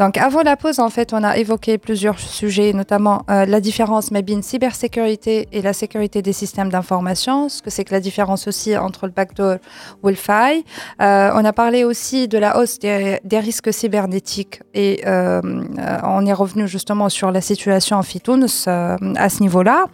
Donc, 0.00 0.16
avant 0.16 0.42
la 0.42 0.56
pause, 0.56 0.78
en 0.80 0.90
fait, 0.90 1.12
on 1.12 1.22
a 1.22 1.36
évoqué 1.36 1.78
plusieurs 1.78 2.18
sujets, 2.18 2.72
notamment 2.72 3.22
euh, 3.30 3.46
la 3.46 3.60
différence 3.60 4.10
entre 4.10 4.42
cybersécurité 4.42 5.48
et 5.52 5.62
la 5.62 5.72
sécurité 5.72 6.20
des 6.20 6.32
systèmes 6.32 6.70
d'information, 6.70 7.48
ce 7.48 7.62
que 7.62 7.70
c'est 7.70 7.84
que 7.84 7.94
la 7.94 8.00
différence 8.00 8.48
aussi 8.48 8.76
entre 8.76 9.06
le 9.06 9.12
backdoor 9.12 9.56
ou 10.02 10.08
le 10.08 10.14
faille. 10.14 10.64
Euh, 11.00 11.30
on 11.34 11.44
a 11.44 11.52
parlé 11.52 11.84
aussi 11.84 12.28
de 12.28 12.38
la 12.38 12.58
hausse 12.58 12.78
des, 12.78 13.20
des 13.24 13.38
risques 13.38 13.72
cybernétiques 13.72 14.60
et 14.74 15.02
euh, 15.06 15.40
euh, 15.78 15.98
on 16.02 16.26
est 16.26 16.32
revenu 16.32 16.66
justement 16.66 17.08
sur 17.08 17.30
la 17.30 17.40
situation 17.40 17.96
en 17.98 18.02
Fitouns 18.02 18.46
euh, 18.68 18.89
à 19.15 19.29
ce 19.29 19.41
niveau-là. 19.41 19.85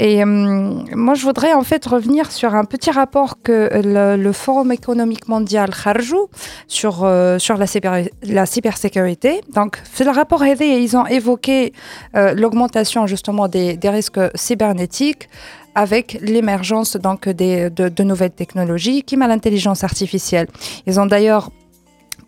Et 0.00 0.22
euh, 0.22 0.26
moi, 0.26 1.14
je 1.14 1.24
voudrais 1.24 1.52
en 1.54 1.62
fait 1.62 1.84
revenir 1.84 2.30
sur 2.30 2.54
un 2.54 2.64
petit 2.64 2.90
rapport 2.92 3.42
que 3.42 3.68
le, 3.84 4.16
Forum 4.32 4.70
économique 4.70 5.26
mondial 5.26 5.70
Kharjou 5.70 6.28
sur, 6.68 7.02
euh, 7.02 7.38
sur 7.40 7.56
la, 7.56 7.66
cyber- 7.66 8.08
la 8.22 8.46
cybersécurité. 8.46 9.40
Donc, 9.54 9.78
le 10.04 10.12
rapport 10.12 10.44
aidé, 10.44 10.66
ils 10.66 10.96
ont 10.96 11.06
évoqué 11.06 11.72
euh, 12.14 12.32
l'augmentation 12.34 13.08
justement 13.08 13.48
des, 13.48 13.76
des 13.76 13.90
risques 13.90 14.20
cybernétiques 14.36 15.28
avec 15.74 16.18
l'émergence 16.20 16.96
donc 16.96 17.28
des, 17.28 17.70
de, 17.70 17.88
de 17.88 18.02
nouvelles 18.02 18.32
technologies, 18.32 19.02
qui 19.02 19.16
l'intelligence 19.26 19.84
artificielle. 19.84 20.48
Ils 20.86 20.98
ont 21.00 21.06
d'ailleurs 21.06 21.50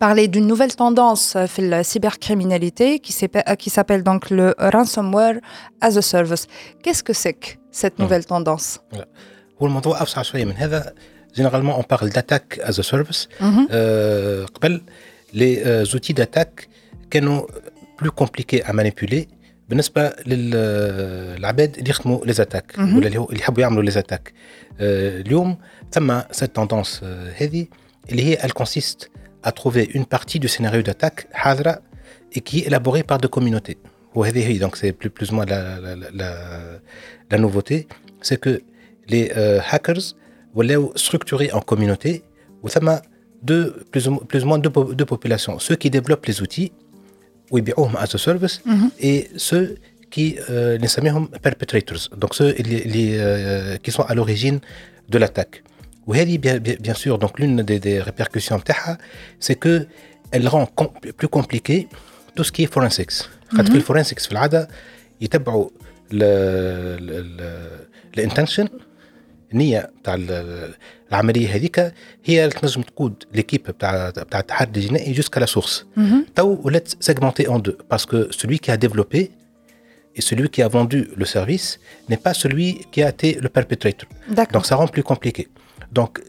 parlé 0.06 0.22
d'une 0.28 0.46
nouvelle 0.52 0.74
tendance 0.84 1.36
euh, 1.36 1.46
في 1.46 1.62
la 1.70 1.82
cybercriminalité 1.84 2.98
qui 3.04 3.12
s'appelle 3.12 3.44
qui 3.62 3.70
s'appelle 3.70 4.02
donc 4.02 4.22
le 4.30 4.46
ransomware 4.74 5.36
as 5.86 5.94
a 5.96 6.02
service. 6.02 6.44
Qu'est-ce 6.82 7.02
que 7.08 7.14
c'est 7.22 7.32
que 7.42 7.48
cette 7.80 7.98
nouvelle 7.98 8.24
tendance 8.26 8.78
هو 9.62 9.66
الموضوع 9.66 10.00
اوسع 10.00 10.22
شويه 10.22 10.44
من 10.44 10.52
هذا 10.56 10.94
جينيرالمون 11.36 11.74
اون 11.74 11.84
بارل 11.90 12.08
داتاك 12.08 12.58
از 12.60 12.78
ا 12.80 12.82
سيرفيس 12.82 13.28
Mhm. 13.40 13.72
قبل 14.54 14.82
لي 15.34 15.84
زوتي 15.84 16.12
داتاك 16.12 16.68
كانوا 17.10 17.46
بلو 18.02 18.10
كومبليكي 18.10 18.62
ا 18.70 18.72
مانيبيولي 18.72 19.28
بالنسبه 19.68 20.12
للعباد 20.26 21.76
اللي 21.78 21.90
يخدموا 21.90 22.26
لي 22.26 22.32
زاتاك 22.32 22.78
مهم. 22.78 22.96
ولا 22.96 23.06
اللي 23.06 23.18
هو- 23.18 23.24
اللي 23.28 23.40
يحبوا 23.40 23.62
يعملوا 23.62 23.82
لي 23.82 23.90
زاتاك 23.90 24.32
اليوم 24.80 25.56
ثم 25.92 26.20
سيت 26.30 26.54
توندونس 26.56 27.00
هذه 27.36 27.66
اللي 28.10 28.22
هي 28.24 28.36
elle 28.36 28.62
consiste 28.62 29.06
à 29.43 29.51
trouver 29.51 29.89
une 29.93 30.05
partie 30.05 30.39
du 30.39 30.47
scénario 30.47 30.81
d'attaque, 30.81 31.27
Hadra, 31.33 31.79
et 32.33 32.41
qui 32.41 32.59
est 32.59 32.67
élaborée 32.67 33.03
par 33.03 33.17
deux 33.17 33.27
communautés. 33.27 33.77
Donc 34.15 34.77
c'est 34.77 34.91
plus, 34.91 35.31
ou 35.31 35.35
moins 35.35 35.45
la, 35.45 37.37
nouveauté, 37.37 37.87
c'est 38.21 38.39
que 38.39 38.61
les 39.07 39.31
euh, 39.35 39.59
hackers 39.71 40.01
sont 40.55 40.91
structurés 40.95 41.51
en 41.53 41.61
communauté, 41.61 42.23
où 42.61 42.67
ça 42.69 42.79
m'a 42.81 43.01
deux, 43.41 43.83
plus, 43.91 44.07
ou, 44.07 44.21
moins 44.45 44.59
deux, 44.59 45.05
populations, 45.05 45.59
ceux 45.59 45.75
qui 45.75 45.89
développent 45.89 46.25
les 46.25 46.41
outils, 46.41 46.71
ou 47.51 47.61
bien 47.61 47.73
home 47.77 47.95
as 47.97 48.13
a 48.15 48.17
service, 48.17 48.61
mm 48.65 48.73
-hmm. 48.73 48.89
et 48.99 49.29
ceux 49.37 49.75
qui 50.13 50.37
euh, 50.49 50.77
les 50.77 50.89
perpetrators, 51.41 52.03
donc 52.21 52.31
ceux 52.35 52.53
euh, 52.53 53.77
qui 53.83 53.91
sont 53.91 54.03
à 54.03 54.13
l'origine 54.13 54.59
de 55.09 55.17
l'attaque. 55.17 55.63
وهذه 56.06 56.38
bien, 56.38 56.58
bien, 56.58 56.76
bien 56.80 56.94
sûr 56.94 57.18
donc 57.18 57.38
l'une 57.38 57.62
des, 57.62 57.78
des 57.80 58.00
répercussions 58.00 58.56
بتاعها 58.56 58.98
c'est 59.40 59.54
que 59.66 59.86
elle 60.32 60.48
rend 60.48 60.66
com- 60.66 60.90
plus 61.18 61.28
compliqué 61.28 61.88
tout 62.36 62.44
ce 62.44 62.52
qui 62.52 62.62
est 62.64 62.72
forensics 62.78 63.24
خاطر 63.50 63.70
في 63.70 63.76
الفورنسكس 63.76 64.26
في 64.26 64.32
العاده 64.32 64.68
يتبعوا 65.20 65.68
الانتنشن 68.18 68.68
النيه 69.52 69.90
بتاع 70.02 70.14
ال- 70.14 70.74
العمليه 71.10 71.54
هذيك 71.54 71.92
هي 72.24 72.44
اللي 72.44 72.54
تنجم 72.60 72.82
تقود 72.82 73.24
ليكيب 73.34 73.62
بتاع 73.62 74.10
بتاع 74.10 74.40
التحري 74.40 74.68
الجنائي 74.76 75.12
جوسكا 75.12 75.40
لا 75.40 75.46
سورس 75.46 75.84
تو 76.36 76.58
ولات 76.64 76.92
سيجمنتي 77.00 77.48
اون 77.48 77.62
دو 77.62 77.72
باسكو 77.90 78.24
celui 78.24 78.56
qui 78.58 78.70
a 78.72 78.76
développé 78.86 79.30
et 80.18 80.22
celui 80.30 80.48
qui 80.54 80.62
a 80.62 80.68
vendu 80.76 81.00
le 81.20 81.24
service 81.36 81.68
n'est 82.10 82.22
pas 82.26 82.34
celui 82.42 82.68
qui 82.92 83.00
a 83.06 83.08
été 83.14 83.28
le 83.44 83.48
perpetrator. 83.56 84.08
D'accord. 84.38 84.52
Donc 84.54 84.64
ça 84.70 84.74
rend 84.80 84.88
plus 84.96 85.06
compliqué. 85.12 85.44
Donc, 85.91 86.21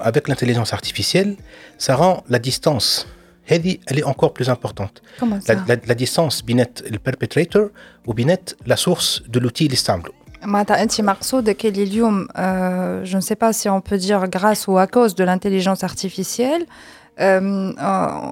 avec 0.00 0.28
l'intelligence 0.28 0.72
artificielle, 0.72 1.36
ça 1.78 1.96
rend 1.96 2.24
la 2.28 2.38
distance, 2.38 3.06
elle 3.46 3.66
est 3.66 4.04
encore 4.04 4.32
plus 4.32 4.48
importante. 4.48 5.02
Comment 5.18 5.40
ça? 5.40 5.54
La, 5.54 5.60
la, 5.68 5.76
la 5.86 5.94
distance, 5.94 6.42
le 6.46 6.98
perpetrator, 6.98 7.68
ou 8.06 8.14
la 8.66 8.76
source 8.76 9.22
de 9.28 9.38
l'outil, 9.38 9.68
l'istamble. 9.68 10.10
Euh, 12.36 13.04
je 13.04 13.16
ne 13.16 13.20
sais 13.20 13.36
pas 13.36 13.52
si 13.52 13.68
on 13.68 13.80
peut 13.80 13.96
dire 13.96 14.28
grâce 14.28 14.66
ou 14.66 14.76
à 14.76 14.86
cause 14.86 15.14
de 15.14 15.24
l'intelligence 15.24 15.84
artificielle, 15.84 16.66
euh, 17.20 17.72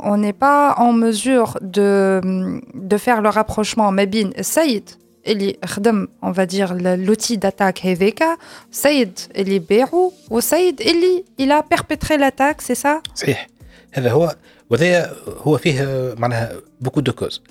on 0.04 0.16
n'est 0.16 0.32
pas 0.32 0.74
en 0.76 0.92
mesure 0.92 1.58
de, 1.62 2.60
de 2.74 2.96
faire 2.96 3.22
le 3.22 3.28
rapprochement. 3.28 3.92
Mais 3.92 4.06
Bin, 4.06 4.30
Saïd, 4.40 4.84
اللي 5.27 5.57
خدم 5.65 6.07
on 6.25 6.27
va 6.33 6.45
dire 6.53 6.71
ل- 6.71 7.05
l'outil 7.15 7.35
d'attaque 7.37 7.85
هذاك 7.85 8.23
سيد 8.71 9.19
اللي 9.35 9.59
باعه 9.59 10.11
وسيد 10.31 10.81
اللي 10.81 11.23
il 11.41 11.51
a 11.61 11.75
perpétré 11.77 12.17
l'attaque 12.17 12.61
c'est 12.67 12.77
ça 12.85 12.89
صحيح 13.15 13.47
هذا 13.93 14.11
هو 14.11 14.35
وهذا 14.69 15.15
هو 15.27 15.57
فيه 15.57 15.81
آه، 15.83 16.13
معناها 16.17 16.51
بوكو 16.81 16.99
دو 16.99 17.11
كوز 17.11 17.41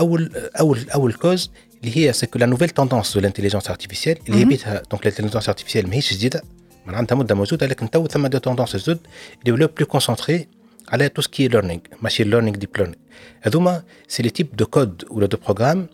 اول 0.00 0.30
اول 0.60 0.78
اول 0.94 1.12
كوز 1.12 1.50
اللي 1.84 1.96
هي 1.96 2.12
سكو 2.12 2.38
لا 2.38 2.46
نوفيل 2.46 2.68
توندونس 2.68 3.14
دو 3.14 3.20
لانتيليجنس 3.20 3.68
ارتيفيسيال 3.70 4.18
اللي 4.28 4.40
هي 4.40 4.44
بيتها 4.44 4.82
دونك 4.90 5.06
لانتيليجنس 5.06 5.48
ارتيفيسيال 5.48 5.88
ماهيش 5.88 6.14
جديده 6.14 6.42
من 6.86 6.94
عندها 6.94 7.16
مده 7.18 7.34
موجوده 7.34 7.66
لكن 7.66 7.90
تو 7.90 8.06
ثم 8.06 8.26
دي 8.26 8.38
توندونس 8.38 8.76
جدد 8.76 8.98
اللي 9.40 9.52
ولاو 9.52 9.68
بلو 9.76 9.86
كونسونتري 9.86 10.48
على 10.88 11.08
تو 11.08 11.22
سكي 11.22 11.48
ليرنينغ 11.48 11.80
ماشين 12.02 12.30
ليرنينغ 12.30 12.56
ديب 12.56 12.70
ليرنينغ 12.76 12.98
هذوما 13.42 13.82
سي 14.08 14.22
لي 14.22 14.30
تيب 14.30 14.56
دو 14.56 14.66
كود 14.66 15.04
ولا 15.10 15.26
دو 15.26 15.36
بروغرام 15.44 15.86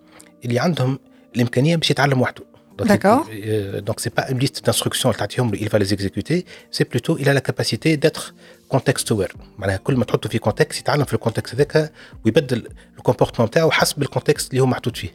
اللي 0.45 0.59
عندهم 0.59 0.99
الإمكانية 1.35 1.75
باش 1.75 1.91
يتعلم 1.91 2.21
وحده. 2.21 2.43
D'accord. 2.79 3.23
il- 3.29 3.43
euh, 3.45 3.81
donc 3.87 3.97
c'est 4.03 4.15
pas 4.19 4.25
une 4.31 4.39
liste 4.45 4.59
d'instructions 4.65 5.11
له، 5.11 5.59
il 5.63 5.69
va 5.73 5.77
les 5.83 5.91
exécuter. 5.97 6.37
C'est 6.75 6.85
plutôt 6.93 7.17
il 7.21 7.27
a 7.29 7.33
la 7.33 7.41
capacité 7.49 7.97
d'être 7.97 8.33
contexte 8.73 9.11
aware 9.11 9.35
معناها 9.57 9.77
كل 9.77 9.95
ما 9.95 10.05
تحطه 10.05 10.29
في 10.29 10.39
كونتكست 10.39 10.79
يتعلم 10.79 11.03
في 11.03 11.13
الكونتكست 11.13 11.55
هذاك 11.55 11.91
ويبدل 12.25 12.67
الكومبورتمون 12.97 13.47
بتاعه 13.47 13.71
حسب 13.71 14.01
الكونتكست 14.01 14.51
اللي 14.51 14.61
هو 14.61 14.65
محطوط 14.65 14.97
فيه. 14.97 15.09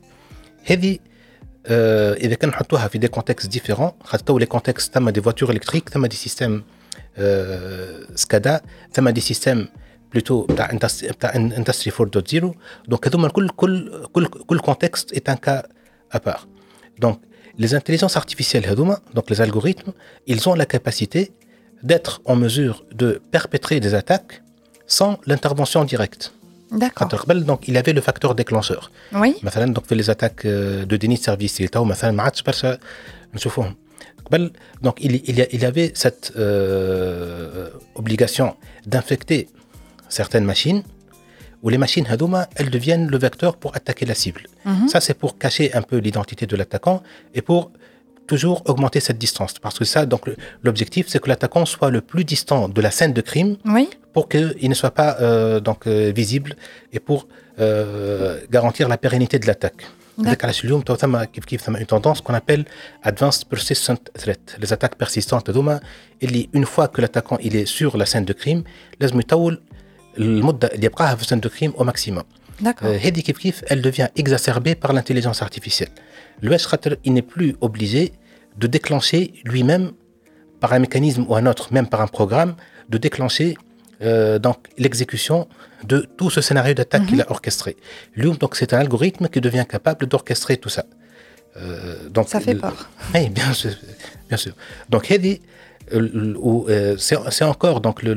هذه 0.65 0.99
آه 1.67 2.15
إذا 2.15 2.35
كان 2.35 2.51
نحطوها 2.51 2.89
في 2.89 2.99
دي 2.99 3.09
كونتكست 3.09 3.49
ديفيرون 3.49 3.91
خاطر 4.05 4.25
تو 4.25 4.39
لي 4.39 4.47
كونتكست 4.47 4.95
ثم 4.95 5.09
دي 5.11 5.23
فواتور 5.23 5.51
الكتريك 5.51 5.89
ثم 5.89 6.07
دي 6.07 6.17
سيستيم 6.17 6.63
سكادا 8.15 8.61
ثم 8.93 9.09
دي 9.09 9.21
سيستيم 9.21 9.69
بلوتو 10.14 10.42
بتاع 10.46 10.68
industri- 10.70 11.12
بتاع 11.12 11.36
اندستري 11.36 11.92
4.0 11.92 12.46
دونك 12.88 13.08
هذوما 13.08 13.30
كل 13.30 13.50
كل 13.50 14.06
كل 14.14 14.26
كل 14.26 14.60
كونتكست 14.60 15.14
est 15.16 15.30
un 15.32 15.36
cas 15.36 15.64
à 16.16 16.20
part 16.20 16.48
donc 17.06 17.18
les 17.60 17.74
intelligences 17.76 18.18
artificielles 18.18 18.66
هذوما 18.68 18.98
donc 19.18 19.24
les 19.34 19.42
algorithmes 19.42 19.92
ils 20.30 20.50
ont 20.50 20.56
la 20.56 20.66
capacité 20.66 21.32
d'être 21.84 22.22
en 22.26 22.36
mesure 22.36 22.76
de 23.02 23.22
perpétrer 23.32 23.80
des 23.80 23.94
attaques 24.02 24.34
sans 24.88 25.12
l'intervention 25.28 25.84
directe 25.94 26.32
d'accord 26.72 27.00
خاطر 27.00 27.18
قبل 27.18 27.46
donc 27.46 27.68
il 27.70 27.78
avait 27.78 27.94
le 27.94 28.02
facteur 28.02 28.36
déclencheur 28.36 28.92
oui 29.14 29.44
مثلا 29.44 29.74
donc 29.74 29.86
في 29.86 29.96
les 30.04 30.10
attaques 30.10 30.46
euh, 30.46 30.86
de 30.86 30.98
déni 30.98 31.18
de 31.18 31.24
service 31.30 31.56
اللي 31.58 31.68
تو 31.68 31.84
مثلا 31.84 32.12
ما 32.12 32.24
عادش 32.24 32.42
برشا 32.42 32.78
نشوفوهم 33.34 33.76
قبل 34.26 34.52
donc 34.86 34.94
il, 35.02 35.12
il, 35.30 35.40
y 35.40 35.42
a- 35.42 35.50
il 35.56 35.62
y 35.62 35.66
avait 35.66 35.92
cette 36.04 36.32
euh, 36.36 37.70
obligation 38.02 38.48
d'infecter 38.92 39.42
certaines 40.09 40.45
machines 40.45 40.83
où 41.65 41.71
les 41.71 41.79
machines 41.79 42.07
Hadouma, 42.07 42.47
elles 42.57 42.71
deviennent 42.71 43.09
le 43.09 43.19
vecteur 43.19 43.57
pour 43.57 43.75
attaquer 43.75 44.05
la 44.05 44.15
cible. 44.15 44.43
Mhm. 44.67 44.87
Ça, 44.87 45.01
c'est 45.01 45.15
pour 45.15 45.39
cacher 45.39 45.75
un 45.75 45.81
peu 45.81 45.97
l'identité 45.97 46.47
de 46.47 46.57
l'attaquant 46.57 47.03
et 47.35 47.41
pour 47.41 47.73
toujours 48.27 48.63
augmenter 48.67 49.01
cette 49.01 49.19
distance. 49.19 49.55
Parce 49.59 49.79
que 49.79 49.87
ça, 49.87 50.05
donc, 50.07 50.23
l'objectif, 50.63 51.07
c'est 51.09 51.21
que 51.21 51.29
l'attaquant 51.29 51.65
soit 51.65 51.91
le 51.91 52.03
plus 52.03 52.25
distant 52.25 52.69
de 52.69 52.81
la 52.83 52.91
scène 52.91 53.15
de 53.15 53.21
crime 53.23 53.57
oui. 53.65 53.89
pour 54.13 54.29
qu'il 54.29 54.69
ne 54.69 54.75
soit 54.75 54.91
pas 54.91 55.17
euh, 55.21 55.59
donc, 55.61 55.87
euh, 55.87 56.13
visible 56.15 56.55
et 56.93 57.01
pour 57.01 57.27
euh, 57.59 58.41
garantir 58.51 58.89
la 58.89 58.99
pérennité 58.99 59.39
de 59.39 59.47
l'attaque. 59.47 59.87
Donc, 60.19 60.45
à 60.45 60.51
une 61.81 61.87
tendance 61.87 62.21
qu'on 62.21 62.35
appelle 62.35 62.67
Advanced 63.03 63.47
Persistent 63.49 64.11
Threat, 64.15 64.57
les 64.61 64.73
attaques 64.73 64.95
persistantes 64.95 65.49
Hadouma, 65.49 65.81
et 66.21 66.49
une 66.53 66.67
fois 66.67 66.87
que 66.87 67.01
l'attaquant 67.01 67.37
il 67.43 67.57
est 67.57 67.67
sur 67.67 67.97
la 67.97 68.07
scène 68.07 68.25
de 68.25 68.33
crime, 68.33 68.63
les 69.01 69.13
المده 70.18 70.68
اللي 70.68 70.86
يبقاها 70.86 71.16
في 71.16 71.22
السن 71.22 71.42
de 71.42 71.46
crime 71.50 71.80
au 71.80 71.84
maximum 71.84 72.24
D'accord. 72.64 72.84
euh, 72.84 73.06
هذه 73.06 73.20
كيف 73.20 73.38
كيف 73.38 73.62
elle 73.66 73.82
devient 73.82 74.08
exacerbée 74.22 74.76
par 74.76 74.94
l'intelligence 74.94 75.42
artificielle 75.44 75.90
الواش 76.44 76.68
خاطر 76.68 76.98
il 77.08 77.12
n'est 77.14 77.36
plus 77.36 77.56
obligé 77.62 78.12
de 78.58 78.68
déclencher 78.68 79.34
lui-même 79.46 79.92
par 80.62 80.74
un 80.74 80.80
mécanisme 80.80 81.26
ou 81.30 81.36
un 81.36 81.46
autre 81.46 81.74
même 81.74 81.88
par 81.88 82.02
un 82.02 82.08
programme 82.08 82.56
de 82.90 82.98
déclencher 82.98 83.56
euh, 84.02 84.40
donc 84.40 84.58
l'exécution 84.78 85.48
de 85.92 85.98
tout 86.18 86.30
ce 86.36 86.42
scénario 86.48 86.74
d'attaque 86.74 87.06
qu'il 87.08 87.22
a 87.22 87.32
orchestré 87.32 87.72
Loom 88.16 88.36
donc 88.44 88.52
c'est 88.58 88.72
un 88.74 88.80
algorithme 88.86 89.26
qui 89.34 89.40
devient 89.48 89.66
capable 89.76 90.04
d'orchestrer 90.12 90.56
tout 90.64 90.74
ça 90.78 90.86
Euh, 91.58 92.10
donc 92.16 92.26
Ça 92.36 92.40
fait 92.46 92.54
le- 92.58 92.64
peur. 92.66 92.78
oui, 93.16 93.24
bien 93.40 93.52
sûr, 93.62 93.76
bien 94.30 94.40
sûr. 94.44 94.54
Donc, 94.92 95.04
Hedi, 95.12 95.34
euh, 95.95 96.35
euh, 96.69 96.97
c'est 96.99 97.45
encore 97.45 97.81
donc 97.81 98.03
le, 98.03 98.15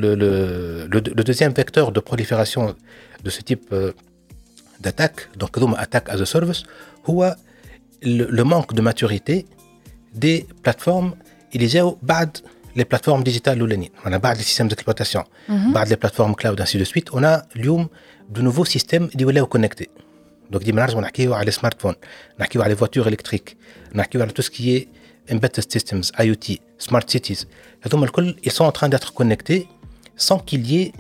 deuxième 1.24 1.54
vecteur 1.54 1.92
de 1.92 2.00
prolifération 2.00 2.76
de 3.24 3.30
ce 3.30 3.42
type 3.42 3.68
euh, 3.72 3.92
d'attaque, 4.80 5.30
donc 5.38 5.58
attaque 5.78 6.10
as 6.10 6.22
a 6.22 6.26
service, 6.26 6.63
ou 7.08 7.24
le, 8.02 8.44
manque 8.44 8.74
de 8.74 8.82
maturité 8.82 9.46
des 10.13 10.48
plateformes 10.63 11.16
et 11.54 11.58
les 11.58 11.82
bad 12.02 12.40
les 12.76 12.86
plateformes 12.86 13.24
digitales 13.24 13.62
ou 13.63 13.68
on 14.06 14.13
a 14.13 14.20
bad 14.20 14.38
les 14.38 14.44
systèmes 14.44 14.68
d'exploitation, 14.68 15.24
mm 15.50 15.74
les 15.90 15.98
plateformes 15.98 16.36
cloud, 16.36 16.60
ainsi 16.62 16.78
de 16.78 16.84
suite, 16.84 17.08
on 17.12 17.24
a 17.24 17.44
de 17.56 18.42
nouveaux 18.42 18.66
systèmes 18.66 19.10
qui 19.10 19.18
sont 19.24 19.46
connectés. 19.46 19.90
Donc, 20.52 20.62
on 20.74 21.04
a 21.34 21.44
les 21.44 21.52
smartphones, 21.52 21.96
on 22.40 22.62
a 22.62 22.68
les 22.68 22.76
voitures 22.76 23.08
électriques, 23.08 23.58
on 23.96 24.00
a 24.00 24.06
tout 24.28 24.42
ce 24.44 24.52
qui 24.52 24.76
est 24.76 24.88
embedded 25.30 25.72
systems, 25.72 26.04
IoT, 26.20 26.60
smart 26.78 27.04
cities, 27.08 27.46
ils 28.44 28.52
sont 28.52 28.66
en 28.66 28.72
train 28.72 28.90
d'être 28.90 29.13
connectés 29.13 29.68
sans 30.16 30.40
qu'il 30.40 30.70
y 30.70 30.82
ait 30.82 30.94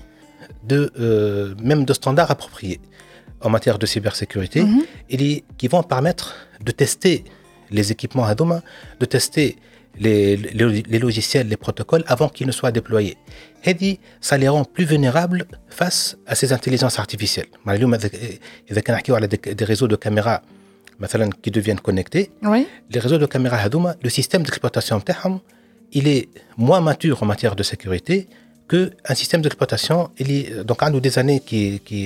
de, 0.63 0.91
euh, 0.99 1.55
même 1.61 1.85
de 1.85 1.93
standards 1.93 2.31
appropriés 2.31 2.79
en 3.41 3.49
matière 3.49 3.77
de 3.79 3.85
cybersécurité 3.85 4.63
mm 4.63 4.83
et 5.09 5.43
qui 5.57 5.67
vont 5.67 5.83
permettre 5.83 6.35
de 6.63 6.71
tester 6.71 7.23
les 7.71 7.91
équipements 7.91 8.25
Hadouma, 8.25 8.61
de 8.99 9.05
tester 9.05 9.57
les, 9.99 10.37
logiciels, 10.99 11.47
les 11.47 11.57
protocoles 11.57 12.03
avant 12.07 12.29
qu'ils 12.29 12.47
ne 12.47 12.51
soient 12.51 12.71
déployés. 12.71 13.17
Et 13.65 13.99
ça 14.21 14.37
les 14.37 14.47
rend 14.47 14.63
plus 14.63 14.85
vulnérables 14.85 15.45
face 15.69 16.17
à 16.25 16.35
ces 16.35 16.53
intelligences 16.53 16.99
artificielles. 16.99 17.47
Avec 17.65 19.55
des 19.55 19.65
réseaux 19.65 19.87
de 19.87 19.95
caméras 19.95 20.41
مثلا 21.00 21.30
qui 21.42 21.50
deviennent 21.50 21.80
connectés, 21.80 22.30
Oui. 22.42 22.66
les 22.90 23.00
réseaux 23.00 23.18
de 23.18 23.26
caméras 23.26 23.58
Hadouma, 23.64 23.96
le 24.02 24.10
système 24.18 24.42
d'exploitation 24.42 24.98
بتاعهم, 24.98 25.40
il 25.92 26.06
est 26.08 26.28
moins 26.56 26.80
mature 26.80 27.22
en 27.22 27.26
matière 27.26 27.54
de 27.56 27.62
sécurité 27.62 28.16
qu'un 28.70 29.14
système 29.22 29.42
d'exploitation. 29.44 29.98
Il 30.22 30.28
est 30.36 30.64
donc 30.64 30.78
un 30.82 30.92
ou 30.94 31.00
des 31.00 31.14
années 31.18 31.40
qui, 31.48 31.80
qui 31.86 32.00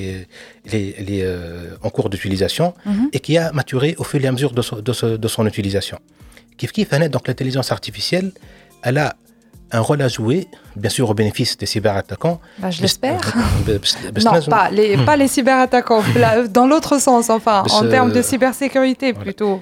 il 0.66 0.74
est, 0.74 0.88
il 1.02 1.08
est, 1.16 1.22
euh, 1.24 1.76
en 1.86 1.90
cours 1.90 2.08
d'utilisation 2.12 2.74
et 3.14 3.20
qui 3.24 3.34
a 3.38 3.52
maturé 3.52 3.94
au 3.98 4.04
fur 4.10 4.20
et 4.24 4.26
à 4.26 4.32
mesure 4.36 4.52
de, 4.58 4.62
son- 4.68 4.80
de, 4.88 4.92
ce- 5.00 5.16
de 5.24 5.28
son 5.34 5.44
utilisation. 5.52 5.98
Kif 6.58 6.70
kif, 6.72 6.92
Annette, 6.94 7.12
donc 7.12 7.24
l'intelligence 7.28 7.70
artificielle, 7.70 8.28
elle 8.82 8.98
a 9.06 9.08
un 9.71 9.79
rôle 9.79 10.01
à 10.01 10.07
jouer, 10.07 10.47
bien 10.75 10.89
sûr, 10.89 11.09
au 11.09 11.13
bénéfice 11.13 11.57
des 11.57 11.65
cyberattaquants. 11.65 12.39
Bah, 12.59 12.71
je 12.71 12.81
l'espère. 12.81 13.21
non, 14.23 14.41
pas 15.05 15.15
les, 15.15 15.27
cyberattaquants, 15.27 16.03
dans 16.49 16.67
l'autre 16.67 16.99
sens, 16.99 17.29
enfin, 17.29 17.63
en 17.69 17.87
termes 17.87 18.11
de 18.11 18.19
euh, 18.19 18.23
cybersécurité 18.23 19.13
plutôt. 19.13 19.61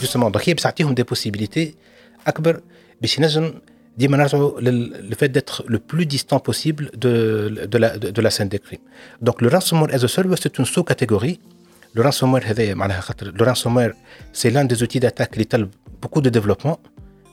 Justement, 0.00 0.30
donc 0.30 0.46
il 0.46 0.50
y 0.50 0.66
a 0.66 0.92
des 0.92 1.04
possibilités. 1.04 1.76
Akbar, 2.26 2.54
le 4.00 5.14
fait 5.16 5.28
d'être 5.28 5.64
le 5.66 5.78
plus 5.78 6.06
distant 6.06 6.38
possible 6.38 6.90
de, 6.96 8.20
la, 8.20 8.30
scène 8.30 8.48
des 8.48 8.58
crimes. 8.58 8.80
Donc 9.20 9.40
le 9.40 9.48
ransomware 9.48 9.94
as 9.94 10.38
c'est 10.40 10.58
une 10.58 10.64
sous-catégorie. 10.66 11.40
Le 11.94 12.02
ransomware, 12.02 12.42
le 12.56 13.44
ransomware 13.44 13.92
c'est 14.32 14.50
l'un 14.50 14.64
des 14.64 14.82
outils 14.82 15.00
d'attaque 15.00 15.32
qui 15.32 15.46
beaucoup 16.00 16.20
de 16.20 16.30
développement. 16.30 16.78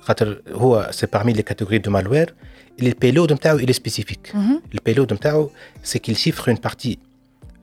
خاطر 0.07 0.43
هو 0.53 0.91
c'est 0.93 1.11
parmi 1.11 1.33
les 1.33 1.43
catégories 1.43 1.81
de 1.81 1.91
malware. 1.91 2.31
Et 2.79 2.89
le 2.89 2.95
payload 2.95 3.33
نتاعو 3.33 3.59
il 3.59 3.71
est 3.71 3.81
spécifique. 3.85 4.33
Le 4.73 4.81
payload 4.81 5.13
نتاعو 5.13 5.51
c'est 5.83 5.99
qu'il 6.01 6.17
chiffre 6.17 6.49
une 6.49 6.59
partie 6.59 6.99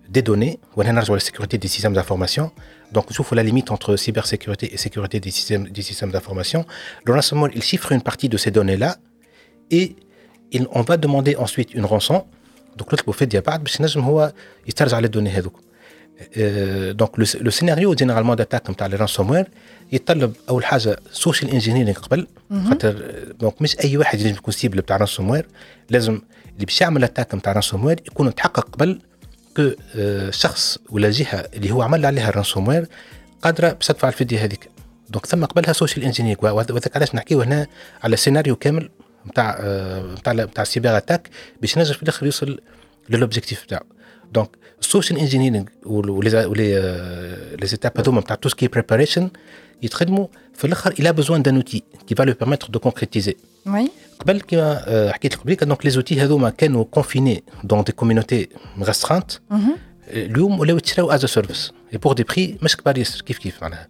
des 0.09 0.23
données, 0.23 0.57
وهنا 0.77 0.91
نرجعوا 0.91 1.17
la 1.17 1.23
sécurité 1.23 1.57
des 1.57 1.67
systèmes 1.67 1.93
d'information. 1.93 2.51
Donc, 2.95 3.05
il 3.11 3.15
faut 3.27 3.35
la 3.35 3.43
limite 3.43 3.69
entre 3.75 3.95
cybersécurité 3.95 4.65
et 4.73 4.77
sécurité 4.77 5.19
des 5.19 5.29
systèmes, 5.37 5.65
des 5.77 5.83
systèmes 5.89 6.11
d'information. 6.15 6.61
Le 7.05 7.11
ransomware, 7.13 7.51
il 7.57 7.61
chiffre 7.61 7.89
une 7.97 8.01
partie 8.09 8.29
de 8.33 8.37
ces 8.43 8.51
données-là 8.57 8.91
et 9.79 9.95
il- 10.55 10.67
on 10.79 10.81
va 10.89 10.95
demander 11.05 11.33
ensuite 11.45 11.69
une 11.79 11.85
rançon. 11.93 12.19
Donc, 12.77 12.87
l'autre 12.91 13.11
fait 13.19 13.27
diabard, 13.27 13.59
باش 13.59 13.79
ينجم 13.79 14.01
هو 14.01 14.33
يسترجع 14.67 15.01
les 15.01 15.09
données 15.09 15.35
هذوك. 15.37 15.59
Euh, 16.36 16.94
le, 17.18 17.26
le 17.46 17.50
scénario 17.50 17.94
généralement 17.96 18.36
d'attaque 18.36 18.64
comme 18.64 18.76
les 18.90 18.96
ransomware 18.96 19.46
يتطلب 19.92 20.32
أول 20.48 20.64
حاجة 20.64 20.96
سوشيال 21.12 21.50
انجينيرينغ 21.50 21.94
قبل. 21.94 22.26
خاطر 22.68 22.96
دونك 23.40 23.62
مش 23.62 23.76
أي 23.84 23.96
واحد 23.96 24.20
ينجم 24.20 24.34
يكون 24.34 24.54
سيبل 24.54 24.80
بتاع 24.80 24.96
رانسوموير 24.96 25.46
لازم 25.90 26.20
اللي 26.54 26.64
باش 26.66 26.80
يعمل 26.80 27.04
اتاك 27.04 27.34
بتاع 27.34 27.52
رانسوموير 27.52 28.00
يكون 28.06 28.34
تحقق 28.34 28.68
قبل 28.70 29.00
كو 29.56 29.70
شخص 30.30 30.78
ولا 30.90 31.10
جهة 31.10 31.48
اللي 31.54 31.70
هو 31.70 31.82
عمل 31.82 32.06
عليها 32.06 32.28
الرانسوموير 32.28 32.86
قادرة 33.42 33.72
باش 33.72 33.86
تدفع 33.86 34.08
الفديه 34.08 34.44
هذيك. 34.44 34.68
دونك 35.10 35.26
ثم 35.26 35.44
قبلها 35.44 35.72
سوشيال 35.72 36.04
انجينيرينغ 36.04 36.44
وهذاك 36.44 36.96
علاش 36.96 37.14
نحكيو 37.14 37.42
هنا 37.42 37.66
على 38.02 38.16
سيناريو 38.16 38.56
كامل 38.56 38.90
بتاع 39.26 39.58
بتاع 40.20 40.32
بتاع 40.32 40.62
السيبر 40.62 40.96
اتاك 40.96 41.30
باش 41.60 41.76
ينجم 41.76 41.92
في 41.92 42.02
الآخر 42.02 42.26
يوصل 42.26 42.60
للوبجيكتيف 43.10 43.64
بتاعه. 43.64 43.82
دونك 44.32 44.48
السوشيال 44.81 45.19
انجينيرينغ 45.19 45.65
ولي 45.85 46.45
ولي 46.45 46.79
لي 47.61 47.67
زيتاب 47.67 47.91
هذوما 47.97 48.19
بتاع 48.19 48.35
تو 48.35 48.49
سكي 48.49 48.67
بريباريشن 48.67 49.29
يتخدموا 49.83 50.27
في 50.53 50.65
الاخر 50.65 50.93
il 50.93 51.07
a 51.07 51.13
besoin 51.13 51.39
d'un 51.39 51.55
outil 51.61 51.83
qui 52.07 52.13
va 52.13 52.25
lui 52.25 52.33
permettre 52.33 52.71
de 52.71 52.77
concrétiser 52.77 53.35
Oui. 53.65 53.91
قبل 54.19 54.41
كما 54.41 54.83
آه، 54.87 55.11
حكيت 55.11 55.33
لك 55.33 55.39
قبل 55.39 55.55
دونك 55.55 55.85
لي 55.85 55.91
زوتي 55.91 56.21
هذوما 56.21 56.49
كانوا 56.49 56.83
كونفيني 56.83 57.43
دون 57.63 57.83
دي 57.83 57.91
كوميونيتي 57.91 58.49
ريسترانت 58.81 59.31
اليوم 60.07 60.59
ولاو 60.59 60.77
يتشراو 60.77 61.11
از 61.11 61.25
سيرفيس 61.25 61.71
اي 61.93 61.97
بور 61.97 62.13
دي 62.13 62.23
بري 62.23 62.57
مش 62.61 62.77
كبار 62.77 62.97
ياسر 62.97 63.21
كيف 63.21 63.37
كيف 63.37 63.61
معناها 63.61 63.87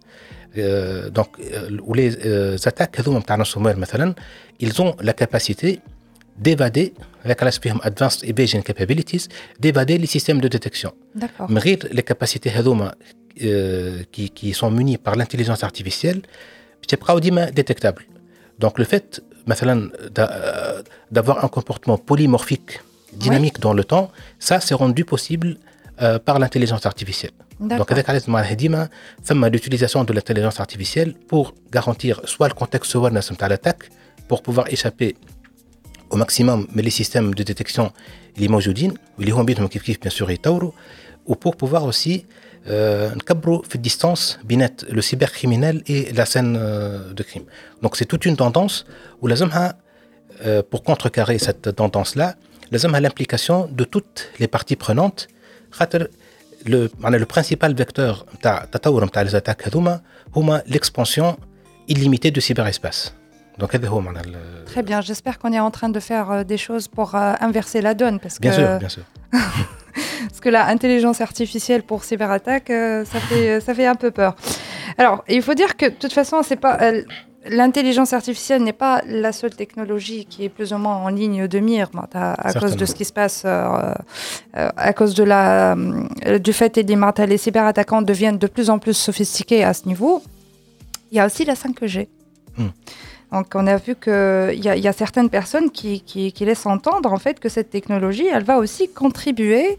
دونك 1.08 1.28
ولي 1.80 2.10
زاتاك 2.58 3.00
هذوما 3.00 3.18
نتاع 3.18 3.36
رانسوموير 3.36 3.76
مثلا 3.76 4.14
ils 4.62 4.80
ont 4.80 4.94
la 5.02 5.12
capacité 5.12 5.78
d'évader 6.37 6.93
avec 7.23 7.41
Advanced 7.41 8.23
Evasion 8.23 8.61
Capabilities, 8.61 9.27
d'évader 9.59 9.97
les 9.97 10.07
systèmes 10.07 10.41
de 10.41 10.47
détection. 10.47 10.93
D'accord. 11.15 11.49
Mais 11.49 11.79
les 11.91 12.03
capacités 12.03 12.51
euh, 13.43 14.03
qui, 14.11 14.53
sont 14.53 14.71
munies 14.71 14.97
par 14.97 15.15
l'intelligence 15.15 15.63
artificielle, 15.63 16.21
c'est 16.87 16.97
pas 16.97 17.19
détectable. 17.19 18.03
Donc 18.59 18.77
le 18.77 18.85
fait, 18.85 19.21
euh, 19.49 20.81
d'avoir 21.11 21.43
un 21.43 21.47
comportement 21.47 21.97
polymorphique, 21.97 22.81
dynamique 23.13 23.59
dans 23.59 23.73
le 23.73 23.83
temps, 23.83 24.11
ça 24.39 24.59
c'est 24.59 24.75
rendu 24.75 25.03
possible 25.05 25.57
euh, 26.01 26.19
par 26.19 26.39
l'intelligence 26.39 26.85
artificielle. 26.85 27.31
Donc 27.59 27.89
avec 27.91 28.07
l'utilisation 29.49 30.03
de 30.03 30.11
l'intelligence 30.11 30.59
artificielle 30.59 31.13
pour 31.29 31.53
garantir 31.71 32.21
soit 32.25 32.49
le 32.49 32.53
contexte 32.53 32.93
awareness 32.95 33.31
de 33.31 33.45
l'attaque, 33.47 33.89
pour 34.27 34.41
pouvoir 34.41 34.67
échapper 34.71 35.15
au 36.10 36.16
maximum 36.16 36.66
mais 36.74 36.82
les 36.82 36.90
systèmes 36.90 37.34
de 37.34 37.42
détection 37.42 37.90
اللي 38.36 38.48
موجودين 38.48 38.94
واللي 39.18 39.32
هم 39.32 39.44
بينهم 39.44 39.66
كيف 39.66 39.82
كيف 39.82 39.98
bien 40.04 40.10
sûr 40.10 40.30
يطوروا 40.30 40.72
ou 41.28 41.34
pour 41.34 41.56
pouvoir 41.56 41.84
aussi 41.84 42.24
euh, 42.66 43.16
نكبروا 43.16 43.62
في 43.62 43.74
الديستانس 43.74 44.38
بين 44.44 44.66
le 44.66 45.00
cybercriminel 45.00 45.82
et 45.86 46.12
la 46.12 46.26
scène 46.26 46.56
euh, 46.56 47.12
de 47.12 47.22
crime 47.22 47.44
donc 47.82 47.96
c'est 47.96 48.04
toute 48.04 48.26
une 48.26 48.36
tendance 48.36 48.84
où 49.22 49.28
لازمها 49.28 49.76
euh, 50.42 50.62
pour 50.70 50.82
contrecarrer 50.82 51.38
cette 51.38 51.74
tendance 51.76 52.16
là 52.16 52.36
لازمها 52.72 53.00
l'implication 53.00 53.68
de 53.72 53.84
toutes 53.84 54.28
les 54.40 54.46
parties 54.46 54.76
prenantes 54.76 55.28
خاطر 55.70 56.08
le, 56.66 56.88
معناها 56.98 57.20
le 57.20 57.26
principal 57.26 57.74
vecteur 57.74 58.24
نتاع 58.34 58.64
التطور 58.64 59.04
نتاع 59.04 59.24
les 59.24 59.34
attaques 59.34 59.66
هذوما 59.66 60.00
هما 60.36 60.62
l'expansion 60.68 61.36
illimitée 61.88 62.30
du 62.30 62.40
cyberespace 62.40 63.12
Très 64.65 64.83
bien, 64.83 65.01
j'espère 65.01 65.39
qu'on 65.39 65.53
est 65.53 65.59
en 65.59 65.71
train 65.71 65.89
de 65.89 65.99
faire 65.99 66.31
euh, 66.31 66.43
des 66.43 66.57
choses 66.57 66.87
pour 66.87 67.15
euh, 67.15 67.33
inverser 67.39 67.81
la 67.81 67.93
donne. 67.93 68.19
Parce 68.19 68.39
bien 68.39 68.51
sûr, 68.51 68.79
bien 68.79 68.89
sûr. 68.89 69.03
parce 69.31 70.39
que 70.41 70.49
la 70.49 70.67
intelligence 70.67 71.21
artificielle 71.21 71.83
pour 71.83 72.03
cyberattaque, 72.03 72.69
euh, 72.69 73.05
ça, 73.05 73.19
fait, 73.19 73.59
ça 73.61 73.73
fait 73.73 73.85
un 73.85 73.95
peu 73.95 74.11
peur. 74.11 74.35
Alors, 74.97 75.23
il 75.27 75.41
faut 75.41 75.53
dire 75.53 75.77
que 75.77 75.85
de 75.85 75.95
toute 75.95 76.13
façon, 76.13 76.41
c'est 76.43 76.55
pas. 76.55 76.79
L'intelligence 77.47 78.11
artificielle 78.11 78.63
n'est 78.63 78.73
pas 78.73 79.03
la 79.05 79.31
seule 79.31 79.55
technologie 79.55 80.25
qui 80.25 80.45
est 80.45 80.49
plus 80.49 80.73
ou 80.73 80.79
moins 80.79 80.95
en 80.95 81.09
ligne 81.09 81.47
de 81.47 81.59
mire 81.59 81.91
à, 82.15 82.53
cause 82.53 82.75
de 82.75 82.85
ce 82.85 82.95
qui 82.95 83.05
se 83.05 83.13
passe, 83.13 83.45
à 83.45 84.93
cause 84.93 85.13
de 85.13 85.23
la, 85.23 85.75
euh, 85.75 86.39
du 86.39 86.53
fait 86.53 86.73
que 86.73 87.21
les 87.21 87.37
cyberattaquants 87.37 88.01
deviennent 88.01 88.39
de 88.39 88.47
plus 88.47 88.71
en 88.71 88.79
plus 88.79 88.95
sophistiqués 88.95 89.63
à 89.63 89.75
ce 89.75 89.87
niveau. 89.87 90.23
Il 91.11 91.17
y 91.17 91.19
a 91.19 91.25
aussi 91.27 91.45
la 91.45 91.53
5G. 91.53 92.07
Donc 93.35 93.47
on 93.53 93.67
a 93.67 93.75
vu 93.75 93.95
qu'il 93.95 94.63
y, 94.63 94.87
a 94.87 94.93
certaines 94.93 95.29
personnes 95.29 95.69
qui, 95.69 95.99
qui, 95.99 96.45
laissent 96.45 96.65
entendre 96.65 97.11
en 97.11 97.17
fait 97.19 97.37
que 97.37 97.49
cette 97.49 97.69
technologie, 97.69 98.27
elle 98.27 98.45
va 98.45 98.59
aussi 98.59 98.87
contribuer 98.87 99.77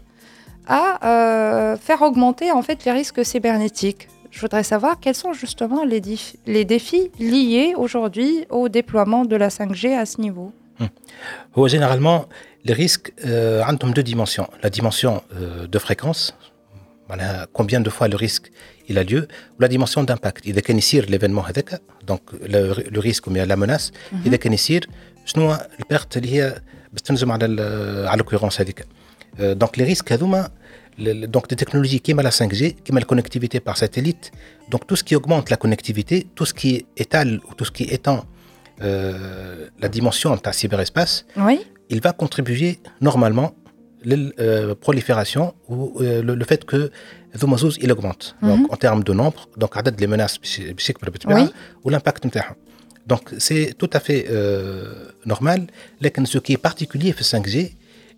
à 0.67 0.85
euh, 1.03 1.75
faire 1.75 2.03
augmenter 2.03 2.51
en 2.51 2.61
fait 2.61 2.85
les 2.85 2.91
risques 2.91 3.25
cybernétiques. 3.25 4.09
Je 4.29 4.39
voudrais 4.41 4.61
savoir 4.61 4.99
quels 4.99 5.15
sont 5.15 5.33
justement 5.33 5.83
les, 5.85 6.01
défis, 6.01 6.37
les 6.45 6.65
défis 6.65 7.09
liés 7.17 7.73
aujourd'hui 7.75 8.45
au 8.51 8.69
déploiement 8.69 9.25
de 9.25 9.35
la 9.35 9.47
5G 9.47 9.97
à 9.97 10.05
ce 10.05 10.21
niveau. 10.21 10.51
Hum. 10.79 11.67
Généralement, 11.67 12.27
les 12.63 12.73
risques 12.73 13.11
euh, 13.25 13.63
ont 13.67 13.89
deux 13.89 14.03
dimensions. 14.03 14.47
La 14.61 14.69
dimension 14.69 15.23
euh, 15.33 15.65
de 15.65 15.79
fréquence, 15.79 16.37
combien 17.52 17.80
de 17.80 17.90
fois 17.90 18.08
le 18.08 18.16
risque 18.16 18.46
il 18.88 18.98
a 18.98 19.04
lieu 19.04 19.22
ou 19.58 19.62
la 19.62 19.68
dimension 19.68 20.02
d'impact 20.04 20.46
إذا 20.46 20.60
كان 20.60 20.78
يصير 20.78 21.06
l'événement 21.06 21.44
هذاك 21.48 21.80
donc 22.10 22.20
le, 22.42 22.74
le 22.94 22.98
risque 23.00 23.26
ou 23.26 23.30
bien 23.30 23.46
la 23.46 23.56
menace 23.56 23.92
إذا 24.26 24.36
كان 24.36 24.52
يصير 24.52 24.88
شنو 25.24 25.44
هو 25.50 25.68
البيرت 25.80 26.16
اللي 26.16 26.32
هي 26.34 26.60
باش 26.92 27.02
تنجم 27.02 27.32
على 27.32 27.44
ال- 27.46 28.08
على 28.08 28.22
l'occurrence 28.22 28.60
هذيك 28.60 28.86
Euh, 29.40 29.54
donc 29.54 29.70
les 29.78 29.84
risques 29.94 30.12
هذوما 30.12 30.50
le- 30.98 31.12
le- 31.20 31.26
donc 31.26 31.44
des 31.48 31.56
technologies 31.64 32.00
qui 32.06 32.12
la 32.12 32.30
5G 32.40 32.62
qui 32.84 32.92
la 32.92 33.00
connectivité 33.12 33.60
par 33.68 33.76
satellite 33.82 34.24
donc 34.72 34.82
tout 34.88 34.96
ce 35.00 35.04
qui 35.08 35.14
augmente 35.20 35.46
la 35.54 35.56
connectivité 35.64 36.16
tout 36.38 36.46
ce 36.50 36.54
qui 36.60 36.72
étale 37.04 37.40
ou 37.48 37.54
tout 37.58 37.64
ce 37.68 37.72
qui 37.78 37.84
étend 37.96 38.18
euh, 38.82 39.68
la 39.82 39.88
dimension 39.88 40.30
de 40.36 40.40
ta 40.46 40.52
cyberespace 40.52 41.14
Oui, 41.46 41.56
il 41.94 42.00
va 42.06 42.12
contribuer 42.12 42.70
normalement 43.08 43.48
à 44.06 44.08
la 44.68 44.74
prolifération 44.74 45.54
ou 45.68 45.76
euh, 46.00 46.22
le, 46.26 46.34
le 46.34 46.44
fait 46.44 46.62
que 46.64 46.90
ذوما 47.36 47.56
زوز 47.56 47.78
il 47.78 47.90
augmente 47.92 48.34
donc 48.42 48.72
en 48.72 48.76
termes 48.76 49.02
de 49.04 49.12
nombre 49.12 49.48
donc 49.60 49.76
عدد 49.76 50.00
les 50.04 50.06
menaces 50.06 50.38
باش 50.40 50.60
باش 50.60 50.90
يكبر 50.90 51.10
بالطبيعه 51.10 51.46
Oui. 51.46 51.50
والامباكت 51.84 52.26
نتاعهم 52.26 52.54
donc 53.12 53.20
c'est 53.38 53.72
tout 53.82 53.90
à 53.96 54.00
fait 54.00 54.26
euh, 54.28 55.30
normal 55.32 55.60
لكن 56.00 56.24
ce 56.26 56.38
qui 56.38 56.52
est 56.52 56.68
particulier 56.70 57.10
في 57.12 57.24
5G 57.24 57.58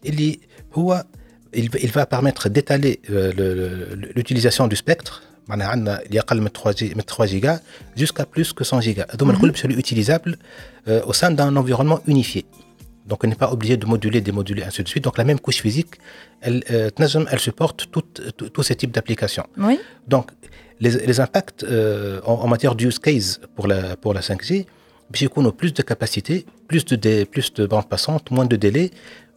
اللي 0.09 0.39
هو 0.73 1.05
il, 1.57 1.69
va- 1.71 1.79
il 1.87 1.91
va 1.99 2.07
permettre 2.07 2.49
d'étaler 2.49 2.95
euh, 3.11 3.33
le- 3.39 3.55
le- 4.01 4.13
l'utilisation 4.17 4.67
du 4.69 4.77
spectre 4.77 5.13
معناها 5.49 5.69
عندنا 5.69 6.03
اللي 6.03 6.19
اقل 6.21 6.41
من 6.41 6.49
3 6.49 6.73
جي 6.73 6.95
من 6.95 7.01
3 7.03 7.25
جيجا 7.27 7.61
jusqu'à 8.01 8.23
plus 8.39 8.53
que 8.53 8.63
100 8.73 8.81
جيجا 8.81 9.07
هذوما 9.11 9.33
الكل 9.33 9.51
باش 9.51 9.65
يوليو 9.65 9.79
utilisables 9.81 10.35
euh, 10.89 11.09
au 11.09 11.13
sein 11.13 11.31
d'un 11.31 11.57
environnement 11.57 12.01
unifié 12.09 12.43
donc 13.11 13.19
on 13.25 13.29
n'est 13.31 13.41
pas 13.45 13.51
obligé 13.57 13.75
de 13.83 13.87
moduler, 13.95 14.21
démoduler, 14.31 14.63
ainsi 14.69 14.83
de 14.83 14.89
suite. 14.93 15.05
Donc 15.07 15.17
la 15.23 15.27
même 15.31 15.41
couche 15.47 15.61
physique, 15.67 15.93
elle, 16.47 16.59
euh, 16.71 16.89
تنجم, 16.97 17.25
elle 17.33 17.39
supporte 17.49 17.79
tout- 17.93 18.11
tout- 18.37 18.49
tous 18.55 18.63
ces 18.69 18.77
types 18.81 18.93
d'applications. 18.97 19.47
oui, 19.69 19.77
Donc 20.13 20.27
les, 20.83 20.91
les 21.09 21.19
impacts 21.27 21.63
euh, 21.65 22.21
en, 22.31 22.35
en 22.45 22.49
matière 22.55 22.75
de 22.79 22.83
use 22.91 22.99
case 23.07 23.29
pour 23.57 23.67
la, 23.73 23.81
pour 24.03 24.13
la 24.15 24.23
5G, 24.31 24.51
باش 25.11 25.23
يكونوا 25.23 25.53
plus 25.63 25.73
de 25.79 25.83
capacité, 25.83 26.47
plus 26.69 26.85
de, 26.91 26.97
dé- 26.97 27.25
plus 27.35 27.49
de 27.59 27.63
bandes 27.73 27.89
passantes, 27.95 28.31
moins 28.31 28.47
de 28.47 28.57
délai, 28.57 28.91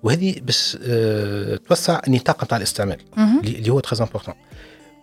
وهذه 0.03 0.35
باش 0.41 0.77
euh, 0.81 1.57
توسع 1.67 2.01
النطاق 2.07 2.43
نتاع 2.43 2.57
الاستعمال 2.57 2.97
اللي 3.17 3.57
اللي 3.57 3.69
هو 3.71 3.81
très 3.81 3.97
important. 3.99 4.33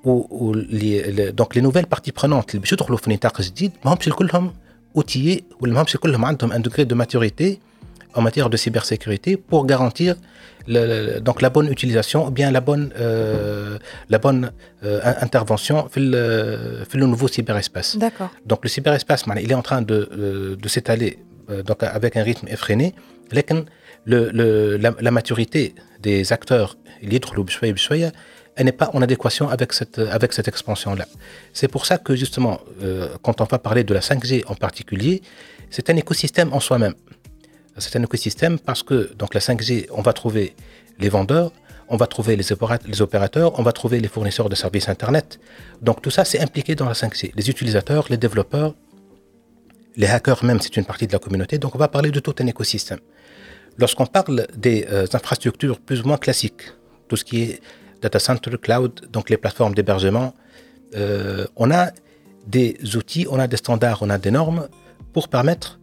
و, 0.05 0.11
و 0.11 0.55
les, 0.55 1.03
les, 1.17 1.33
donc 1.41 1.55
les 1.55 1.63
nouvelles 1.63 1.89
parties 1.97 2.13
prenantes 2.21 2.49
اللي 2.51 2.61
باش 2.61 2.73
يدخلوا 2.73 2.99
في 2.99 3.11
نطاق 3.11 3.41
جديد 3.43 3.73
ما 3.85 3.93
همش 3.95 4.09
كلهم 4.09 4.53
outillés 4.99 5.41
ولا 5.61 5.73
ما 5.73 5.81
همش 5.83 5.97
كلهم 5.97 6.25
عندهم 6.25 6.53
un 6.53 6.63
degré 6.69 6.85
de 6.85 6.95
maturité 6.95 7.59
en 8.14 8.22
matière 8.22 8.50
de 8.50 8.58
cybersécurité 8.58 9.38
pour 9.38 9.66
garantir 9.66 10.16
donc 10.68 11.42
la 11.42 11.50
bonne 11.50 11.72
utilisation 11.72 12.28
ou 12.28 12.32
bien 12.32 12.52
la 12.52 12.62
bonne, 12.62 12.92
euh, 13.00 13.78
euh, 14.14 15.02
intervention 15.04 15.90
dans 15.96 16.02
euh, 16.02 16.84
le, 16.94 17.06
nouveau 17.06 17.28
cyberespace. 17.28 17.98
D'accord. 17.98 18.30
Donc 18.46 18.60
le 18.64 18.70
cyberespace, 18.70 19.26
il 19.42 19.52
est 19.52 19.56
en 19.56 19.62
train 19.62 19.82
de, 19.82 20.58
s'étaler 20.68 21.20
donc 21.66 21.82
avec 21.82 22.16
un 22.16 22.24
rythme 22.24 22.48
effréné. 22.48 22.94
La, 24.06 25.12
maturité 25.12 25.76
des 26.02 26.32
acteurs, 26.32 26.78
elle 27.02 28.66
n'est 28.66 28.72
pas 28.72 28.90
en 28.94 29.02
adéquation 29.02 29.50
avec 29.50 29.74
cette 29.74 30.48
expansion-là. 30.48 31.06
C'est 31.54 31.68
pour 31.68 31.86
ça 31.86 31.98
que 31.98 32.16
justement, 32.16 32.60
quand 33.24 33.42
on 33.42 33.46
va 33.46 33.58
parler 33.58 33.84
de 33.84 33.94
la 33.94 34.02
5G 34.02 34.44
en 34.48 34.56
particulier, 34.56 35.22
c'est 35.72 35.90
un 35.90 35.96
écosystème 35.96 36.54
en 36.54 36.60
soi-même. 36.60 36.94
C'est 37.80 37.98
un 37.98 38.04
écosystème 38.04 38.60
parce 38.60 38.84
que 38.84 39.12
donc 39.18 39.34
la 39.34 39.40
5G, 39.40 39.88
on 39.92 40.02
va 40.02 40.14
trouver 40.14 40.56
les 41.00 41.10
vendeurs, 41.10 41.52
on 41.88 41.98
va 41.98 42.08
trouver 42.08 42.36
les, 42.36 42.52
opéra- 42.52 42.80
les 42.86 43.02
opérateurs, 43.02 43.58
on 43.60 43.64
va 43.64 43.72
trouver 43.72 44.00
les 44.00 44.08
fournisseurs 44.08 44.50
de 44.50 44.56
services 44.56 44.90
Internet. 44.90 45.40
Donc 45.82 46.02
tout 46.02 46.12
ça, 46.12 46.26
c'est 46.26 46.40
impliqué 46.40 46.76
dans 46.76 46.86
la 46.86 46.94
5G. 46.94 47.32
Les 47.36 47.50
utilisateurs, 47.50 48.06
les 48.10 48.18
développeurs, 48.18 48.76
les 49.96 50.08
hackers 50.08 50.44
même, 50.44 50.60
c'est 50.62 50.78
une 50.78 50.86
partie 50.86 51.08
de 51.08 51.14
la 51.14 51.20
communauté. 51.20 51.58
Donc 51.58 51.76
on 51.76 51.80
va 51.80 51.88
parler 51.88 52.12
de 52.12 52.20
tout 52.20 52.36
un 52.40 52.48
écosystème. 52.48 53.00
Lorsqu'on 53.78 54.06
parle 54.06 54.46
des 54.56 54.86
euh, 54.92 55.06
infrastructures 55.14 55.80
plus 55.80 56.02
ou 56.02 56.08
moins 56.08 56.18
classiques, 56.18 56.64
tout 57.08 57.16
ce 57.16 57.24
qui 57.24 57.42
est 57.44 57.62
data 58.02 58.20
center, 58.20 58.52
cloud, 58.62 59.08
donc 59.12 59.30
les 59.30 59.38
plateformes 59.38 59.74
d'hébergement, 59.74 60.34
euh, 60.96 61.46
on 61.56 61.72
a 61.72 61.92
des 62.46 62.78
outils, 62.96 63.26
on 63.30 63.40
a 63.40 63.48
des 63.48 63.58
standards, 63.58 64.00
on 64.02 64.10
a 64.10 64.18
des 64.18 64.32
normes 64.32 64.68
pour 65.14 65.28
permettre 65.28 65.79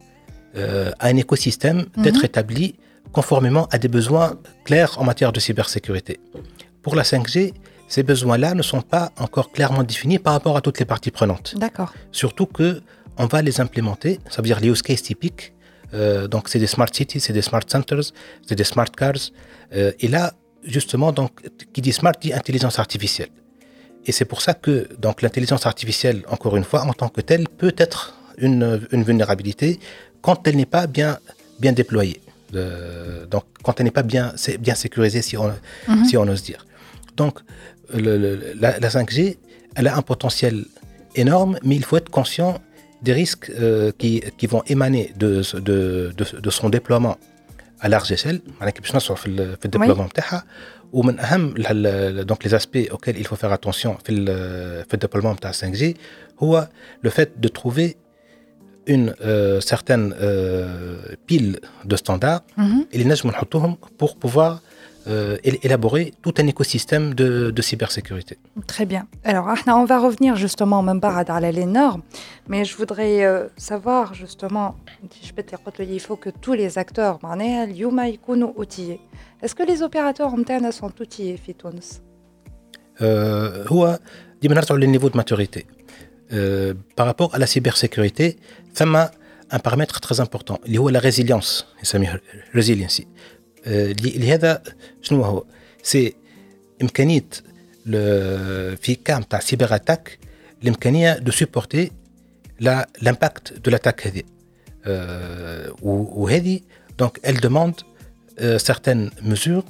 euh, 0.57 0.91
à 0.99 1.09
un 1.09 1.17
écosystème 1.17 1.87
d'être 1.97 2.25
établi 2.25 2.77
conformément 3.13 3.67
à 3.71 3.79
des 3.79 3.89
besoins 3.89 4.39
clairs 4.65 4.99
en 4.99 5.05
matière 5.05 5.33
de 5.33 5.41
cybersécurité. 5.41 6.21
Pour 6.83 6.95
la 6.95 7.03
5G, 7.03 7.53
ces 7.89 8.03
besoins-là 8.03 8.55
ne 8.55 8.63
sont 8.63 8.83
pas 8.83 9.13
encore 9.19 9.53
clairement 9.53 9.83
définis 9.83 10.19
par 10.19 10.33
rapport 10.33 10.57
à 10.57 10.61
toutes 10.61 10.79
les 10.79 10.85
parties 10.85 11.11
prenantes. 11.11 11.55
D'accord. 11.57 11.93
Surtout 12.13 12.47
que 12.47 12.83
on 13.19 13.27
va 13.27 13.43
les 13.43 13.61
implémenter, 13.61 14.21
ça 14.29 14.43
veut 14.43 14.47
dire 14.47 14.61
les 14.61 14.69
use 14.69 14.83
cases 14.83 15.03
typiques. 15.03 15.53
Euh, 15.95 16.29
donc 16.29 16.49
c'est 16.49 16.59
des 16.59 16.67
smart 16.67 16.89
cities, 16.93 17.21
c'est 17.21 17.33
des 17.33 17.43
smart 17.43 17.63
centers, 17.67 18.13
c'est 18.47 18.55
des 18.55 18.65
smart 18.65 18.91
cars. 18.91 19.15
Euh, 19.75 19.93
et 20.01 20.09
là, 20.09 20.35
justement, 20.65 21.13
donc 21.13 21.31
qui 21.73 21.81
dit 21.81 21.93
smart 21.93 22.13
dit 22.21 22.33
intelligence 22.33 22.79
artificielle. 22.79 23.31
Et 24.05 24.13
c'est 24.13 24.25
pour 24.25 24.41
ça 24.41 24.55
que 24.55 24.89
donc 24.99 25.23
l'intelligence 25.23 25.65
artificielle, 25.67 26.23
encore 26.29 26.57
une 26.57 26.65
fois, 26.65 26.83
en 26.83 26.93
tant 26.93 27.09
que 27.09 27.21
telle, 27.21 27.49
peut 27.49 27.75
être 27.79 28.15
une, 28.39 28.87
une 28.93 29.03
vulnérabilité 29.03 29.81
quand 30.27 30.49
elle 30.49 30.57
n'est 30.57 30.73
pas 30.79 30.89
bien, 30.89 31.13
bien 31.61 31.73
déployée. 31.73 32.21
Euh, 32.55 33.27
donc, 33.27 33.45
quand 33.63 33.79
elle 33.79 33.85
n'est 33.85 33.99
pas 34.01 34.09
bien, 34.15 34.33
c'est 34.35 34.59
bien 34.59 34.75
sécurisée, 34.75 35.23
si 35.23 35.37
on, 35.37 35.53
mhm. 35.87 36.05
si 36.05 36.17
on 36.17 36.27
ose 36.35 36.43
dire. 36.43 36.67
Donc, 37.17 37.35
la, 37.95 38.91
5G, 38.97 39.39
elle 39.77 39.87
a 39.87 39.97
un 39.97 40.03
potentiel 40.03 40.65
énorme, 41.15 41.61
mais 41.63 41.77
il 41.77 41.85
faut 41.85 41.97
être 41.97 42.11
conscient 42.11 42.61
des 43.03 43.13
risques 43.13 43.51
euh, 43.51 43.93
qui, 43.99 44.21
qui, 44.37 44.49
vont 44.49 44.65
émaner 44.67 45.13
de, 45.17 45.43
de, 45.61 46.13
de, 46.47 46.51
son 46.51 46.71
déploiement 46.71 47.19
à 47.79 47.89
large 47.89 48.11
échelle, 48.11 48.41
sur 48.99 49.17
le 49.27 49.55
déploiement 49.69 50.09
ou 50.93 51.05
donc 52.25 52.43
les 52.43 52.55
aspects 52.55 52.89
auxquels 52.91 53.19
il 53.19 53.27
faut 53.27 53.37
faire 53.37 53.53
attention 53.53 53.93
dans 54.09 54.15
euh, 54.29 54.83
le 54.91 54.99
déploiement 54.99 55.35
de 55.35 55.41
la 55.45 55.53
5G, 55.53 55.95
c'est 56.41 56.69
le 57.03 57.11
fait 57.11 57.41
de 57.41 57.49
trouver 57.49 57.97
une 58.88 59.08
euh, 59.22 59.60
certaine 59.72 60.06
euh, 60.14 61.16
pile 61.28 61.60
de 61.86 61.96
standards 61.96 62.42
اللي 62.94 63.04
نجموا 63.06 63.34
نحطوهم 63.34 63.78
pour 64.04 64.16
pouvoir 64.16 64.60
euh, 65.08 65.38
él- 65.50 65.60
élaborer 65.68 66.06
tout 66.24 66.34
un 66.44 66.48
écosystème 66.54 67.06
de, 67.22 67.28
de 67.58 67.62
cybersécurité. 67.70 68.36
Très 68.74 68.86
bien. 68.86 69.04
Alors, 69.32 69.46
Ahna, 69.54 69.72
on 69.84 69.86
va 69.94 69.98
revenir 70.08 70.36
justement 70.46 70.80
même 70.90 71.02
pas 71.06 71.14
à 71.38 71.52
les 71.60 71.66
normes, 71.82 72.04
mais 72.52 72.62
je 72.70 72.74
voudrais 72.82 73.16
euh, 73.26 73.48
savoir 73.70 74.04
justement, 74.24 74.68
je 75.28 75.32
peux 75.36 75.44
te 75.44 75.82
dire, 75.82 75.94
il 76.00 76.04
faut 76.08 76.20
que 76.24 76.30
tous 76.44 76.54
les 76.54 76.78
acteurs, 76.78 77.20
معناها 77.24 77.64
اليوم 77.64 78.00
يكونوا 78.00 78.54
outillés. 78.58 79.00
Est-ce 79.44 79.56
que 79.56 79.64
les 79.64 79.82
opérateurs 79.82 80.36
نتاعنا 80.40 80.72
sont 80.72 80.92
outillés 81.02 81.38
في 81.46 81.54
تونس؟ 81.54 82.02
Euh, 83.02 83.04
هو 83.72 84.00
ديما 84.42 84.56
نرجعوا 84.56 84.80
للنيفو 84.80 85.10
de 85.10 85.14
maturité. 85.18 85.62
Euh, 86.34 86.74
par 86.96 87.06
rapport 87.06 87.36
à 87.36 87.40
la 87.40 87.46
cybersécurité, 87.48 88.38
ثم 88.76 88.96
un 89.54 89.60
paramètre 89.60 90.00
très 90.00 90.20
important 90.22 90.60
اللي 90.66 90.78
هو 90.78 90.92
la 90.92 91.00
résilience 91.00 91.64
يسميه 91.84 92.22
resiliency. 92.58 93.04
آه، 93.66 93.92
اللي 93.92 94.10
اللي 94.16 94.34
هذا 94.34 94.64
شنو 95.02 95.24
هو؟ 95.24 95.44
سي 95.84 96.14
امكانيه 96.82 97.26
ل- 97.86 98.78
في 98.78 98.96
كام 99.06 99.22
تاع 99.24 99.40
سيبر 99.40 99.76
اتاك 99.76 100.20
الامكانيه 100.64 101.14
دو 101.18 101.32
سوبورتي 101.32 101.92
لامباكت 102.60 103.54
دو 103.54 103.72
لاتاك 103.72 104.08
هذه 104.08 104.22
euh, 104.86 105.84
ou 105.84 106.30
هذه 106.30 106.60
donc 107.02 107.12
elle 107.24 107.40
demande 107.40 107.76
euh, 108.40 108.58
certaines 108.70 109.10
mesures 109.32 109.66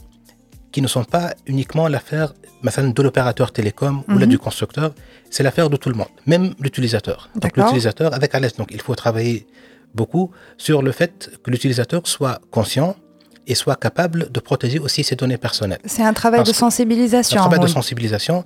qui 0.77 0.83
ne 0.83 0.89
sont 0.89 1.05
pas 1.05 1.33
uniquement 1.47 1.89
l'affaire 1.89 2.35
de 2.63 3.03
l'opérateur 3.03 3.51
télécom 3.51 4.03
ou 4.09 4.19
là 4.19 4.27
mhm. 4.27 4.33
du 4.35 4.39
constructeur, 4.39 4.93
c'est 5.31 5.43
l'affaire 5.43 5.71
de 5.71 5.79
tout 5.79 5.89
le 5.89 5.95
monde, 5.95 6.15
même 6.27 6.53
l'utilisateur. 6.61 7.31
Donc 7.35 7.57
l'utilisateur 7.57 8.13
avec 8.13 8.35
Alès, 8.35 8.55
donc 8.61 8.69
il 8.71 8.83
faut 8.83 8.95
travailler 8.95 9.47
beaucoup 9.95 10.33
sur 10.59 10.83
le 10.83 10.93
fait 10.93 11.31
que 11.43 11.51
l'utilisateur 11.51 12.03
soit 12.07 12.43
conscient 12.51 12.95
et 13.47 13.55
soit 13.55 13.77
capable 13.77 14.31
de 14.31 14.39
protéger 14.39 14.79
aussi 14.79 15.03
ses 15.03 15.17
données 15.17 15.39
personnelles. 15.39 15.81
C'est 15.87 16.03
un 16.03 16.13
travail 16.13 16.43
de 16.43 16.53
sensibilisation. 16.53 17.39
Un 17.39 17.45
travail 17.45 17.61
de 17.61 17.73
sensibilisation. 17.79 18.45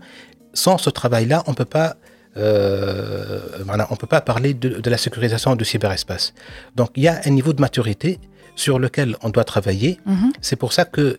Sans 0.54 0.78
ce 0.78 0.90
travail-là, 0.90 1.42
on 1.48 1.54
euh, 2.36 3.40
voilà, 3.64 3.88
ne 3.90 3.96
peut 3.96 4.06
pas 4.06 4.20
parler 4.20 4.54
de, 4.54 4.88
la 4.88 4.98
sécurisation 4.98 5.56
du 5.56 5.64
cyberespace. 5.64 6.32
Donc 6.76 6.90
il 6.94 7.02
y 7.02 7.08
a 7.08 7.20
un 7.24 7.30
niveau 7.30 7.52
de 7.52 7.60
maturité 7.60 8.20
sur 8.54 8.78
lequel 8.78 9.16
on 9.24 9.30
doit 9.30 9.42
travailler. 9.42 9.98
Mhm. 10.06 10.32
C'est 10.40 10.54
pour 10.54 10.72
ça 10.72 10.84
que 10.84 11.18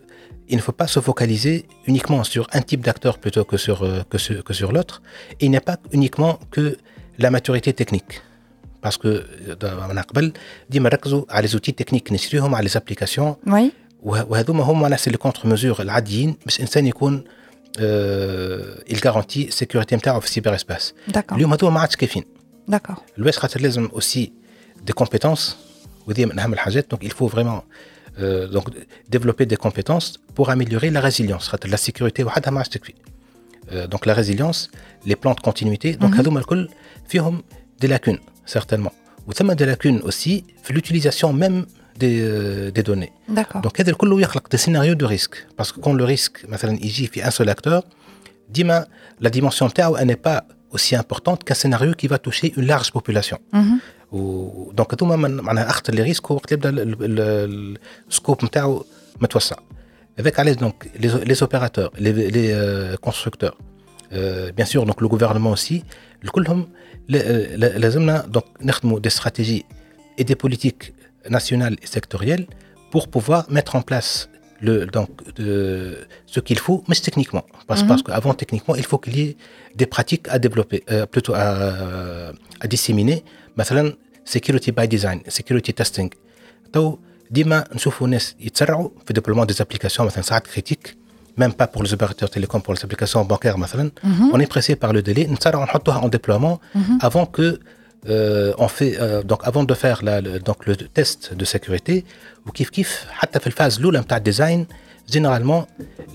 il 0.51 0.55
ne 0.59 0.63
faut 0.67 0.77
pas 0.81 0.87
se 0.95 0.99
focaliser 1.09 1.55
uniquement 1.91 2.23
sur 2.33 2.43
un 2.57 2.61
type 2.69 2.81
d'acteur 2.87 3.13
plutôt 3.23 3.43
que 3.51 3.57
sur, 3.65 3.77
euh, 3.83 4.01
que 4.11 4.17
sur, 4.25 4.35
que 4.47 4.53
sur 4.59 4.69
l'autre. 4.75 4.95
Et 5.39 5.45
il 5.45 5.51
n'y 5.51 5.57
a 5.63 5.65
pas 5.71 5.77
uniquement 5.97 6.33
que 6.55 6.65
la 7.23 7.29
maturité 7.35 7.71
technique. 7.81 8.13
Parce 8.83 8.97
que 9.01 9.07
euh, 9.07 9.91
on 9.91 9.97
a 9.97 10.01
قبل 10.01 10.33
ديما 10.69 10.89
ركزوا 10.89 11.23
على 11.29 11.47
les 11.47 11.51
outils 11.51 11.73
techniques 11.83 12.11
نشريهم 12.11 12.55
على 12.55 12.69
les 12.69 12.73
applications 12.73 13.35
Oui, 13.47 13.71
وه- 14.03 14.25
وهذوما 14.31 14.63
هما 14.63 14.89
ناس 14.89 15.07
اللي 15.07 15.17
كونتر 15.17 15.47
ميزور 15.49 15.81
العاديين 15.81 16.35
باش 16.45 16.55
الانسان 16.55 16.87
يكون 16.87 17.23
آه 17.79 18.83
الجارونتي 18.91 19.47
السيكوريتي 19.47 19.95
نتاعو 19.95 20.19
في 20.19 20.25
السيبر 20.27 20.55
اسباس 20.55 20.93
d'accord. 21.11 21.33
اليوم 21.33 21.53
هذوما 21.53 21.73
ما 21.73 21.79
عادش 21.81 21.95
كافيين 21.95 22.25
D'accord. 22.71 22.99
الواش 23.17 23.37
خاطر 23.37 23.61
لازم 23.61 23.85
اوسي 23.93 24.31
دي 24.85 24.93
كومبيتونس 24.93 25.57
وهذه 26.07 26.25
من 26.25 26.39
اهم 26.39 26.53
الحاجات 26.53 26.87
دونك 26.91 27.05
il 27.05 27.15
faut 27.15 27.29
vraiment 27.35 27.61
euh, 28.19 28.47
donc 28.47 28.65
développer 29.09 29.45
des 29.45 29.57
compétences 29.65 30.07
pour 30.35 30.49
améliorer 30.49 30.89
la 30.89 31.01
résilience 31.09 31.47
خاطر 31.49 31.69
la 31.69 31.77
sécurité 31.77 32.23
وحدها 32.23 32.51
ما 32.51 32.57
عادش 32.57 32.69
تكفي 32.69 32.93
Euh, 33.69 33.87
donc 33.93 34.01
la 34.05 34.13
résilience 34.21 34.59
les 35.09 35.17
plans 35.21 35.35
de 35.39 35.41
continuité 35.49 35.89
donc 36.01 36.11
Mhm. 36.13 36.19
هذوما 36.19 36.39
الكل 36.39 36.69
فيهم 37.07 37.43
des 37.83 37.87
lacunes 37.87 38.19
certainement 38.55 38.93
وثم 39.27 39.53
des 39.53 39.65
lacunes 39.75 40.01
aussi 40.03 40.43
في 40.63 40.73
l'utilisation 40.73 41.33
même 41.33 41.65
des, 41.99 42.21
euh, 42.21 42.71
des 42.71 42.83
données 42.83 43.11
D'accord. 43.29 43.61
Donc, 43.61 43.79
هذا 43.81 43.89
الكل 43.91 44.21
يخلق 44.21 44.47
des 44.55 44.57
scénarios 44.57 44.95
de 44.95 45.05
risque. 45.05 45.35
Parce 45.57 45.71
que 45.73 45.79
quand 45.81 45.93
le 45.93 46.05
risque, 46.05 46.49
مثلا, 46.49 46.71
يجي 46.85 47.07
في 47.07 47.23
un 47.23 47.29
seul 47.31 47.49
acteur, 47.49 47.83
ديما 48.49 48.85
la 49.23 49.29
dimension 49.29 49.63
نتاعو 49.63 49.97
elle 49.97 50.07
n'est 50.07 50.23
pas 50.29 50.43
aussi 50.71 50.95
importante 50.95 51.43
qu'un 51.43 51.55
scénario 51.55 51.93
qui 51.93 52.07
va 52.07 52.17
toucher 52.19 52.53
une 52.57 52.65
large 52.67 52.91
population. 52.91 53.37
Mhm. 53.53 53.79
و... 54.11 54.71
دونك 54.71 54.93
هذوما 54.93 55.15
من 55.15 55.31
معناها 55.35 55.69
اخطر 55.69 55.93
لي 55.93 56.01
ريسك 56.01 56.25
هو 56.27 56.35
وقت 56.35 56.51
يبدا 56.51 56.69
السكوب 58.09 58.45
نتاعو 58.45 58.85
متوسع. 59.21 59.55
Avec 60.21 60.39
علاش 60.39 60.55
donc 60.55 60.75
les, 61.03 61.09
les 61.31 61.43
opérateurs, 61.43 61.91
les, 62.03 62.13
les 62.35 62.47
euh, 62.51 62.95
constructeurs, 63.07 63.57
euh, 64.13 64.51
bien 64.57 64.65
sûr 64.65 64.85
donc 64.85 65.01
le 65.01 65.07
gouvernement 65.07 65.51
aussi, 65.51 65.83
كلهم 66.31 66.67
ل- 67.09 67.17
ل- 67.59 67.81
لازمنا 67.81 68.29
donc 68.37 68.45
نخدموا 68.65 68.99
des 68.99 69.09
stratégies 69.11 69.63
et 70.19 70.23
des 70.23 70.35
politiques 70.35 70.93
nationales 71.29 71.75
et 71.83 71.87
sectorielles 71.87 72.45
pour 72.91 73.03
pouvoir 73.07 73.41
mettre 73.57 73.75
en 73.75 73.81
place 73.81 74.29
le, 74.67 74.73
donc, 74.97 75.09
de- 75.39 75.97
ce 76.33 76.39
qu'il 76.47 76.59
faut, 76.65 76.79
mais 76.87 76.95
techniquement. 77.09 77.45
Parce, 77.69 77.81
Mhm. 77.83 77.89
parce 77.91 78.01
qu'avant, 78.05 78.33
techniquement, 78.43 78.75
il 78.81 78.85
faut 78.91 78.99
qu'il 79.03 79.15
y 79.19 79.23
ait 79.27 79.35
des 79.81 79.87
pratiques 79.95 80.25
à 80.35 80.37
développer, 80.45 80.79
euh, 80.93 81.05
plutôt 81.13 81.33
à, 81.45 81.47
à 82.63 82.65
disséminer. 82.73 83.17
مثلا 83.57 83.93
security 84.37 84.71
by 84.71 84.85
design, 84.95 85.31
security 85.31 85.71
testing. 85.83 86.09
تو 86.73 86.97
ديما 87.31 87.63
نشوفوا 87.75 88.07
ناس 88.07 88.35
يتسرعوا 88.39 88.89
في 89.05 89.13
ديبلومون 89.13 89.45
دي 89.47 89.53
ابليكاسيون 89.61 90.07
مثلا 90.07 90.21
ساعات 90.23 90.47
كريتيك 90.47 90.97
même 91.41 91.53
pas 91.61 91.67
pour 91.67 91.83
les 91.83 91.93
opérateurs 91.93 92.29
télécoms, 92.35 92.61
pour 92.65 92.73
les 92.73 92.81
applications 92.85 93.23
bancaires 93.33 93.57
مثلا. 93.57 93.91
On 94.33 94.39
est 94.39 94.47
pressé 94.55 94.75
par 94.75 94.93
le 94.93 95.01
délai, 95.01 95.27
نتسرعوا 95.29 95.63
نحطوها 95.63 96.01
en 96.01 96.09
déploiement 96.09 96.59
avant 97.07 97.25
que 97.25 97.59
euh, 98.07 98.53
on 98.57 98.67
fait 98.67 98.93
euh, 98.99 99.23
donc 99.23 99.41
avant 99.43 99.63
de 99.63 99.73
faire 99.73 99.99
la, 100.03 100.21
le, 100.21 100.39
donc 100.39 100.65
le 100.65 100.75
test 100.75 101.33
de 101.33 101.45
sécurité 101.45 102.03
وكيف 102.47 102.69
كيف 102.69 103.05
حتى 103.09 103.39
في 103.39 103.47
الفاز 103.47 103.77
الاولى 103.77 103.99
نتاع 103.99 104.17
الديزاين 104.17 104.67
généralement 105.11 105.65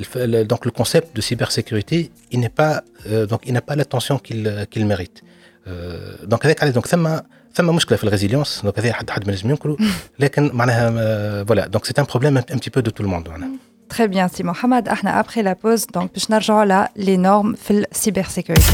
الف- 0.01 0.17
le- 0.19 0.45
donc 0.53 0.65
le 0.67 0.71
concept 0.71 1.17
de 1.17 1.21
cybersécurité 1.21 2.11
il 2.33 2.41
n'est 2.41 2.57
pas 2.63 2.83
euh, 3.07 3.27
donc 3.27 3.41
il 3.47 3.53
n'a 3.53 3.61
pas 3.69 3.77
l'attention 3.77 4.17
qu'il 4.19 4.67
qu'il 4.71 4.87
mérite 4.87 5.23
euh, 5.67 6.27
donc 6.27 6.45
avec 6.45 6.63
allez, 6.63 6.73
donc 6.73 6.87
ثم 6.87 7.19
ثم 7.55 7.67
مشكله 7.77 7.99
في 7.99 8.05
الريزيليونس 8.05 8.63
donc 8.67 8.79
هذا 8.79 8.93
حد 8.93 9.11
حد 9.11 9.27
ما 9.27 9.33
نجم 9.33 9.51
ينكروا 9.51 9.77
لكن 10.19 10.51
معناها 10.55 10.91
euh, 10.91 11.45
voilà 11.49 11.69
donc 11.69 11.81
c'est 11.87 11.99
un 11.99 12.05
problème 12.05 12.37
un, 12.37 12.55
un 12.55 12.59
petit 12.59 12.71
peu 12.71 12.83
de 12.83 12.91
tout 12.91 13.03
le 13.03 13.09
monde 13.09 13.29
معناها. 13.29 13.51
Très 13.95 14.09
bien, 14.09 14.27
Si 14.29 14.43
Mohamed, 14.43 14.89
احنا 14.89 15.23
après 15.23 15.43
la 15.43 15.55
pause, 15.55 15.87
donc 15.97 16.13
باش 16.15 16.31
نرجعوا 16.31 16.61
على 16.61 16.89
les 16.99 17.17
normes 17.19 17.57
في 17.57 17.71
السيبرسيكوريتي. 17.71 18.73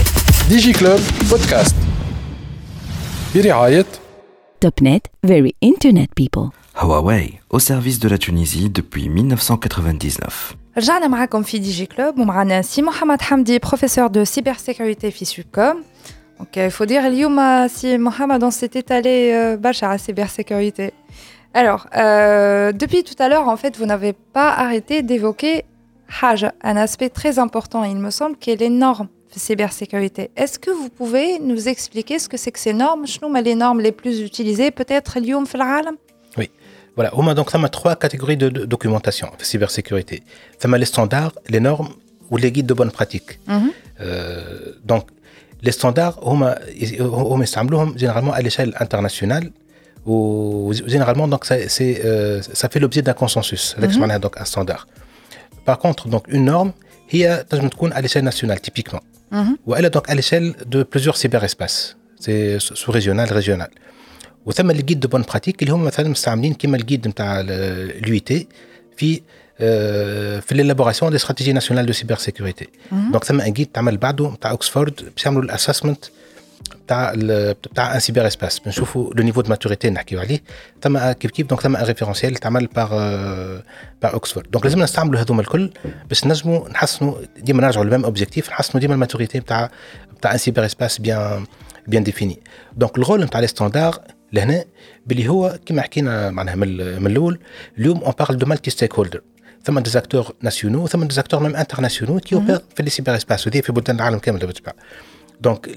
ديجي 0.48 0.72
كلوب 0.72 1.00
بودكاست 1.30 1.76
برعاية 3.34 3.86
Top 4.64 4.82
Net, 4.82 5.04
very 5.26 5.52
internet 5.62 6.10
people. 6.20 6.46
Huawei, 6.74 7.26
au 7.50 7.58
service 7.60 7.98
de 8.00 8.08
la 8.08 8.18
Tunisie 8.18 8.68
depuis 8.70 9.08
1999. 9.08 10.56
رجعنا 10.76 11.08
معاكم 11.08 11.42
في 11.42 11.58
دي 11.58 11.70
جي 11.70 11.86
كلوب 11.86 12.18
ومعنا 12.18 12.62
سي 12.62 12.82
محمد 12.82 13.22
حمدي 13.22 13.58
بروفيسور 13.58 14.06
دو 14.06 14.24
سيبرسيكوريتي 14.24 15.10
في 15.10 15.24
سوبكوم 15.24 15.82
donc 16.39 16.55
il 16.55 16.71
faut 16.71 16.85
dire, 16.85 17.09
Lyouma, 17.09 17.65
euh, 17.65 17.67
si 17.69 17.97
Mohamed 17.97 18.49
s'était 18.51 18.91
allé, 18.91 19.31
euh, 19.33 19.57
Bachar 19.57 19.91
à 19.91 19.97
cybersécurité. 19.97 20.93
Alors, 21.53 21.87
euh, 21.95 22.71
depuis 22.71 23.03
tout 23.03 23.15
à 23.19 23.29
l'heure, 23.29 23.47
en 23.47 23.57
fait, 23.57 23.77
vous 23.77 23.85
n'avez 23.85 24.13
pas 24.13 24.51
arrêté 24.51 25.03
d'évoquer 25.03 25.65
Hajj, 26.21 26.47
un 26.63 26.77
aspect 26.77 27.09
très 27.09 27.39
important, 27.39 27.83
il 27.83 27.97
me 27.97 28.09
semble, 28.09 28.37
qui 28.37 28.51
est 28.51 28.55
les 28.55 28.69
normes 28.69 29.07
de 29.33 29.39
cybersécurité. 29.39 30.31
Est-ce 30.35 30.59
que 30.59 30.71
vous 30.71 30.89
pouvez 30.89 31.39
nous 31.39 31.67
expliquer 31.67 32.19
ce 32.19 32.27
que 32.27 32.37
c'est 32.37 32.51
que 32.51 32.59
ces 32.59 32.73
normes? 32.73 33.05
Chnoum, 33.05 33.35
les 33.37 33.55
normes 33.55 33.81
les 33.81 33.91
plus 33.91 34.21
utilisées, 34.21 34.71
peut-être 34.71 35.19
Lyoum 35.19 35.45
Falalam 35.45 35.95
Oui. 36.37 36.49
Voilà, 36.95 37.15
au 37.15 37.21
moins, 37.21 37.33
donc, 37.33 37.49
ça 37.49 37.57
m'a 37.57 37.69
trois 37.69 37.95
catégories 37.95 38.37
de, 38.37 38.49
documentation 38.49 39.29
de 39.37 39.43
cybersécurité. 39.43 40.23
Ça 40.59 40.67
m'a 40.67 40.77
les 40.77 40.85
standards, 40.85 41.33
les 41.49 41.59
normes 41.59 41.89
ou 42.29 42.37
les 42.37 42.51
guides 42.51 42.67
de 42.67 42.73
bonne 42.73 42.91
pratique. 42.91 43.39
Mhm. 43.47 43.71
Donc, 44.83 45.07
les 45.62 45.72
standards 45.72 46.18
هما 46.22 46.58
هما 47.00 47.44
يستعملوهم 47.44 47.98
généralement 47.98 48.32
à 48.32 48.42
l'échelle 48.42 48.74
internationale 48.80 49.50
ou 50.06 50.72
généralement 50.86 51.28
donc 51.28 51.44
ça, 51.44 51.56
c'est, 51.68 51.94
euh, 52.04 52.40
ça 52.60 52.68
fait 52.68 52.80
l'objet 52.80 53.02
d'un 53.02 53.12
consensus 53.12 53.74
avec 53.78 53.92
ce 53.92 53.98
qu'on 53.98 54.10
a 54.10 54.18
donc 54.18 54.34
un 54.40 54.44
standard. 54.44 54.86
Par 55.64 55.78
contre 55.78 56.08
donc 56.08 56.24
une 56.28 56.44
norme 56.44 56.72
هي 57.10 57.44
تنجم 57.50 57.68
تكون 57.68 57.92
à 57.92 58.00
l'échelle 58.00 58.24
nationale 58.24 58.60
typiquement. 58.60 59.02
Mhm. 59.32 59.56
والا 59.66 59.88
donc 59.88 60.08
à 60.08 60.14
l'échelle 60.14 60.54
de 60.66 60.82
plusieurs 60.82 61.16
cyberespaces. 61.16 61.96
C'est 62.20 62.58
sous-régional, 62.58 63.28
régional. 63.32 63.70
وثم 64.46 64.70
الجيد 64.70 65.00
دو 65.00 65.08
بون 65.08 65.22
براتيك 65.22 65.62
اللي 65.62 65.72
هم 65.72 65.84
مثلا 65.84 66.08
مستعملين 66.08 66.54
كيما 66.54 66.76
الجيد 66.76 67.08
نتاع 67.08 67.40
اليو 67.40 68.18
تي 68.18 68.48
في 68.96 69.22
آه، 69.60 70.40
في 70.40 70.54
ليلابوراسيون 70.54 71.10
دي 71.10 71.16
استراتيجي 71.16 71.52
ناسيونال 71.52 71.86
دو 71.86 71.92
سيبر 71.92 72.16
سيكوريتي 72.16 72.68
دونك 72.92 73.24
ثم 73.24 73.40
ان 73.40 73.52
جيد 73.52 73.66
تعمل 73.66 73.96
بعده 73.96 74.28
نتاع 74.30 74.50
اوكسفورد 74.50 74.92
باش 75.16 75.24
يعملوا 75.26 75.42
الاسسمنت 75.42 76.04
بتاع 76.86 77.12
ال- 77.16 77.54
بتاع 77.54 77.94
ان 77.94 78.00
سيبر 78.00 78.26
اسباس 78.26 78.58
بنشوفوا 78.58 79.14
لو 79.14 79.24
نيفو 79.24 79.40
دو 79.40 79.48
ماتوريتي 79.50 79.90
نحكيو 79.90 80.20
عليه 80.20 80.40
ثم 80.82 80.98
كيف 81.12 81.30
كيف 81.30 81.46
دونك 81.46 81.60
ثم 81.60 81.76
ان 81.76 81.84
ريفيرونسيال 81.84 82.34
تعمل 82.34 82.66
باغ 82.66 82.88
باغ 84.02 84.12
اوكسفورد 84.12 84.50
دونك 84.50 84.64
لازمنا 84.64 84.84
نستعملوا 84.84 85.20
هذوما 85.20 85.40
الكل 85.40 85.70
باش 86.08 86.24
نجموا 86.26 86.68
نحسنوا 86.68 87.14
ديما 87.38 87.62
نرجعوا 87.62 87.84
للميم 87.84 88.04
اوبجيكتيف 88.04 88.48
نحسنوا 88.50 88.80
ديما 88.80 88.94
الماتوريتي 88.94 89.40
بتاع 89.40 89.70
بتاع 90.18 90.32
ان 90.32 90.38
سيبر 90.38 90.64
اسباس 90.64 90.98
بيان 90.98 91.44
بيان 91.86 92.02
ديفيني 92.02 92.38
دونك 92.76 92.98
الرول 92.98 93.24
نتاع 93.24 93.40
لي 93.40 93.46
ستاندار 93.46 93.98
لهنا 94.32 94.64
باللي 95.06 95.28
هو 95.28 95.58
كما 95.66 95.82
حكينا 95.82 96.30
معناها 96.30 96.54
من 96.54 96.62
ال- 96.68 97.00
من 97.00 97.06
الاول 97.10 97.38
اليوم 97.78 97.98
اون 97.98 98.12
بارل 98.18 98.38
دو 98.38 98.46
مالتي 98.46 98.70
ستيك 98.70 98.94
هولدر 98.94 99.20
ثم 99.63 99.79
دي 99.79 99.89
زاكتور 99.89 100.35
ناسيونو 100.41 100.87
ثم 100.87 101.03
دي 101.03 101.15
زاكتور 101.15 101.43
ميم 101.43 101.55
انترناسيونو 101.55 102.19
كي 102.19 102.35
اوبير 102.35 102.61
في 102.75 102.83
لي 102.83 102.89
سيبر 102.89 103.15
اسباس 103.15 103.49
في 103.49 103.71
بلدان 103.71 103.95
العالم 103.95 104.19
كامل 104.19 104.39
بالطبع 104.39 104.73
دونك 105.41 105.69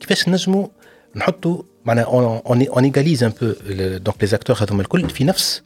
كيفاش 0.00 0.28
نجموا 0.28 0.68
نحطوا 1.16 1.62
معناها 1.84 2.04
اون 2.04 2.40
اون 2.46 2.84
ايغاليز 2.84 3.24
ان 3.24 3.32
بو 3.42 3.52
دونك 3.96 4.16
لي 4.20 4.26
زاكتور 4.26 4.56
هذوما 4.62 4.82
الكل 4.82 5.10
في 5.10 5.24
نفس 5.24 5.62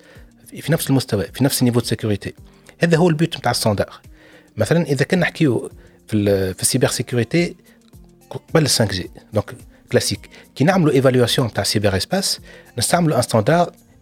في 0.61 0.73
نفس 0.73 0.91
المستوى 0.91 1.25
في 1.25 1.45
نفس 1.45 1.61
النيفو 1.61 1.81
دو 1.81 1.87
سيكوريتي 1.87 2.35
هذا 2.79 2.97
هو 2.97 3.09
البيوت 3.09 3.37
نتاع 3.37 3.51
الستاندار. 3.51 4.01
مثلا 4.57 4.83
إذا 4.83 5.05
كنا 5.05 5.21
نحكيو 5.21 5.71
في 6.09 6.55
في 6.55 6.63
السيبر 6.63 6.89
سيكوريتي 6.89 7.57
قبل 8.31 8.63
ال 8.63 8.69
5 8.69 8.85
جي 8.85 9.11
دونك 9.33 9.55
كلاسيك 9.93 10.29
كي 10.55 10.65
نعملوا 10.65 10.93
ايفالواسيون 10.93 11.53
تاع 11.53 11.65
سيبر 11.65 11.97
إسباس 11.97 12.41
نستعملوا 12.79 13.17
ان 13.17 13.23
ستاندار 13.23 13.73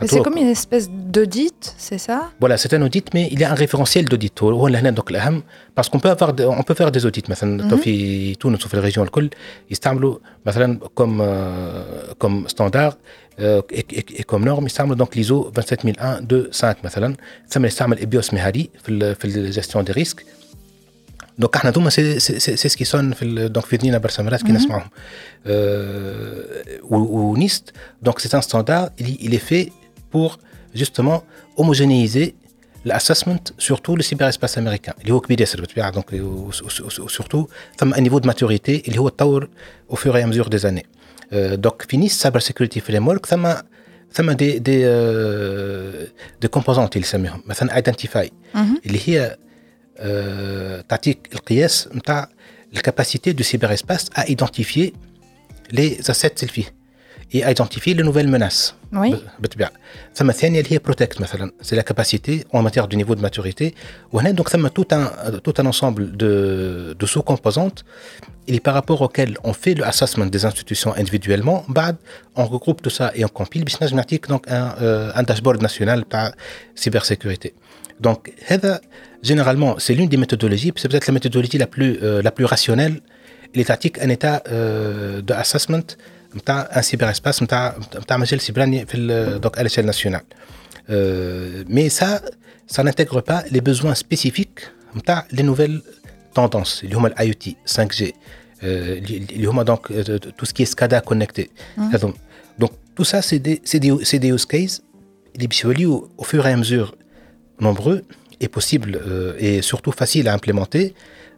Mais 0.00 0.08
C'est 0.12 0.22
comme 0.26 0.36
une 0.44 0.52
espèce 0.58 0.86
d'audit, 1.14 1.60
c'est 1.86 2.00
ça 2.06 2.18
Voilà, 2.42 2.56
c'est 2.62 2.72
un 2.78 2.82
audit, 2.86 3.06
mais 3.14 3.24
il 3.34 3.38
y 3.40 3.44
a 3.44 3.50
un 3.50 3.54
référentiel 3.64 4.04
d'audit. 4.04 4.42
هو 4.42 4.66
اللي 4.66 4.78
هنا 4.78 4.90
donc 4.94 5.10
الأهم 5.10 5.42
parce 5.80 5.88
qu'on 5.88 5.98
peut 6.00 6.10
avoir 6.10 6.32
de- 6.34 6.44
on 6.44 6.62
peut 6.62 6.74
faire 6.74 6.90
des 6.92 7.06
audits 7.06 7.30
مثلا 7.30 7.68
تو 7.68 7.76
في 7.76 8.34
تونس 8.34 8.66
وفي 8.66 8.74
الريجيون 8.74 9.06
الكل 9.06 9.30
يستعملوا 9.70 10.18
مثلا 10.46 10.78
comme 11.00 11.20
euh, 11.20 12.24
comme 12.24 12.48
standard 12.48 12.92
euh, 13.40 13.62
et, 13.72 13.84
et, 13.98 14.20
et 14.20 14.22
comme 14.24 14.44
norme 14.44 14.66
يستعملوا 14.66 14.96
donc 15.04 15.14
l'ISO 15.14 15.50
27001 15.50 16.20
2 16.20 16.50
5 16.52 16.76
مثلا 16.84 17.16
ثم 17.48 17.64
يستعمل 17.64 17.98
EBIOS 17.98 18.34
مهاري 18.34 18.70
في 18.82 18.88
ال 18.88 19.14
في 19.14 19.24
الجستيون 19.24 19.84
دي 19.84 19.92
ريسك 19.92 20.24
دونك 21.38 21.56
احنا 21.56 21.70
دوما 21.70 21.90
سي 21.90 22.18
سي 22.18 22.38
سي 22.38 22.56
سي 22.56 22.68
سكي 22.68 22.84
سون 22.84 23.12
في 23.12 23.24
ال- 23.24 23.52
دونك 23.52 23.66
في 23.66 23.76
ذنينا 23.76 23.98
برشا 23.98 24.22
مرات 24.22 24.42
كي 24.42 24.52
نسمعهم 24.52 24.88
ونيست 26.90 27.72
دونك 28.02 28.18
سي 28.18 28.36
ان 28.36 28.42
ستاندار 28.42 28.90
il 29.00 29.34
est 29.34 29.50
fait 29.52 29.70
pour 30.12 30.38
justement 30.74 31.18
homogénéiser 31.56 32.34
l'assessment 32.84 33.44
surtout 33.58 33.94
le 33.96 34.02
cyberespace 34.02 34.56
américain 34.58 34.94
اللي 35.00 35.12
هو 35.12 35.20
كبير 35.20 35.40
ياسر 35.40 35.60
بالطبيعه 35.60 35.90
دونك 35.90 36.10
surtout 37.10 37.46
ثم 37.78 37.94
un 37.94 38.00
niveau 38.00 38.20
de 38.20 38.26
maturité 38.30 38.88
اللي 38.88 38.98
هو 38.98 39.08
تطور 39.08 39.48
au 39.90 39.96
fur 39.96 40.16
et 40.16 40.22
à 40.22 40.26
mesure 40.26 40.48
des 40.50 40.64
années 40.66 40.86
دونك 41.32 41.82
في 41.82 41.96
نيست 41.96 42.20
سايبر 42.22 42.38
سيكوريتي 42.38 42.80
فريم 42.80 43.08
ورك 43.08 43.26
ثم 43.26 43.52
ثم 44.12 44.30
دي 44.30 44.58
دي 44.58 44.78
دي 46.40 46.48
كومبوزونت 46.48 46.96
اللي 46.96 47.06
يسميهم 47.06 47.42
مثلا 47.46 47.76
ايدنتيفاي 47.76 48.30
اللي 48.86 49.00
هي 49.06 49.36
آه، 49.98 50.80
تعطيك 50.80 51.28
القياس 51.32 51.88
نتاع 51.94 52.28
الكاباسيتي 52.72 53.32
دو 53.32 53.42
سيبر 53.42 53.72
اسباس 53.72 54.10
ا 54.16 54.28
ايدنتيفيي 54.28 54.92
لي 55.72 56.00
اسيتس 56.00 56.42
اللي 56.42 56.52
فيه 56.52 56.74
اي 57.34 57.46
ايدنتيفيي 57.48 57.94
لي 57.94 58.02
نوفيل 58.02 58.28
مناس 58.28 58.74
Oui. 58.94 59.14
بالطبيعه 59.38 59.70
ثم 60.14 60.30
الثانيه 60.30 60.60
اللي 60.60 60.72
هي 60.72 60.78
بروتكت 60.78 61.20
مثلا 61.20 61.52
سي 61.62 61.76
لا 61.76 61.82
كاباسيتي 61.82 62.44
اون 62.54 62.64
ماتير 62.64 62.84
دو 62.84 62.96
نيفو 62.96 63.14
دو 63.14 63.22
ماتوريتي 63.22 63.74
وهنا 64.12 64.30
دونك 64.30 64.48
ثم 64.48 64.66
توت 64.66 64.92
ان 64.92 65.42
توت 65.42 65.60
ان 65.60 65.66
انسامبل 65.66 66.16
دو 66.16 66.92
دو 66.92 67.06
سو 67.06 67.22
كومبوزونت 67.22 67.78
اللي 68.48 68.60
par 68.68 68.74
rapport 68.74 69.02
auquel 69.02 69.34
on 69.44 69.52
fait 69.52 69.74
le 69.74 69.84
assessment 69.84 70.26
des 70.26 70.44
institutions 70.44 70.92
individuellement 70.96 71.64
بعد 71.68 71.96
on 72.38 72.44
regroupe 72.44 72.82
tout 72.82 72.94
ça 72.98 73.10
et 73.14 73.24
on 73.24 73.42
compile 73.42 73.64
باش 73.64 73.82
نجم 73.82 73.96
نعطيك 73.96 74.26
donc 74.26 74.48
un 74.48 74.50
euh, 74.50 75.18
un 75.18 75.22
dashboard 75.22 75.62
national 75.62 76.04
تاع 76.10 76.34
cybersécurité 76.80 77.48
donc 78.06 78.30
هذا 78.46 78.80
généralement 79.22 79.78
c'est 79.78 79.94
l'une 79.94 80.08
des 80.08 80.16
méthodologies 80.16 80.72
c'est 80.76 80.88
peut-être 80.88 81.06
la 81.06 81.14
méthodologie 81.18 81.58
la 81.58 81.66
plus 81.66 81.98
euh, 82.02 82.22
la 82.22 82.30
plus 82.30 82.44
rationnelle 82.44 83.00
اللي 83.52 83.64
تعطيك 83.64 83.98
ان 83.98 84.16
état 84.16 84.42
euh, 84.46 85.30
de 85.30 85.34
assessment 85.34 85.96
نتاع 86.36 86.60
ان 86.76 86.82
سيبر 86.82 87.10
اسباس 87.10 87.42
نتاع 87.42 87.76
نتاع 87.96 88.16
مجال 88.16 88.40
سيبراني 88.40 88.86
في 88.86 88.96
ال- 88.96 89.40
donc 89.46 89.58
à 89.58 89.62
l'échelle 89.62 89.86
nationale 89.86 90.24
Euh, 90.88 91.64
mais 91.76 91.88
ça 91.98 92.08
ça 92.74 92.80
n'intègre 92.86 93.20
pas 93.30 93.40
les 93.54 93.60
besoins 93.70 93.94
spécifiques 94.04 94.60
نتاع 94.96 95.26
les 95.32 95.42
nouvelles 95.42 95.80
tendances 96.38 96.84
اللي 96.84 96.94
هما 96.96 97.08
الاي 97.08 97.34
تي 97.34 97.56
5G 97.76 98.02
euh, 98.02 98.12
اللي 98.62 99.16
اللي 99.32 99.46
هما 99.46 99.64
donc 99.64 99.90
euh, 99.90 100.18
tout 100.18 100.46
ce 100.46 100.52
qui 100.54 100.62
est 100.62 100.70
SCADA 100.76 101.00
connecté 101.10 101.42
هذوم. 101.78 102.14
donc 102.62 102.70
tout 103.00 103.04
ça 103.04 103.20
c'est 103.22 103.38
des 103.38 103.60
c'est 103.64 103.80
des 103.80 104.04
c'est 104.04 104.18
des 104.18 104.32
use 104.38 104.46
cases 104.46 104.80
اللي 105.36 105.46
باش 105.46 105.64
يوليو 105.64 106.10
au 106.18 106.24
fur 106.24 106.46
et 106.46 106.52
à 106.52 106.56
mesure 106.56 106.94
nombreux 107.60 108.00
et 108.44 108.48
possible 108.58 108.92
euh, 109.06 109.46
et 109.46 109.62
surtout 109.70 109.92
facile 110.02 110.28
à 110.28 110.32
implémenter. 110.38 110.86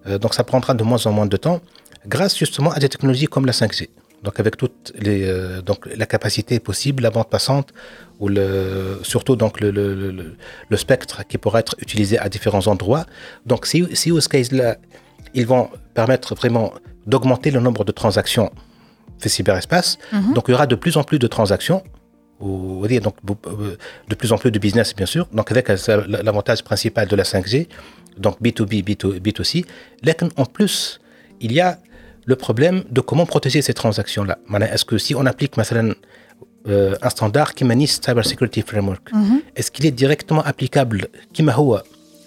Euh, 0.06 0.18
donc 0.22 0.32
ça 0.38 0.42
prendra 0.50 0.72
de 0.80 0.84
moins 0.90 1.02
en 1.08 1.12
moins 1.18 1.26
de 1.34 1.38
temps 1.46 1.60
grâce 2.14 2.34
justement 2.42 2.72
à 2.76 2.78
des 2.84 2.90
technologies 2.94 3.28
comme 3.34 3.46
la 3.50 3.56
5G. 3.62 3.80
Donc 4.23 4.39
avec 4.39 4.57
toute 4.57 4.93
euh, 5.05 5.61
la 5.95 6.05
capacité 6.05 6.59
possible, 6.59 7.03
la 7.03 7.11
bande 7.11 7.29
passante 7.29 7.73
ou 8.19 8.29
le 8.29 8.99
surtout 9.03 9.35
donc 9.35 9.59
le, 9.59 9.69
le, 9.71 10.35
le, 10.69 10.77
spectre 10.77 11.27
qui 11.27 11.37
pourra 11.37 11.59
être 11.59 11.75
utilisé 11.79 12.17
à 12.17 12.29
différents 12.29 12.67
endroits. 12.67 13.05
Donc 13.45 13.65
si 13.65 13.85
si 13.93 14.11
use 14.11 14.51
là, 14.51 14.77
ils 15.33 15.45
vont 15.45 15.69
permettre 15.93 16.35
vraiment 16.35 16.73
d'augmenter 17.05 17.51
le 17.51 17.59
nombre 17.59 17.83
de 17.83 17.91
transactions 17.91 18.49
fait 19.19 19.29
cyberespace. 19.29 19.97
Mhm. 20.11 20.33
Donc 20.33 20.45
il 20.47 20.51
y 20.51 20.53
aura 20.53 20.67
de 20.67 20.75
plus 20.75 20.97
en 20.97 21.03
plus 21.03 21.19
de 21.19 21.27
transactions 21.27 21.83
ou 22.39 22.85
donc 23.01 23.15
euh, 23.29 23.77
de 24.09 24.15
plus 24.15 24.31
en 24.33 24.37
plus 24.37 24.51
de 24.51 24.59
business 24.59 24.95
bien 24.95 25.05
sûr. 25.05 25.27
Donc 25.33 25.51
avec 25.51 25.69
euh, 25.69 25.77
l'avantage 26.07 26.63
principal 26.63 27.07
de 27.07 27.15
la 27.15 27.23
5G, 27.23 27.67
donc 28.17 28.41
B2B, 28.41 28.83
B2, 28.83 29.19
B2C, 29.19 29.65
mais 30.05 30.15
en 30.37 30.45
plus 30.45 30.99
il 31.39 31.51
y 31.53 31.61
a 31.61 31.79
le 32.30 32.36
problème 32.36 32.76
de 32.96 33.00
comment 33.08 33.26
protéger 33.34 33.60
ces 33.68 33.74
transactions 33.82 34.24
là 34.30 34.36
est-ce 34.74 34.84
que 34.90 34.96
si 34.98 35.12
on 35.20 35.24
applique 35.32 35.54
مثلا 35.62 35.94
euh, 36.66 36.94
un 37.06 37.10
standard 37.16 37.50
qui 37.56 37.64
manise 37.72 37.92
Cyber 38.04 38.24
Security 38.32 38.62
Framework 38.70 39.04
est-ce 39.56 39.70
qu'il 39.74 39.84
est 39.86 39.96
directement 40.04 40.42
applicable 40.52 41.00
كما 41.34 41.52
هو 41.52 41.82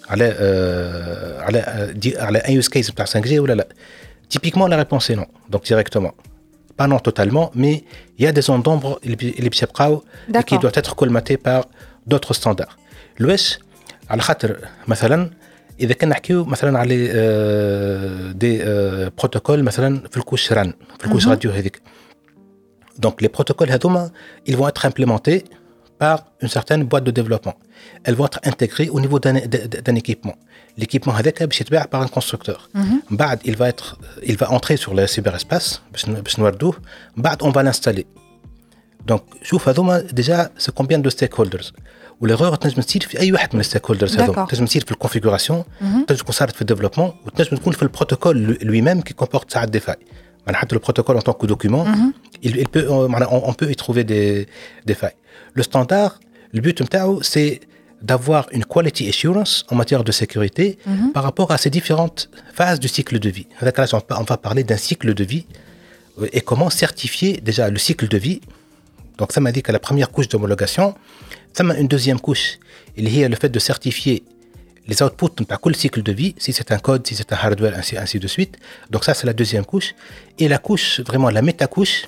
على 0.08 0.28
euh, 0.30 1.42
على 1.42 1.62
euh, 1.62 1.98
di- 2.02 2.16
على 2.16 2.40
un 2.40 2.62
use 2.62 2.68
case 2.68 2.90
بتاع 2.90 3.06
5G 3.06 3.32
ولا 3.32 3.52
لا 3.54 3.68
typiquement 4.36 4.66
la 4.68 4.76
réponse 4.84 5.10
est 5.10 5.16
non 5.16 5.26
donc 5.52 5.62
directement 5.64 6.12
pas 6.80 6.86
non 6.92 6.98
totalement, 7.08 7.46
mais 7.62 7.74
il 8.18 8.24
y 8.24 8.26
a 8.26 8.32
des 8.32 8.40
zones 8.42 8.62
d'ombre 8.62 8.98
اللي 9.06 9.48
باش 9.48 9.62
يبقاو 9.62 10.02
et 10.02 10.30
qui 10.30 10.32
D'accord. 10.32 10.58
doivent 10.60 10.78
être 10.82 10.94
colmatées 10.96 11.36
par 11.36 11.64
d'autres 12.06 12.34
standards. 12.34 12.76
الواش 13.20 13.58
على 14.10 14.22
خاطر 14.22 14.56
مثلا 14.88 15.30
اذا 15.80 15.94
كنا 15.94 16.10
نحكيو 16.10 16.44
مثلا 16.44 16.78
على 16.78 17.08
آه، 17.12 18.32
دي 18.32 18.62
آه، 18.62 19.12
بروتوكول 19.18 19.62
مثلا 19.62 20.08
في 20.10 20.16
الكوش 20.16 20.52
ران 20.52 20.72
في 20.98 21.06
الكوش 21.06 21.28
راديو 21.28 21.50
هذيك 21.50 21.82
Donc 23.06 23.22
les 23.24 23.28
protocoles 23.28 23.70
هذوما 23.70 24.10
ils 24.50 24.56
vont 24.56 24.68
être 24.68 24.84
implémentés 24.86 25.44
par 25.98 26.18
une 26.42 26.48
certaine 26.58 26.82
boîte 26.90 27.04
de 27.04 27.12
développement. 27.20 27.56
Elles 28.06 28.16
vont 28.20 28.26
être 28.30 28.40
intégrées 28.50 28.88
au 28.96 29.00
niveau 29.04 29.18
d'un 29.24 29.34
d'un- 29.52 29.66
d'un 29.86 29.96
équipement. 30.02 30.36
L'équipement 30.80 31.08
هذاك 31.14 31.42
باش 31.42 31.60
يتباع 31.60 31.84
par 31.94 32.02
un 32.02 32.08
constructeur. 32.18 32.68
من 33.10 33.16
بعد 33.16 33.38
il 33.48 33.56
va 33.56 33.68
être 33.72 33.96
il 34.22 34.36
va 34.36 34.50
entrer 34.50 34.76
sur 34.76 34.94
le 34.94 35.06
cyberespace 35.06 35.78
باش 35.92 36.08
ن- 36.08 36.20
باش 36.20 36.38
نوردوه. 36.38 36.74
من 37.16 37.22
بعد 37.22 37.42
on 37.42 37.46
va 37.52 37.62
l'installer. 37.62 38.04
Donc 39.12 39.20
شوف 39.42 39.68
هذوما 39.68 40.06
déjà 40.08 40.62
c'est 40.64 40.74
combien 40.82 40.98
de 40.98 41.10
stakeholders. 41.10 41.70
والايرور 42.20 42.54
تنجم 42.54 42.82
تصير 42.82 43.02
في 43.02 43.20
اي 43.20 43.32
واحد 43.32 43.48
من 43.54 43.60
الستيك 43.60 43.86
هولدرز 43.86 44.16
هذوما 44.16 44.46
D'accord. 44.46 44.50
تنجم 44.50 44.64
تصير 44.66 44.84
في 44.84 44.90
الكونفيغوراسيون 44.92 45.64
تنجم 45.80 46.04
تكون 46.22 46.32
صارت 46.32 46.54
في 46.54 46.60
الديفلوبمون 46.62 47.12
وتنجم 47.26 47.56
تكون 47.56 47.72
في 47.72 47.82
البروتوكول 47.82 48.58
لوي 48.62 48.80
ميم 48.80 49.00
كي 49.00 49.14
كومبورت 49.14 49.52
ساعات 49.52 49.68
دي 49.68 49.80
فاي 49.80 49.96
معناها 50.46 50.60
حتى 50.60 50.74
البروتوكول 50.74 51.18
en 51.20 51.22
tant 51.22 51.32
que 51.42 51.46
document 51.46 51.86
il, 52.44 52.56
il 52.56 52.68
peut 52.68 52.86
euh, 52.88 52.92
معناها 53.10 53.28
on, 53.40 53.50
on 53.50 53.52
peut 53.52 53.70
y 53.70 53.76
trouver 53.76 54.04
des, 54.04 54.46
des 54.86 54.94
failles 54.94 55.16
le 55.54 55.62
standard 55.62 56.20
le 56.54 56.60
but 56.60 56.82
نتاعو 56.82 57.22
c'est 57.22 57.60
d'avoir 58.10 58.44
une 58.56 58.64
quality 58.74 59.04
assurance 59.12 59.52
en 59.72 59.76
matière 59.82 60.02
de 60.08 60.12
sécurité 60.22 60.66
par 61.14 61.22
rapport 61.28 61.50
à 61.52 61.58
ces 61.62 61.70
différentes 61.78 62.20
phases 62.58 62.80
du 62.84 62.88
cycle 62.88 63.18
de 63.18 63.30
vie. 63.30 63.46
هذاك 63.58 63.78
علاش 63.80 63.94
on 63.94 63.98
va- 63.98 64.18
on 64.20 64.24
va 64.24 64.36
parler 64.48 64.64
d'un 64.64 64.76
cycle 64.88 65.14
de 65.14 65.24
vie 65.32 65.44
euh, 66.20 66.36
et 66.36 66.40
comment 66.40 66.70
certifier 66.84 67.32
déjà 67.48 67.64
le 67.70 67.78
cycle 67.88 68.06
de 68.14 68.18
vie 68.26 68.40
donc 69.18 69.28
ça 69.34 69.40
m'a 69.44 69.52
dit 69.56 69.62
que 69.66 69.72
la 69.78 69.82
première 69.88 70.10
couche 70.14 70.28
d'homologation, 70.32 70.86
m'a 71.63 71.75
une 71.77 71.87
deuxième 71.87 72.19
couche, 72.19 72.57
il 72.95 73.07
y 73.15 73.23
a 73.23 73.29
le 73.29 73.35
fait 73.35 73.49
de 73.49 73.59
certifier 73.59 74.23
les 74.87 75.01
outputs 75.03 75.43
par 75.45 75.59
le 75.65 75.73
cycle 75.73 76.01
de 76.01 76.11
vie, 76.13 76.33
si 76.37 76.53
c'est 76.53 76.71
un 76.71 76.77
code, 76.79 77.05
si 77.05 77.13
c'est 77.15 77.31
un 77.33 77.35
hardware, 77.35 77.73
ainsi, 77.77 77.97
ainsi 77.97 78.19
de 78.19 78.27
suite. 78.27 78.57
Donc 78.89 79.03
ça, 79.03 79.13
c'est 79.13 79.27
la 79.27 79.33
deuxième 79.33 79.65
couche. 79.65 79.93
Et 80.39 80.47
la 80.47 80.59
couche, 80.59 81.01
vraiment 81.01 81.29
la 81.29 81.41
méta-couche, 81.41 82.05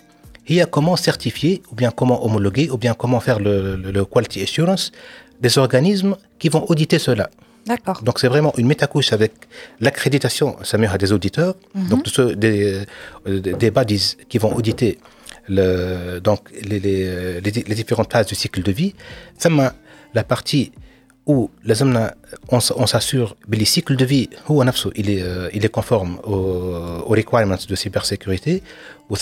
il 0.47 0.55
y 0.55 0.61
a 0.61 0.65
comment 0.65 0.95
certifier, 0.95 1.61
ou 1.71 1.75
bien 1.75 1.91
comment 1.91 2.25
homologuer, 2.25 2.69
ou 2.69 2.77
bien 2.77 2.93
comment 2.93 3.19
faire 3.19 3.39
le, 3.39 3.75
le- 3.75 3.91
le 3.91 4.05
quality 4.05 4.41
assurance 4.43 4.91
des 5.41 5.57
organismes 5.57 6.15
qui 6.39 6.47
vont 6.49 6.65
auditer 6.69 6.99
cela. 6.99 7.29
D'accord. 7.67 8.01
Donc 8.01 8.19
c'est 8.19 8.29
vraiment 8.29 8.53
une 8.57 8.65
métacouche 8.67 9.11
avec 9.13 9.33
l'accréditation, 9.79 10.55
ça 10.63 10.77
à 10.77 10.97
des 10.97 11.11
auditeurs, 11.11 11.55
donc 11.75 12.03
de 12.05 12.09
ceux- 12.09 12.35
des, 12.35 12.83
euh, 13.27 13.39
des, 13.39 13.53
des 13.53 13.71
bodies 13.71 14.15
qui 14.29 14.37
vont 14.37 14.53
auditer 14.55 14.97
donc 15.49 16.49
les, 16.51 16.81
euh, 17.07 17.41
les, 17.41 17.75
différentes 17.75 18.11
phases 18.11 18.27
du 18.27 18.35
cycle 18.35 18.61
de 18.61 18.71
vie. 18.71 18.93
la 20.13 20.23
partie 20.23 20.71
où 21.25 21.49
euh, 21.67 22.09
on, 22.49 22.87
s'assure 22.87 23.35
que 23.49 23.55
le 23.55 23.65
cycle 23.65 23.95
de 23.95 24.05
vie 24.05 24.29
il 24.95 25.09
est, 25.09 25.21
euh, 25.21 25.49
il 25.53 25.63
est 25.65 25.69
conforme 25.69 26.19
aux, 26.23 27.03
requirements 27.07 27.57
de 27.67 27.75
cybersécurité, 27.75 28.63
ou 29.09 29.15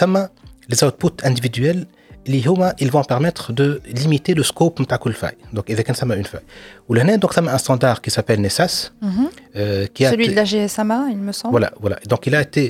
les 0.70 0.84
outputs 0.84 1.24
individuels 1.24 1.86
ils 2.27 2.91
vont 2.91 3.05
permettre 3.05 3.53
de 3.53 3.81
limiter 3.87 4.35
le 4.35 4.43
scope 4.43 4.81
de 4.81 4.97
كل 4.97 5.15
faille. 5.15 5.37
Donc, 5.53 5.65
il 5.69 5.77
y 5.77 5.81
a 5.81 6.17
une 6.17 6.25
faille. 6.25 6.41
Ou 6.89 6.95
là, 6.95 7.17
donc, 7.17 7.33
ça 7.35 7.41
un 7.41 7.59
standard 7.59 8.01
qui 8.01 8.11
s'appelle 8.11 8.41
NESAS. 8.41 8.93
Mm 9.01 9.09
-hmm. 9.09 9.29
euh, 9.57 9.87
qui 9.95 10.05
Celui 10.05 10.29
a 10.29 10.31
de 10.31 10.37
la 10.37 10.45
GSMA, 10.45 10.99
il 11.15 11.21
me 11.29 11.33
semble. 11.33 11.53
Voilà, 11.57 11.71
voilà. 11.85 11.97
Donc, 12.11 12.21
il 12.29 12.35
a 12.39 12.43
été 12.49 12.65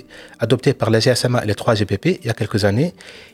adopté 0.44 0.70
par 0.80 0.88
la 0.94 0.98
GSMA 1.04 1.38
et 1.44 1.46
les 1.50 1.54
3 1.54 1.74
GPP 1.78 2.06
il 2.22 2.26
y 2.28 2.30
a 2.34 2.36
quelques 2.40 2.62
années. 2.70 2.90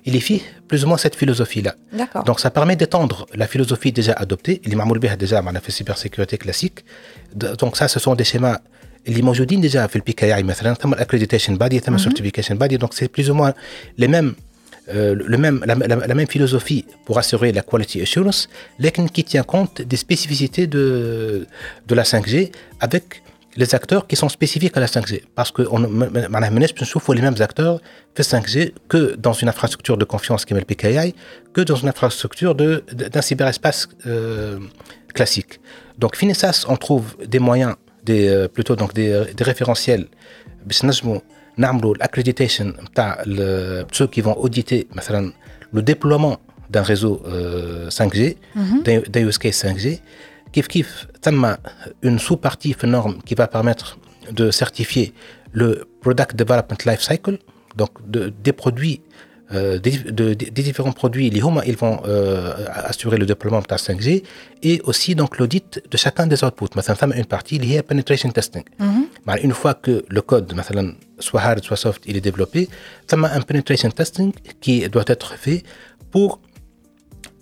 Il 0.09 0.14
y 0.18 0.20
fit 0.28 0.43
plus 0.70 0.80
ou 0.84 0.86
moins 0.91 1.01
cette 1.05 1.16
philosophie-là. 1.22 1.72
D'accord. 2.01 2.24
Donc, 2.28 2.39
ça 2.45 2.51
permet 2.59 2.76
d'étendre 2.80 3.18
la 3.43 3.47
philosophie 3.53 3.93
déjà 4.01 4.14
adoptée. 4.24 4.55
Il 4.64 4.70
est 4.74 5.16
déjà 5.24 5.39
dans 5.47 5.55
la 5.59 5.62
cybersécurité 5.76 6.36
classique. 6.45 6.78
Donc, 7.62 7.72
ça, 7.80 7.86
ce 7.95 7.99
sont 8.05 8.14
des 8.20 8.28
schémas 8.32 8.59
اللي 9.09 9.22
موجودين 9.22 9.62
déjà 9.62 9.86
في 9.86 9.97
البي 9.97 10.12
كي 10.12 10.34
اي 10.34 10.43
مثلا 10.43 10.74
ثم 10.74 10.93
الاكريديتيشن 10.93 11.57
بادي 11.57 11.78
ثم 11.78 11.97
certification 11.99 12.57
body 12.62 12.78
donc 12.78 12.93
c'est 12.93 13.09
plus 13.09 13.30
ou 13.30 13.34
moins 13.34 13.55
les 13.99 14.09
mêmes 14.09 14.34
euh, 14.89 15.15
la, 15.27 16.15
même 16.15 16.27
philosophie 16.27 16.86
pour 17.05 17.17
assurer 17.17 17.51
la 17.51 17.61
quality 17.61 18.01
assurance, 18.01 18.49
mais 18.79 19.09
qui 19.09 19.23
tient 19.23 19.43
compte 19.43 19.81
des 19.81 19.95
spécificités 19.95 20.67
de, 20.67 21.47
de 21.88 21.95
la 21.95 22.03
5G 22.03 22.51
avec 22.79 23.23
les 23.55 23.75
acteurs 23.75 24.07
qui 24.07 24.15
sont 24.15 24.29
spécifiques 24.29 24.75
à 24.75 24.79
la 24.79 24.88
5G. 24.88 25.21
Parce 25.36 25.51
que 25.51 25.61
on 25.71 25.79
les 27.13 27.21
mêmes 27.21 27.36
acteurs 27.39 27.79
fait 28.15 28.23
5G 28.23 28.73
que 28.89 29.15
dans 29.15 29.34
une 29.34 29.47
infrastructure 29.47 29.97
de 29.97 30.05
confiance 30.05 30.43
qui 30.45 30.53
est 30.53 30.57
le 30.57 30.65
PKI, 30.65 31.15
que 31.53 31.61
dans 31.61 31.75
une 31.75 31.89
infrastructure 31.89 32.55
d'un 32.55 32.81
de, 32.91 33.21
cyberespace 33.21 33.88
euh, 34.05 34.59
classique. 35.13 35.59
Donc, 35.97 36.15
Finesas, 36.15 36.65
on 36.67 36.75
trouve 36.75 37.15
des 37.25 37.39
moyens, 37.39 37.75
des, 38.03 38.27
euh, 38.27 38.47
plutôt 38.47 38.75
donc 38.75 38.93
des, 38.93 39.25
des 39.36 39.43
référentiels 39.43 40.07
نعملوا 41.57 41.95
l'accréditation 41.95 42.64
نتاع 42.64 43.24
ceux 43.93 44.07
qui 44.07 44.20
vont 44.20 44.36
auditer 44.36 44.86
مثلا 44.95 45.32
le 45.72 45.82
déploiement 45.82 46.36
d'un 46.70 46.82
réseau 46.82 47.22
5G 47.89 48.36
d'un 49.12 49.28
use 49.28 49.39
case 49.39 49.64
5G 49.64 49.89
كيف 50.53 50.66
كيف 50.66 51.07
ثم 51.22 51.55
une 52.07 52.18
sous-partie 52.18 52.72
في 52.72 52.86
norme 52.86 53.18
qui 53.26 53.34
va 53.34 53.47
permettre 53.47 53.99
de 54.30 54.51
certifier 54.51 55.12
le 55.53 55.89
product 56.01 56.36
development 56.36 56.84
life 56.86 57.01
cycle 57.01 57.39
donc 57.76 57.91
de, 58.07 58.32
des 58.45 58.53
produits 58.53 59.01
euh, 59.55 59.78
des, 59.78 59.93
de, 59.93 60.34
des, 60.34 60.62
différents 60.62 60.93
produits 60.93 61.28
ils 61.28 61.41
vont 61.41 61.59
euh, 62.07 62.53
assurer 62.93 63.16
le 63.16 63.24
déploiement 63.24 63.61
de 63.61 63.66
la 63.70 63.78
5G 63.78 64.22
et 64.62 64.82
aussi 64.84 65.14
donc 65.14 65.39
l'audit 65.39 65.80
de 65.91 65.97
chacun 65.97 66.26
des 66.26 66.45
outputs 66.45 66.76
مثلا 66.76 67.16
une 67.16 67.24
partie 67.24 67.59
liée 67.59 67.78
à 67.78 67.82
penetration 67.82 68.30
testing 68.30 68.64
mm 68.78 69.07
-hmm. 69.26 69.45
une 69.47 69.55
fois 69.61 69.74
que 69.84 69.95
le 70.16 70.20
code 70.20 70.53
مثلا 70.55 70.82
soit 71.26 71.41
hard 71.47 71.62
soit 71.64 71.80
soft 71.84 72.03
il 72.11 72.14
est 72.18 72.24
développé 72.30 72.68
ثم 73.11 73.24
un 73.24 73.41
penetration 73.41 73.91
testing 74.01 74.30
qui 74.61 74.86
doit 74.95 75.09
être 75.14 75.30
fait 75.45 75.62
pour 76.12 76.30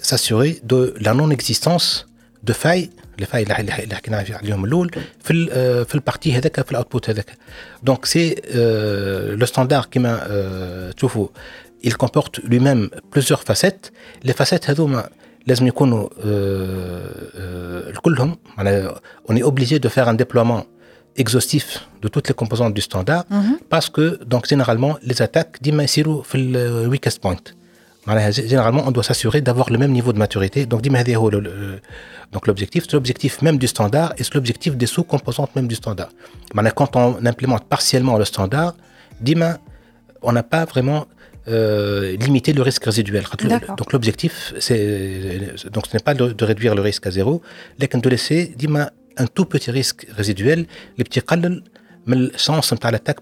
s'assurer 0.09 0.53
de 0.73 0.95
la 1.07 1.13
non-existence 1.21 1.89
de 2.49 2.53
failles 2.63 2.91
les 3.19 3.27
failles 3.33 3.51
اللي 3.61 3.95
حكينا 3.95 4.25
عليهم 4.31 4.65
الاول 4.65 4.91
في 5.25 5.47
في 5.85 5.95
البارتي 5.95 6.33
هذاك 6.33 6.61
في 6.61 6.71
الاوتبوت 6.71 7.11
هذاك 7.11 7.31
دونك 7.83 8.05
سي 8.05 8.35
لو 9.39 9.47
ستاندار 9.47 9.85
كيما 9.85 10.93
تشوفوا 10.97 11.29
il 11.83 11.97
comporte 11.97 12.35
lui-même 12.51 12.83
plusieurs 13.11 13.43
facettes 13.43 13.93
les 14.25 14.33
facettes 14.33 14.71
هذوما 14.71 15.09
لازم 15.47 15.67
يكونوا 15.67 16.09
كلهم 18.03 18.37
on 19.29 19.37
est 19.37 19.43
obligé 19.43 19.79
de 19.79 19.89
faire 19.89 20.09
un 20.09 20.15
déploiement 20.15 20.65
exhaustif 21.17 21.67
de 22.03 22.09
toutes 22.09 22.29
les 22.29 22.35
composantes 22.35 22.75
du 22.75 22.83
standard 22.91 23.25
mm 23.31 23.41
-hmm. 23.41 23.57
parce 23.73 23.89
que 23.95 24.05
donc 24.33 24.43
généralement 24.53 24.93
les 25.09 25.19
attaques 25.27 25.57
ديما 25.63 25.83
يصيروا 25.85 26.23
في 26.23 26.39
le 26.53 26.89
weakest 26.93 27.19
point 27.21 27.43
généralement 28.31 28.83
on 28.89 28.93
doit 28.97 29.07
s'assurer 29.11 29.41
d'avoir 29.41 29.69
le 29.75 29.79
même 29.79 29.93
niveau 29.99 30.13
de 30.13 30.19
maturité 30.19 30.67
donc 30.67 30.81
ديما 30.81 31.01
هذا 31.01 31.17
هو 31.17 31.31
donc 32.35 32.43
l'objectif 32.49 32.81
c'est 32.85 32.95
l'objectif 32.99 33.33
même 33.47 33.59
du 33.65 33.69
standard 33.75 34.11
et 34.19 34.23
c'est 34.25 34.35
l'objectif 34.35 34.73
des 34.83 34.89
sous-composantes 34.95 35.53
même 35.59 35.69
du 35.73 35.77
standard 35.83 36.11
quand 36.79 36.93
on 37.03 37.09
implémente 37.33 37.65
partiellement 37.75 38.17
le 38.23 38.27
standard 38.33 38.73
ديما 39.21 39.59
on 40.23 40.33
n'a 40.33 40.43
pas 40.43 40.65
vraiment 40.73 41.07
euh, 41.49 42.17
limiter 42.17 42.53
le 42.53 42.63
risque 42.63 42.85
résiduel. 42.85 43.25
Donc 43.79 43.93
l'objectif, 43.93 44.55
c'est 44.59 45.71
donc 45.73 45.87
ce 45.87 45.93
n'est 45.95 46.03
pas 46.09 46.15
de, 46.15 46.33
de, 46.33 46.45
réduire 46.45 46.75
le 46.75 46.83
risque 46.83 47.07
à 47.07 47.11
zéro, 47.11 47.43
mais 47.79 47.87
de 47.87 48.09
laisser 48.09 48.55
un 49.17 49.27
tout 49.27 49.47
petit 49.47 49.71
risque 49.71 50.07
résiduel, 50.11 50.67
les 50.99 51.05
petits 51.05 51.21
mais 52.07 52.17
la 52.17 52.39
chance 52.39 52.73
de 52.73 52.89
l'attaque 52.93 53.19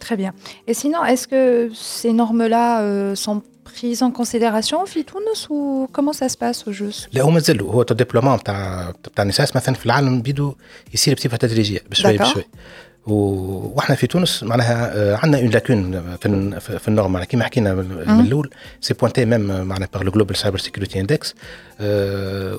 Très 0.00 0.16
bien. 0.16 0.32
Et 0.66 0.74
sinon, 0.74 1.04
est-ce 1.04 1.28
que 1.28 1.70
ces 1.72 2.12
normes-là 2.12 2.82
euh, 2.82 3.14
sont 3.14 3.42
prises 3.64 4.02
en 4.02 4.10
considération 4.10 4.84
في 4.84 5.02
تونس 5.02 5.46
ou 5.50 5.88
comment 5.92 6.12
ça 6.12 6.28
se 6.28 6.36
passe 6.36 6.66
au 6.66 6.72
juste 6.72 7.08
لا 7.12 7.22
هو 7.22 7.30
مازال 7.30 7.62
هو 7.62 7.82
الدبلومون 7.82 8.42
تاع 8.42 8.92
تاع 9.16 9.24
النساس 9.24 9.56
مثلا 9.56 9.74
في 9.74 9.86
العالم 9.86 10.22
بيدو 10.22 10.54
يصير 10.94 11.14
بصفه 11.14 11.36
تدريجيه 11.36 11.80
بشوي 11.90 12.18
بشوي 12.18 12.44
وإحنا 13.07 13.95
في 13.95 14.07
تونس 14.07 14.43
معناها 14.43 15.15
عندنا 15.17 15.41
اون 15.41 15.49
لاكون 15.49 16.01
في 16.59 16.79
في 16.79 16.87
النورم 16.87 17.11
معناها. 17.11 17.27
كيما 17.27 17.43
حكينا 17.43 17.73
من 17.73 18.21
الأول 18.25 18.49
سي 18.81 18.93
بوانتي 18.93 19.25
ميم 19.25 19.67
معناها 19.67 19.89
بار 19.93 20.03
لو 20.03 20.11
جلوبال 20.11 20.35
سايبر 20.35 20.57
سيكيورتي 20.57 20.99
اندكس 20.99 21.35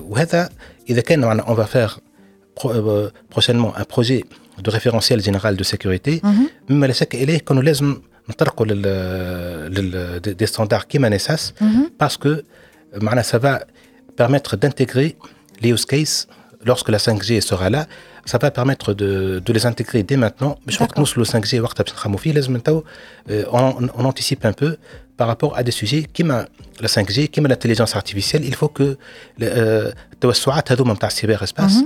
وهذا 0.09 0.49
إذا 0.89 1.01
كان 1.01 1.19
معناها 1.19 1.45
اون 1.45 1.55
فا 1.55 1.63
فير 1.63 1.89
prochainement 3.35 3.73
un 3.81 3.85
projet 3.95 4.23
de 4.65 4.69
référentiel 4.69 5.19
général 5.21 5.57
de 5.57 5.63
sécurité 5.63 6.25
مما 6.69 6.85
لا 6.85 6.93
شك 6.93 7.15
إليه 7.15 7.37
كانوا 7.37 7.63
لازم 7.63 7.97
نطرقوا 8.29 8.65
لل 8.65 8.81
لل 9.73 10.19
دي 10.19 10.45
ستاندار 10.45 10.83
كيما 10.83 11.09
نساس 11.09 11.53
باسكو 11.99 12.35
معناها 12.93 13.23
va 13.23 13.59
permettre 14.21 14.55
d'intégrer 14.57 15.15
les 15.63 15.69
use 15.75 15.85
cases 15.85 16.27
lorsque 16.65 16.89
la 16.89 16.97
5G 16.97 17.41
sera 17.41 17.69
là 17.69 17.87
ça 18.25 18.37
va 18.37 18.51
permettre 18.51 18.93
de, 18.93 19.41
de 19.45 19.53
les 19.53 19.65
intégrer 19.65 20.03
dès 20.03 20.17
maintenant. 20.17 20.57
Je 20.67 20.75
crois 20.75 20.87
que 20.87 20.99
nous, 20.99 21.05
le 21.17 21.23
5G, 21.23 21.59
on, 23.51 23.89
on 23.95 24.05
anticipe 24.05 24.45
un 24.45 24.53
peu 24.53 24.77
par 25.17 25.27
rapport 25.27 25.57
à 25.57 25.63
des 25.63 25.71
sujets 25.71 26.03
qui 26.11 26.23
la 26.23 26.87
5G, 26.87 27.27
qui 27.27 27.41
l'intelligence 27.41 27.95
artificielle. 27.95 28.45
Il 28.45 28.55
faut 28.55 28.69
que 28.69 28.97
euh, 29.41 29.91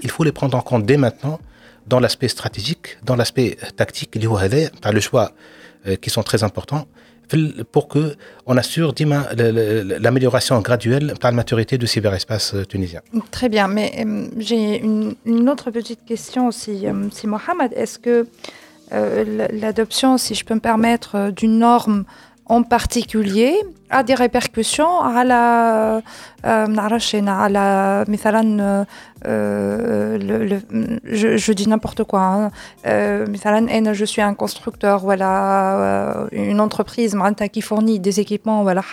il 0.03 0.11
faut 0.11 0.23
les 0.23 0.32
prendre 0.32 0.57
en 0.57 0.61
compte 0.61 0.86
dès 0.86 0.97
maintenant 0.97 1.39
dans 1.88 1.99
l'aspect 1.99 2.28
stratégique, 2.28 2.97
dans 3.03 3.15
l'aspect 3.15 3.57
tactique, 3.75 4.17
par 4.82 4.91
le 4.91 4.99
choix 4.99 5.32
euh, 5.88 5.95
qui 5.95 6.09
sont 6.09 6.23
très 6.23 6.43
importants 6.43 6.88
pour 7.71 7.88
que 7.88 8.15
on 8.45 8.57
assure 8.57 8.93
l'amélioration 9.99 10.59
graduelle 10.61 11.13
par 11.19 11.32
la 11.32 11.36
maturité 11.36 11.78
du 11.78 11.88
cyberespace 11.88 12.53
euh, 12.53 12.65
tunisien. 12.65 13.01
Très 13.32 13.49
bien, 13.49 13.67
mais 13.67 14.05
euh, 14.05 14.28
j'ai 14.38 14.82
une, 14.82 15.49
autre 15.49 15.71
petite 15.71 16.05
question 16.05 16.47
aussi, 16.47 16.88
euh, 16.88 17.09
si 17.11 17.28
Mohamed. 17.28 17.73
Est-ce 17.73 17.99
que 17.99 18.28
l'adoption, 18.89 20.17
si 20.17 20.34
je 20.34 20.45
peux 20.45 20.53
me 20.53 20.61
permettre, 20.61 21.32
d'une 21.32 21.59
norme 21.59 22.05
en 22.49 22.63
particulier 22.63 23.55
a 23.89 24.03
des 24.03 24.15
répercussions 24.15 25.01
à 25.01 25.23
la 25.23 26.01
à 26.43 26.67
la 27.49 28.05
je, 31.05 31.37
je 31.37 31.51
dis 31.53 31.67
n'importe 31.67 32.03
quoi 32.03 32.21
hein. 32.21 32.51
je 32.85 34.05
suis 34.05 34.21
un 34.21 34.33
constructeur 34.33 34.99
voilà 34.99 36.27
une 36.31 36.59
entreprise 36.59 37.15
qui 37.51 37.61
fournit 37.61 37.99
des 37.99 38.19
équipements 38.19 38.63
voilà 38.63 38.83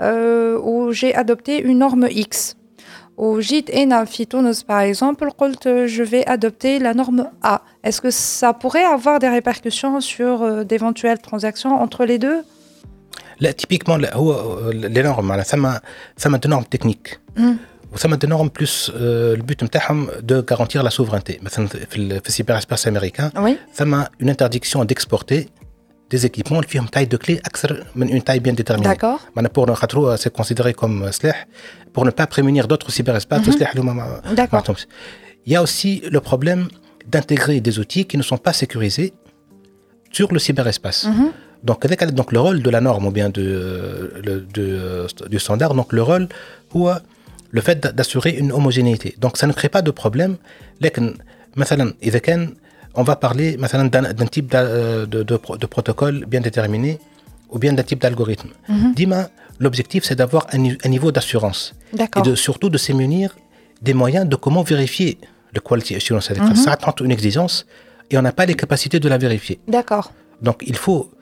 où 0.00 0.92
j'ai 0.92 1.14
adopté 1.14 1.62
une 1.62 1.78
norme 1.78 2.06
X 2.10 2.56
au 3.16 3.40
JIT 3.40 3.70
Fitounos, 4.06 4.64
par 4.66 4.80
exemple, 4.80 5.28
je 5.86 6.02
vais 6.02 6.26
adopter 6.26 6.80
la 6.80 6.94
norme 6.94 7.30
A. 7.42 7.62
Est-ce 7.84 8.00
que 8.00 8.10
ça 8.10 8.52
pourrait 8.52 8.84
avoir 8.84 9.20
des 9.20 9.28
répercussions 9.28 10.00
sur 10.00 10.64
d'éventuelles 10.64 11.20
transactions 11.20 11.80
entre 11.80 12.04
les 12.04 12.18
deux? 12.18 12.44
لا 13.43 13.51
تيبيكمون 13.51 14.01
لا 14.01 14.15
هو 14.15 14.59
لي 14.69 15.01
نورم 15.01 15.25
معناها 15.25 15.43
ثم 15.43 15.69
ثم 16.17 16.35
دي 16.35 16.49
نورم 16.49 16.63
تكنيك 16.63 17.19
وثم 17.93 18.15
دي 18.15 18.27
نورم 18.27 18.47
بلوس 18.57 18.91
البوت 18.95 19.63
نتاعهم 19.63 20.07
دو 20.19 20.43
غارونتير 20.51 20.81
لا 20.81 20.89
سوفرانتي 20.89 21.39
مثلا 21.41 21.67
في 21.67 22.19
في 22.19 22.27
السيبر 22.27 22.57
اسباس 22.57 22.87
امريكان 22.87 23.55
ثم 23.73 23.93
اون 23.93 24.07
انترديكسيون 24.21 24.85
ديكسبورتي 24.85 25.49
des 26.15 26.25
équipements 26.25 26.51
اللي 26.51 26.67
فيهم 26.67 26.87
taille 26.87 27.07
de 27.15 27.17
clé 27.17 27.31
اكثر 27.31 27.85
من 27.95 28.19
une 28.19 28.23
taille 28.23 28.39
bien 28.39 28.53
déterminée. 28.53 28.95
D'accord. 28.95 29.19
معناها 29.35 29.51
pour 29.57 29.71
خاطرو 29.71 30.17
c'est 30.17 30.33
considéré 30.33 30.73
comme 30.73 31.11
سلاح 31.11 31.47
pour 31.93 32.05
ne 32.05 32.11
pas 32.11 32.27
prémunir 32.27 32.67
d'autres 32.67 32.91
cyberespaces 32.91 33.49
سلاح 33.49 33.71
اللي 33.71 33.81
هما 33.81 34.21
D'accord. 34.35 34.75
Il 35.45 35.53
y 35.53 35.55
a 35.55 35.61
aussi 35.61 36.01
le 36.15 36.19
problème 36.19 36.67
d'intégrer 37.07 37.59
des 37.61 37.79
outils 37.79 38.05
qui 38.05 38.17
ne 38.17 38.23
sont 38.23 38.37
pas 38.37 38.53
sécurisés 38.53 39.13
sur 40.11 40.27
le 40.33 40.39
cyberespace. 40.39 41.05
Mm 41.05 41.31
-hmm. 41.63 41.65
Donc, 41.69 41.79
donc 42.19 42.31
le 42.35 42.39
rôle 42.45 42.59
de 42.67 42.69
la 42.75 42.81
norme 42.87 43.05
ou 43.09 43.11
bien 43.19 43.29
de, 43.37 43.45
de, 44.27 44.33
de, 44.57 44.67
du 45.33 45.39
standard, 45.45 45.71
donc 45.79 45.89
le 45.99 46.03
rôle 46.09 46.25
ou 46.77 46.81
le 47.57 47.61
fait 47.67 47.79
d'assurer 47.97 48.31
une 48.41 48.51
homogénéité. 48.57 49.09
Donc 49.23 49.33
ça 49.39 49.45
ne 49.47 49.53
crée 49.59 49.69
pas 49.77 49.81
de 49.81 49.91
problème. 49.91 50.33
لكن 50.81 51.13
مثلا 51.55 51.93
إذا 52.03 52.19
كان 52.19 52.53
on 52.95 53.03
va 53.03 53.15
parler 53.15 53.49
d'un 53.57 54.27
type 54.35 54.47
de, 54.51 55.05
de, 55.05 55.23
de, 55.63 55.67
protocole 55.75 56.25
bien 56.33 56.41
déterminé 56.41 56.91
ou 57.53 57.57
bien 57.63 57.73
d'un 57.77 57.83
type 57.89 58.01
d'algorithme. 58.03 58.49
Mm 58.67 58.75
-hmm. 58.75 58.93
Dima, 58.99 59.21
l'objectif 59.63 60.01
c'est 60.07 60.17
d'avoir 60.21 60.43
un, 60.53 60.59
ni- 60.65 60.77
un 60.85 60.89
niveau 60.95 61.09
d'assurance 61.15 61.61
et 61.93 61.97
D'accord. 62.01 62.23
de, 62.27 62.33
surtout 62.47 62.69
de 62.75 62.79
se 62.85 62.91
munir 63.01 63.27
des 63.87 63.95
moyens 64.01 64.25
de 64.33 64.37
comment 64.43 64.63
vérifier 64.73 65.11
le 65.55 65.59
quality 65.67 65.93
assurance. 65.99 66.23
C'est-à-dire 66.25 66.47
que 66.51 66.57
ça 66.65 66.71
attend 66.77 66.95
une 67.07 67.13
exigence 67.17 67.55
et 68.11 68.13
on 68.19 68.23
n'a 68.27 68.35
pas 68.39 68.45
les 68.51 68.57
capacités 68.63 68.99
de 69.05 69.09
la 69.13 69.17
vérifier. 69.25 69.55
D'accord. 69.75 70.05
Donc 70.47 70.57
il 70.71 70.77
faut 70.83 71.01
euh, 71.03 71.12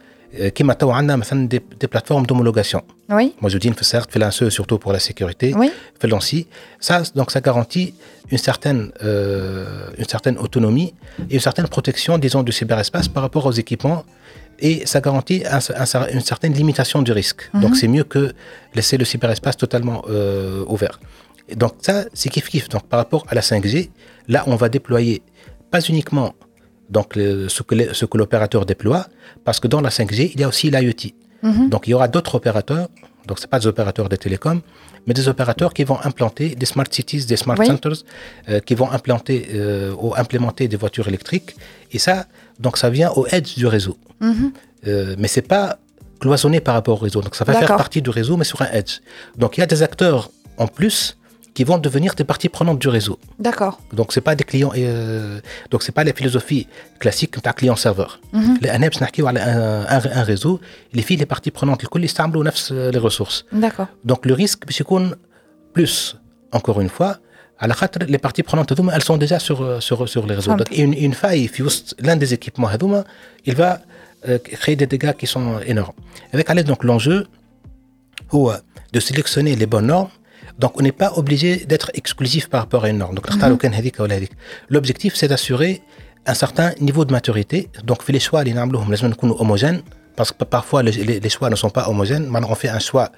كما 0.55 0.73
تو 0.73 0.91
عندنا 0.91 1.15
مثلا 1.15 1.49
des, 1.53 1.59
des 1.83 1.87
plateformes 1.87 2.25
d'homologation 2.25 2.81
Oui. 3.11 3.31
موجودين 3.41 3.73
في 3.73 3.81
السيرت 3.81 4.11
في 4.11 4.19
l'ANSE 4.19 4.49
surtout 4.53 4.77
pour 4.77 4.91
la 4.93 4.99
sécurité 4.99 5.53
Oui. 5.55 5.69
في 5.99 6.07
l'ANSI 6.07 6.45
ça 6.81 7.01
donc 7.15 7.31
ça 7.31 7.39
garantit 7.41 7.93
une 8.31 8.37
certaine 8.37 8.91
euh, 9.03 10.01
une 10.01 10.09
certaine 10.15 10.37
autonomie 10.45 10.93
et 11.29 11.35
une 11.35 11.39
certaine 11.49 11.67
protection 11.75 12.13
disons 12.25 12.43
du 12.43 12.51
cyberespace 12.59 13.07
par 13.15 13.21
rapport 13.25 13.45
aux 13.45 13.55
équipements 13.63 14.01
et 14.69 14.75
ça 14.91 14.99
garantit 15.07 15.39
un- 15.57 15.65
un- 15.83 16.07
une 16.17 16.25
certaine 16.33 16.53
limitation 16.61 16.99
du 17.07 17.11
risque 17.21 17.41
donc 17.63 17.71
c'est 17.79 17.91
mieux 17.95 18.05
que 18.13 18.23
laisser 18.77 18.95
le 19.01 19.05
cyberespace 19.11 19.55
totalement 19.63 19.99
euh, 20.09 20.73
ouvert 20.73 20.95
et 21.51 21.55
donc 21.61 21.71
ça 21.87 21.95
c'est 22.19 22.29
kiff 22.33 22.47
kiff 22.51 22.65
donc 22.73 22.83
par 22.91 22.99
rapport 23.03 23.23
à 23.31 23.33
la 23.39 23.43
5G 23.49 23.75
là 24.33 24.39
on 24.51 24.55
va 24.61 24.67
déployer 24.77 25.15
pas 25.73 25.81
uniquement 25.93 26.29
donc 26.96 27.16
le- 27.16 27.48
ce 27.48 27.62
que, 27.62 28.16
l'opérateur 28.22 28.62
déploie, 28.72 29.02
parce 29.46 29.58
que 29.60 29.68
dans 29.68 29.80
la 29.80 29.90
5G, 29.90 30.30
il 30.34 30.40
y 30.40 30.44
a 30.44 30.48
aussi 30.48 30.70
l'IoT. 30.70 31.04
Donc 31.72 31.88
il 31.88 31.90
y 31.90 31.94
aura 31.94 32.06
d'autres 32.14 32.34
opérateurs, 32.36 32.86
donc 33.26 33.36
ce 33.40 33.46
pas 33.52 33.58
des 33.58 33.66
opérateurs 33.66 34.08
de 34.08 34.14
télécom, 34.24 34.60
mais 35.06 35.14
des 35.14 35.26
opérateurs 35.34 35.72
qui 35.76 35.82
vont 35.90 35.98
implanter 36.10 36.46
des 36.60 36.66
smart 36.72 36.86
cities, 36.88 37.24
des 37.26 37.36
smart 37.44 37.56
Oui. 37.58 37.66
centers, 37.66 37.98
euh, 38.48 38.60
qui 38.66 38.74
vont 38.80 38.88
implanter 38.98 39.36
euh, 39.54 39.92
ou 40.02 40.14
implémenter 40.24 40.64
des 40.68 40.76
voitures 40.76 41.08
électriques. 41.08 41.50
Et 41.90 41.98
ça, 42.06 42.26
donc 42.64 42.74
ça 42.82 42.88
vient 42.90 43.10
au 43.18 43.26
edge 43.36 43.56
du 43.56 43.66
réseau. 43.66 43.96
Euh, 44.86 45.16
mais 45.18 45.28
c'est 45.34 45.48
pas 45.56 45.78
cloisonné 46.20 46.60
par 46.60 46.74
rapport 46.74 46.96
au 47.00 47.04
réseau. 47.04 47.20
Donc 47.22 47.34
ça 47.34 47.44
va 47.44 47.52
faire 47.54 47.76
partie 47.84 48.02
du 48.02 48.10
réseau, 48.10 48.36
mais 48.36 48.44
sur 48.52 48.62
un 48.62 48.70
edge. 48.72 49.00
Donc 49.36 49.56
il 49.56 49.60
y 49.60 49.64
a 49.64 49.66
des 49.74 49.82
acteurs 49.82 50.30
en 50.58 50.68
plus 50.68 51.16
qui 51.55 51.63
vont 51.63 51.79
devenir 51.87 52.11
des 52.19 52.27
parties 52.31 52.51
prenantes 52.57 52.79
du 52.85 52.89
réseau. 52.97 53.17
D'accord. 53.47 53.75
Donc 53.99 54.07
c'est 54.13 54.25
pas 54.29 54.35
des 54.39 54.47
clients 54.51 54.73
euh, 54.75 55.39
donc 55.71 55.79
c'est 55.83 55.95
pas 55.97 56.05
la 56.09 56.13
philosophie 56.19 56.63
classique 56.99 57.33
de 57.45 57.51
client 57.59 57.75
serveur. 57.75 58.19
لان 58.61 58.87
باش 58.87 59.01
نحكيو 59.03 59.27
على 59.27 59.39
un, 59.39 59.91
un, 59.91 60.17
un 60.17 60.23
réseau 60.23 60.59
اللي 60.91 61.01
فيه 61.01 61.17
les 61.17 61.25
parties 61.25 61.51
prenantes 61.59 61.83
الكل 61.83 62.03
يستعملوا 62.03 62.43
نفس 62.43 62.73
les 62.73 62.99
ressources. 62.99 63.43
D'accord. 63.53 63.87
Donc 64.11 64.25
le 64.25 64.33
risque 64.33 64.65
باش 64.65 64.81
يكون 64.81 65.11
plus 65.79 66.15
encore 66.55 66.79
une 66.79 66.89
fois 66.99 67.15
على 67.59 67.73
خاطر 67.73 68.05
les 68.07 68.19
parties 68.19 68.43
prenantes 68.43 68.71
هذوما 68.71 68.95
elles 68.97 69.03
sont 69.03 69.17
déjà 69.17 69.39
sur 69.39 69.81
sur 69.81 70.09
sur 70.09 70.27
les 70.27 70.35
réseaux. 70.35 70.51
فهمت. 70.51 70.69
Donc 70.69 70.77
une, 70.77 70.93
une 70.93 71.13
faille 71.13 71.47
في 71.47 71.63
وسط 71.63 71.95
l'un 72.01 72.15
des 72.15 72.33
équipements 72.33 72.67
هذوما 72.67 73.03
il 73.47 73.55
va 73.55 73.81
euh, 74.27 74.37
créer 74.37 74.75
des 74.75 74.87
dégâts 74.87 75.13
qui 75.13 75.27
sont 75.27 75.59
énormes. 75.65 75.95
Avec 76.33 76.49
Alex 76.49 76.69
donc 76.69 76.83
l'enjeu 76.83 77.25
هو 78.31 78.61
de 78.93 78.99
sélectionner 78.99 79.55
les 79.55 79.65
bonnes 79.65 79.87
normes 79.87 80.11
donc, 80.62 80.78
on 80.78 80.82
n'est 80.82 80.98
pas 81.04 81.10
obligé 81.16 81.50
d'être 81.70 81.90
exclusif 82.00 82.48
par 82.48 82.60
rapport 82.60 82.84
à 82.84 82.88
une 82.88 82.98
norme. 82.98 83.16
Donc, 83.16 83.26
mhm. 83.28 84.26
l'objectif, 84.74 85.16
c'est 85.16 85.26
d'assurer 85.26 85.82
un 86.24 86.34
certain 86.34 86.70
niveau 86.80 87.04
de 87.04 87.12
maturité. 87.18 87.68
Donc, 87.82 87.98
les 88.08 88.20
choix, 88.20 88.44
les 88.44 88.54
normes, 88.54 88.70
nous 88.70 89.36
homogènes, 89.42 89.82
parce 90.14 90.30
que 90.30 90.44
parfois, 90.44 90.80
les, 90.84 91.28
choix 91.36 91.50
ne 91.50 91.56
sont 91.56 91.70
pas 91.78 91.88
homogènes. 91.88 92.26
Maintenant, 92.28 92.50
on 92.52 92.54
fait 92.54 92.68
un 92.68 92.78
choix 92.78 93.10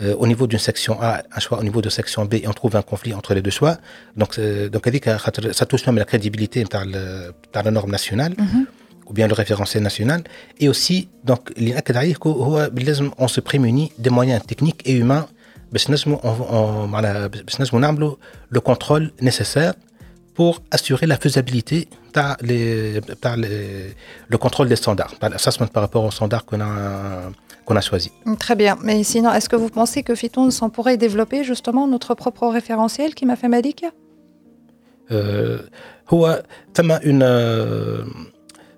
euh, 0.00 0.14
au 0.22 0.26
niveau 0.26 0.46
d'une 0.46 0.64
section 0.70 0.94
A, 1.02 1.10
un 1.36 1.40
choix 1.40 1.58
au 1.58 1.62
niveau 1.68 1.82
de 1.82 1.90
section 1.90 2.24
B, 2.24 2.34
et 2.42 2.48
on 2.48 2.54
trouve 2.54 2.74
un 2.74 2.86
conflit 2.92 3.12
entre 3.12 3.34
les 3.34 3.42
deux 3.42 3.50
choix. 3.60 3.76
Donc, 4.16 4.38
euh, 4.38 4.70
ça 5.52 5.66
touche 5.66 5.84
même 5.84 5.98
la 5.98 6.06
crédibilité 6.06 6.64
par, 6.64 6.86
la 6.86 7.70
norme 7.70 7.90
nationale. 7.90 8.32
Mhm. 8.38 8.66
Ou 9.10 9.14
bien 9.14 9.26
le 9.26 9.32
référentiel 9.32 9.82
national 9.82 10.20
et 10.60 10.68
aussi 10.68 11.08
donc 11.24 11.40
oh, 12.26 12.58
on 13.24 13.28
se 13.36 13.40
prémunit 13.40 13.90
des 13.96 14.10
moyens 14.10 14.42
techniques 14.44 14.82
et 14.84 14.92
humains 14.92 15.26
باش 15.71 15.89
نجموا 15.89 16.17
on- 16.17 16.23
on- 16.51 16.89
معناها 16.89 17.27
باش 17.27 17.61
نجموا 17.61 17.81
نعملوا 17.81 18.15
le 18.55 18.59
contrôle 18.59 19.25
nécessaire 19.25 19.73
pour 20.39 20.53
assurer 20.75 21.05
la 21.07 21.17
faisabilité 21.27 21.87
تاع 22.13 22.37
les 22.41 23.01
تاع 23.21 23.35
les- 23.35 23.93
le 24.33 24.37
contrôle 24.37 24.67
des 24.67 24.75
standards 24.75 25.13
par 25.21 25.29
l'assessment 25.29 25.67
par 25.73 25.81
rapport 25.85 26.03
aux 26.05 26.11
standards 26.11 26.45
qu'on 26.45 26.61
a 26.61 26.71
qu'on 27.65 27.75
a 27.75 27.81
choisi 27.89 28.11
Très 28.45 28.55
bien. 28.63 28.73
Mais 28.87 28.97
sinon, 29.13 29.29
est-ce 29.37 29.47
que 29.53 29.59
vous 29.63 29.71
pensez 29.79 30.01
que 30.07 30.13
Fitons 30.23 30.49
on 30.65 30.69
pourrait 30.75 30.97
développer 31.05 31.39
justement 31.51 31.83
notre 31.95 32.11
propre 32.21 32.43
référentiel 32.59 33.09
qui 33.17 33.23
m'a 33.29 33.37
fait 33.41 33.51
Malik 33.57 33.79
Euh, 35.11 35.59
هو 36.09 36.43
ثم 36.75 36.91
une 36.91 37.23
euh, 37.23 38.05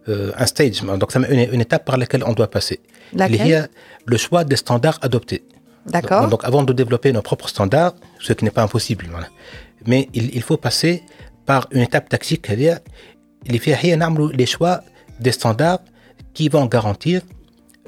euh, 0.09 0.31
un 0.43 0.45
stage 0.45 0.81
donc 1.01 1.11
ثم 1.11 1.23
une, 1.25 1.53
une 1.53 1.61
étape 1.61 1.85
par 1.85 1.97
laquelle 1.97 2.23
on 2.23 2.33
doit 2.33 2.49
passer 2.57 2.79
اللي 3.13 3.37
Laquelle 3.37 3.41
هي 3.41 3.69
le 4.11 4.17
choix 4.17 4.43
des 4.43 4.55
standards 4.57 4.99
adoptés 5.07 5.43
Donc, 5.86 6.44
avant 6.44 6.62
de 6.62 6.72
développer 6.72 7.12
nos 7.12 7.22
propres 7.22 7.48
standards, 7.48 7.94
ce 8.18 8.32
qui 8.32 8.44
n'est 8.44 8.50
pas 8.50 8.62
impossible. 8.62 9.06
Mais 9.86 10.08
il, 10.12 10.42
faut 10.42 10.56
passer 10.56 11.02
par 11.46 11.66
une 11.70 11.82
étape 11.82 12.08
tactique, 12.08 12.46
c'est-à-dire 12.46 12.78
les 13.46 14.46
choix 14.46 14.82
des 15.18 15.32
standards 15.32 15.80
qui 16.34 16.48
vont 16.48 16.66
garantir 16.66 17.22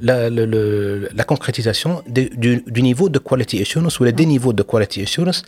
la, 0.00 1.24
concrétisation 1.24 2.02
du, 2.08 2.82
niveau 2.82 3.08
de 3.08 3.18
quality 3.18 3.60
assurance 3.60 4.00
ou 4.00 4.04
les 4.04 4.12
mm. 4.12 4.16
deux 4.16 4.24
niveaux 4.24 4.52
de 4.52 4.62
quality 4.62 5.02
assurance. 5.02 5.42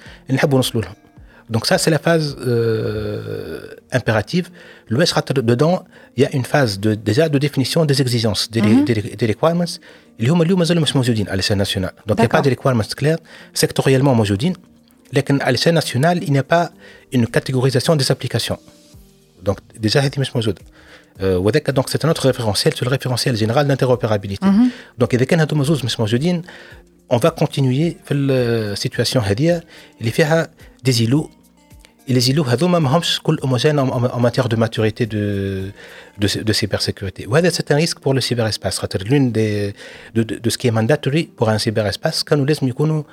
اللي 1.44 1.44
نحبوا 1.44 1.44
نوصلوا 1.44 1.44
لهم. 1.44 1.44
Donc 1.52 1.66
ça, 1.66 1.78
c'est 1.78 1.90
la 1.90 1.98
phase 1.98 2.38
euh, 2.40 3.74
impérative. 3.92 4.50
Le 4.88 5.04
SRAT, 5.06 5.28
dedans, 5.52 5.84
il 6.16 6.24
y 6.24 6.26
a 6.26 6.32
une 6.40 6.46
phase 6.46 6.80
de, 6.80 6.94
déjà 6.94 7.28
de 7.28 7.40
définition 7.40 7.86
des 7.86 8.02
exigences, 8.02 8.52
des, 8.52 8.62
des, 8.62 9.16
des 9.20 9.28
requirements. 9.34 9.80
اللي 10.20 10.32
هما 10.32 10.44
اليوم 10.44 10.60
مازالوا 10.60 10.84
مش 10.84 10.96
موجودين 10.96 11.28
à 11.28 11.36
l'échelle 11.36 11.58
nationale. 11.58 11.94
Donc 12.08 12.18
il 12.18 12.22
n'y 12.22 12.26
a 12.26 12.28
pas 12.28 12.42
D'accord. 12.42 12.42
de 12.42 12.50
requirements 12.50 12.96
clairs, 12.96 13.20
sectoriellement 13.54 14.14
موجودين. 14.14 14.54
لكن 15.14 15.40
à 15.40 15.52
l'échelle 15.52 15.74
nationale, 15.74 16.24
il 16.24 16.32
n'y 16.32 16.40
a 16.40 16.44
pas 16.44 16.70
une 17.14 17.28
catégorisation 17.28 17.96
des 17.96 18.12
applications. 18.12 18.60
Donc 19.46 19.58
déjà 19.80 19.98
هذه 19.98 20.20
مش 20.20 20.36
موجودة. 20.36 20.62
آه، 21.20 21.38
وذاك 21.38 21.72
donc 21.72 21.84
c'est 21.90 22.06
un 22.06 22.10
autre 22.10 22.28
référentiel 22.28 22.74
sur 22.76 22.86
le 22.86 22.92
référentiel 22.92 23.36
général 23.36 23.68
d'interopérabilité. 23.68 24.46
Donc 25.02 25.14
إذا 25.14 25.26
كان 25.26 25.40
هذوما 25.40 25.64
زوز 25.64 25.86
مش 25.86 26.00
موجودين 26.00 26.42
on 27.10 27.18
va 27.18 27.32
continuer 27.32 27.96
في 28.06 28.14
السيتواسيون 28.14 29.26
هذه 29.26 29.62
اللي 30.00 30.12
فيها 30.12 30.50
des 30.90 30.94
îlots 30.94 31.30
et 32.10 32.14
les 32.14 32.30
îlots 32.30 32.48
هذوما 32.48 32.80
ماهمش 32.80 33.20
كل 33.24 33.38
homogènes 33.42 33.80
en, 33.80 33.90
en, 33.90 34.18
en 34.18 34.20
matière 34.20 34.50
de 34.50 34.56
maturité 34.56 35.06
de, 35.06 35.72
de, 36.18 36.44
de 36.44 36.54
cybersécurité. 36.54 37.28
وهذا 37.28 37.50
c'est 37.50 37.72
un 37.72 37.76
risque 37.76 38.00
pour 38.00 38.14
le 38.14 38.22
cyberespace. 38.22 38.80
خاطر 38.80 39.00
l'une 39.04 39.32
des 39.32 39.74
de, 40.16 40.24
de, 40.24 40.36
de 40.36 40.50
ce 40.50 40.58
qui 40.58 40.68
est 40.68 40.72
mandatory 40.72 41.24
pour 41.38 41.50
un 41.50 41.58
cyberespace 41.58 42.24
كانوا 42.24 42.46
لازم 42.46 42.68
يكونوا 42.68 43.04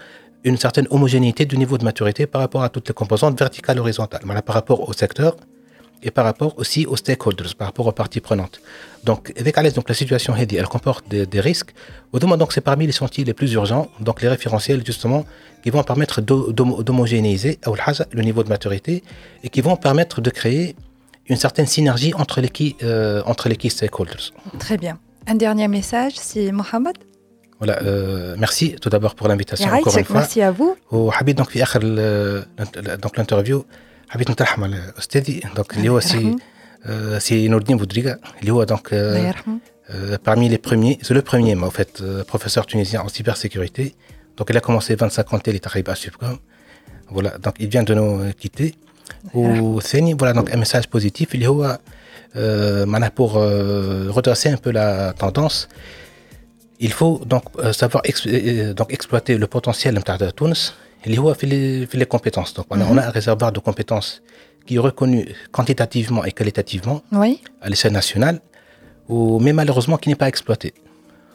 une 0.47 0.57
certaine 0.57 0.87
homogénéité 0.91 1.45
du 1.45 1.57
niveau 1.57 1.77
de 1.79 1.85
maturité 1.85 2.27
par 2.27 2.41
rapport 2.41 2.63
à 2.63 2.69
toutes 2.69 2.89
les 2.89 2.95
composantes 2.95 3.37
verticales 3.39 3.79
horizontales. 3.81 4.23
Voilà, 4.25 4.43
par 4.43 4.55
rapport 4.55 4.89
au 4.89 4.93
secteur 4.93 5.37
et 6.04 6.12
par 6.12 6.26
rapport 6.26 6.58
aussi 6.58 6.86
aux 6.86 6.96
stakeholders, 6.96 7.56
par 7.56 7.68
rapport 7.68 7.88
aux 7.88 7.92
parties 7.92 8.22
prenantes. 8.22 8.62
Donc, 9.04 9.34
avec 9.40 9.58
Alès, 9.58 9.74
donc 9.74 9.90
la 9.90 9.96
situation 9.96 10.36
elle 10.36 10.68
comporte 10.68 11.08
des, 11.10 11.40
risques. 11.40 11.74
Au 12.12 12.20
demande, 12.20 12.40
donc, 12.40 12.54
c'est 12.54 12.62
parmi 12.62 12.86
les 12.86 12.92
sentiers 12.92 13.24
les 13.24 13.34
plus 13.34 13.54
urgents, 13.54 13.90
donc 14.00 14.22
les 14.22 14.28
référentiels, 14.28 14.84
justement, 14.86 15.26
qui 15.64 15.70
vont 15.70 15.84
permettre 15.84 16.22
d'homogénéiser 16.22 17.60
le 18.12 18.22
niveau 18.22 18.44
de 18.44 18.50
maturité 18.50 19.04
et 19.44 19.50
qui 19.50 19.62
vont 19.62 19.76
permettre 19.76 20.22
de 20.22 20.30
créer 20.30 20.76
une 21.28 21.38
certaine 21.38 21.68
synergie 21.68 22.14
entre 22.14 22.42
les 22.42 22.50
key, 22.50 22.76
euh, 22.84 23.22
entre 23.26 23.48
les 23.48 23.56
key 23.56 23.70
stakeholders. 23.70 24.32
Très 24.60 24.78
bien. 24.78 25.00
Un 25.28 25.36
dernier 25.36 25.68
message, 25.68 26.14
c'est 26.16 26.52
Mohamed? 26.52 26.98
Voilà, 27.60 27.80
euh, 27.84 28.36
merci 28.40 28.76
tout 28.82 28.90
d'abord 28.90 29.14
pour 29.14 29.28
l'invitation 29.28 29.72
encore 29.72 29.96
une 29.96 30.04
fois. 30.04 30.22
Merci 30.22 30.42
à 30.42 30.52
vous. 30.52 30.76
Au 30.90 31.12
Habib, 31.16 31.38
donc, 31.38 31.56
euh, 31.56 32.44
donc 33.00 33.18
l'interview. 33.18 33.64
حبيت 34.11 34.31
نترحم 34.31 34.65
على 34.65 34.93
استاذي 34.99 35.41
دونك 35.57 35.77
اللي 35.77 35.89
هو 35.89 36.01
سي 36.01 36.17
يرحمه. 36.17 36.37
euh, 36.87 37.19
c'est 37.21 37.49
Nourdine 37.51 37.79
Boudriga, 37.81 38.17
اللي 38.41 38.51
هو 38.53 38.67
donc 38.67 38.93
الله 38.93 39.23
euh, 39.23 39.27
يرحمه. 39.27 39.59
euh, 39.91 40.17
parmi 40.29 40.49
les 40.49 40.59
premiers, 40.69 40.99
c'est 41.03 41.15
le 41.15 41.23
premier, 41.23 41.55
mais 41.55 41.67
en 41.67 41.71
fait, 41.79 42.01
euh, 42.01 42.25
professeur 42.25 42.67
tunisien 42.67 43.01
en 43.03 43.09
cybersécurité. 43.09 43.95
Donc 44.39 44.47
il 44.51 44.57
a 44.57 44.61
commencé 44.61 44.95
25 44.95 45.33
ans, 45.35 45.41
il 45.47 45.55
est 45.55 45.67
arrivé 45.67 45.91
à 45.93 45.95
Subcom. 45.95 46.39
Voilà, 47.11 47.39
donc 47.39 47.55
il 47.61 47.69
vient 47.69 47.83
de 47.91 47.95
nous 47.95 48.21
euh, 48.21 48.33
quitter. 48.41 48.75
Ou 49.35 49.81
Theni, 49.89 50.13
voilà 50.21 50.33
donc 50.39 50.49
un 50.55 50.59
message 50.65 50.87
positif. 50.97 51.27
Il 51.35 51.43
est 51.45 51.47
où, 51.57 51.63
euh, 51.65 52.87
maintenant, 52.93 53.13
pour 53.21 53.31
euh, 53.37 54.11
redresser 54.11 54.49
un 54.57 54.61
peu 54.65 54.71
la 54.81 54.89
tendance. 55.23 55.57
Il 56.87 56.93
faut 56.99 57.15
donc 57.33 57.45
euh, 57.59 57.73
savoir 57.83 58.03
ex- 58.11 58.27
euh, 58.27 58.75
donc 58.79 58.89
exploiter 58.97 59.35
le 59.43 59.47
potentiel 59.57 59.95
de 60.23 60.31
Tunis. 60.39 60.63
Il 61.05 61.15
est 61.15 61.19
où 61.19 61.33
fait 61.35 61.47
les, 61.47 61.87
fait 61.87 61.99
les 61.99 62.07
compétences. 62.07 62.53
Donc 62.55 62.67
voilà, 62.69 62.87
on 62.91 62.97
a 62.99 63.07
un 63.07 63.11
réservoir 63.11 63.53
de 63.53 63.61
compétences 63.61 64.23
qui 64.67 64.75
est 64.77 64.79
reconnu 64.79 65.29
quantitativement 65.53 66.25
et 66.25 66.33
qualitativement 66.33 67.03
Oui. 67.13 67.41
à 67.63 67.69
l'échelle 67.69 67.93
nationale, 67.93 68.41
ou, 69.09 69.39
mais 69.39 69.53
malheureusement 69.53 69.99
qui 69.99 70.09
n'est 70.09 70.17
pas 70.17 70.29
exploité. 70.29 70.75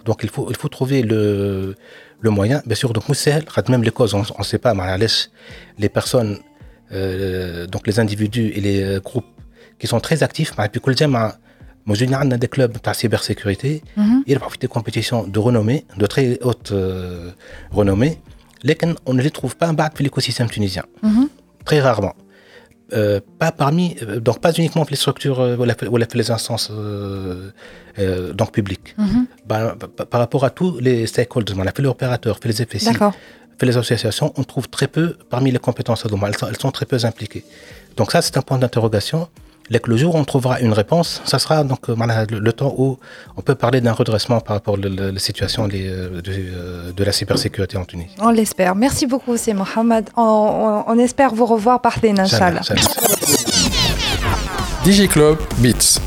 Donc 0.04 0.20
il 0.24 0.30
faut, 0.30 0.48
il 0.50 0.58
faut 0.58 0.68
trouver 0.68 1.04
le, 1.04 1.76
le 2.20 2.30
moyen. 2.30 2.62
Bien 2.66 2.76
sûr, 2.76 2.92
donc 2.92 3.08
Moussel, 3.08 3.46
même 3.70 3.84
les 3.84 3.92
causes, 3.92 4.14
on 4.14 4.24
ne 4.38 4.44
sait 4.44 4.58
pas, 4.58 4.74
mais 4.74 4.84
les 5.80 5.90
personnes, 5.90 6.40
euh, 6.92 7.66
donc 7.68 7.88
les 7.88 8.00
individus 8.00 8.52
et 8.56 8.60
les 8.62 8.82
euh, 8.84 9.00
groupes 9.00 9.26
qui 9.80 9.88
sont 9.88 10.00
très 10.02 10.22
actifs, 10.22 10.54
mais 10.58 10.68
puis 10.70 10.80
كل 10.82 10.94
جماعة 10.96 11.38
Moi, 11.86 11.96
je 11.96 12.06
a 12.06 12.38
des 12.38 12.48
clubs 12.48 12.74
de 12.74 12.94
cybersécurité. 12.94 13.82
Mhm. 13.98 14.24
Ils 14.28 14.40
profitent 14.40 14.62
des 14.62 14.68
compétitions 14.68 15.24
de 15.28 15.40
renommée, 15.40 15.86
de 15.98 16.06
très 16.06 16.38
haute 16.44 16.72
euh, 16.72 17.32
renommée. 17.72 18.20
Lesquelles 18.63 18.95
on 19.07 19.15
ne 19.15 19.23
les 19.23 19.31
trouve 19.31 19.57
pas 19.57 19.69
en 19.69 19.75
bas 19.75 19.89
de 19.97 20.03
l'écosystème 20.03 20.49
tunisien. 20.49 20.85
Mhm. 21.03 21.29
Très 21.65 21.81
rarement. 21.81 22.15
Euh, 22.93 23.19
pas 23.41 23.51
parmi, 23.51 23.97
euh, 24.03 24.21
donc 24.21 24.41
pas 24.41 24.53
uniquement 24.53 24.87
les 24.89 24.97
structures 24.97 25.41
euh, 25.41 25.57
ou, 25.57 25.65
la, 25.65 25.75
ou 25.91 25.97
la- 25.97 26.07
les 26.15 26.31
instances 26.31 26.69
euh, 26.71 27.51
euh, 27.99 28.33
donc 28.33 28.53
publiques. 28.53 28.95
Mhm. 28.97 29.27
Bah, 29.47 29.75
par, 29.97 30.07
par 30.07 30.21
rapport 30.21 30.45
à 30.45 30.51
tous 30.51 30.79
les 30.79 31.07
stakeholders, 31.09 31.57
on 31.59 31.67
a 31.67 31.73
fait 31.73 31.83
les 31.83 31.89
opérateurs, 31.89 32.39
fait 32.41 32.49
les 32.49 32.65
FSI, 32.65 32.87
fait 33.59 33.67
les 33.67 33.77
associations, 33.77 34.33
on 34.37 34.45
trouve 34.45 34.69
très 34.69 34.87
peu 34.87 35.17
parmi 35.31 35.51
les 35.51 35.59
compétences 35.59 36.07
à. 36.07 36.29
Elles, 36.29 36.35
elles 36.49 36.59
sont 36.61 36.71
très 36.71 36.87
peu 36.87 36.99
impliquées. 37.05 37.45
Donc 37.97 38.13
ça, 38.13 38.23
c'est 38.23 38.37
un 38.37 38.43
point 38.43 38.59
d'interrogation. 38.59 39.29
Dès 39.71 39.81
que 39.81 39.91
le 39.91 39.97
jour 39.97 40.15
où 40.15 40.19
on 40.19 40.25
trouvera 40.25 40.61
une 40.61 40.73
réponse, 40.73 41.21
ça 41.25 41.39
sera 41.39 41.65
donc 41.65 41.89
euh, 41.89 41.95
voilà, 41.97 42.25
le, 42.31 42.39
le 42.39 42.53
temps 42.53 42.73
où 42.79 42.99
on 43.37 43.43
peut 43.43 43.55
parler 43.57 43.81
d'un 43.81 43.93
redressement 43.93 44.41
par 44.41 44.55
rapport 44.57 44.75
à 44.75 44.79
la, 44.89 45.11
la 45.13 45.19
situation 45.19 45.67
les, 45.67 45.89
euh, 45.89 46.21
de, 46.23 46.33
euh, 46.33 46.93
de 46.93 47.05
la 47.05 47.13
cybersécurité 47.13 47.77
en 47.77 47.85
Tunisie. 47.85 48.15
On 48.21 48.31
l'espère. 48.31 48.75
Merci 48.77 49.07
beaucoup, 49.07 49.37
c'est 49.37 49.55
Mohamed. 49.55 50.09
On, 50.17 50.23
on- 50.23 50.85
on 50.93 50.99
espère 50.99 51.35
vous 51.35 51.47
revoir 51.47 51.81
par 51.81 51.95
les 52.03 52.11
Inch'Allah. 52.11 52.61
DigiClub 54.85 55.39
Beats. 55.59 56.01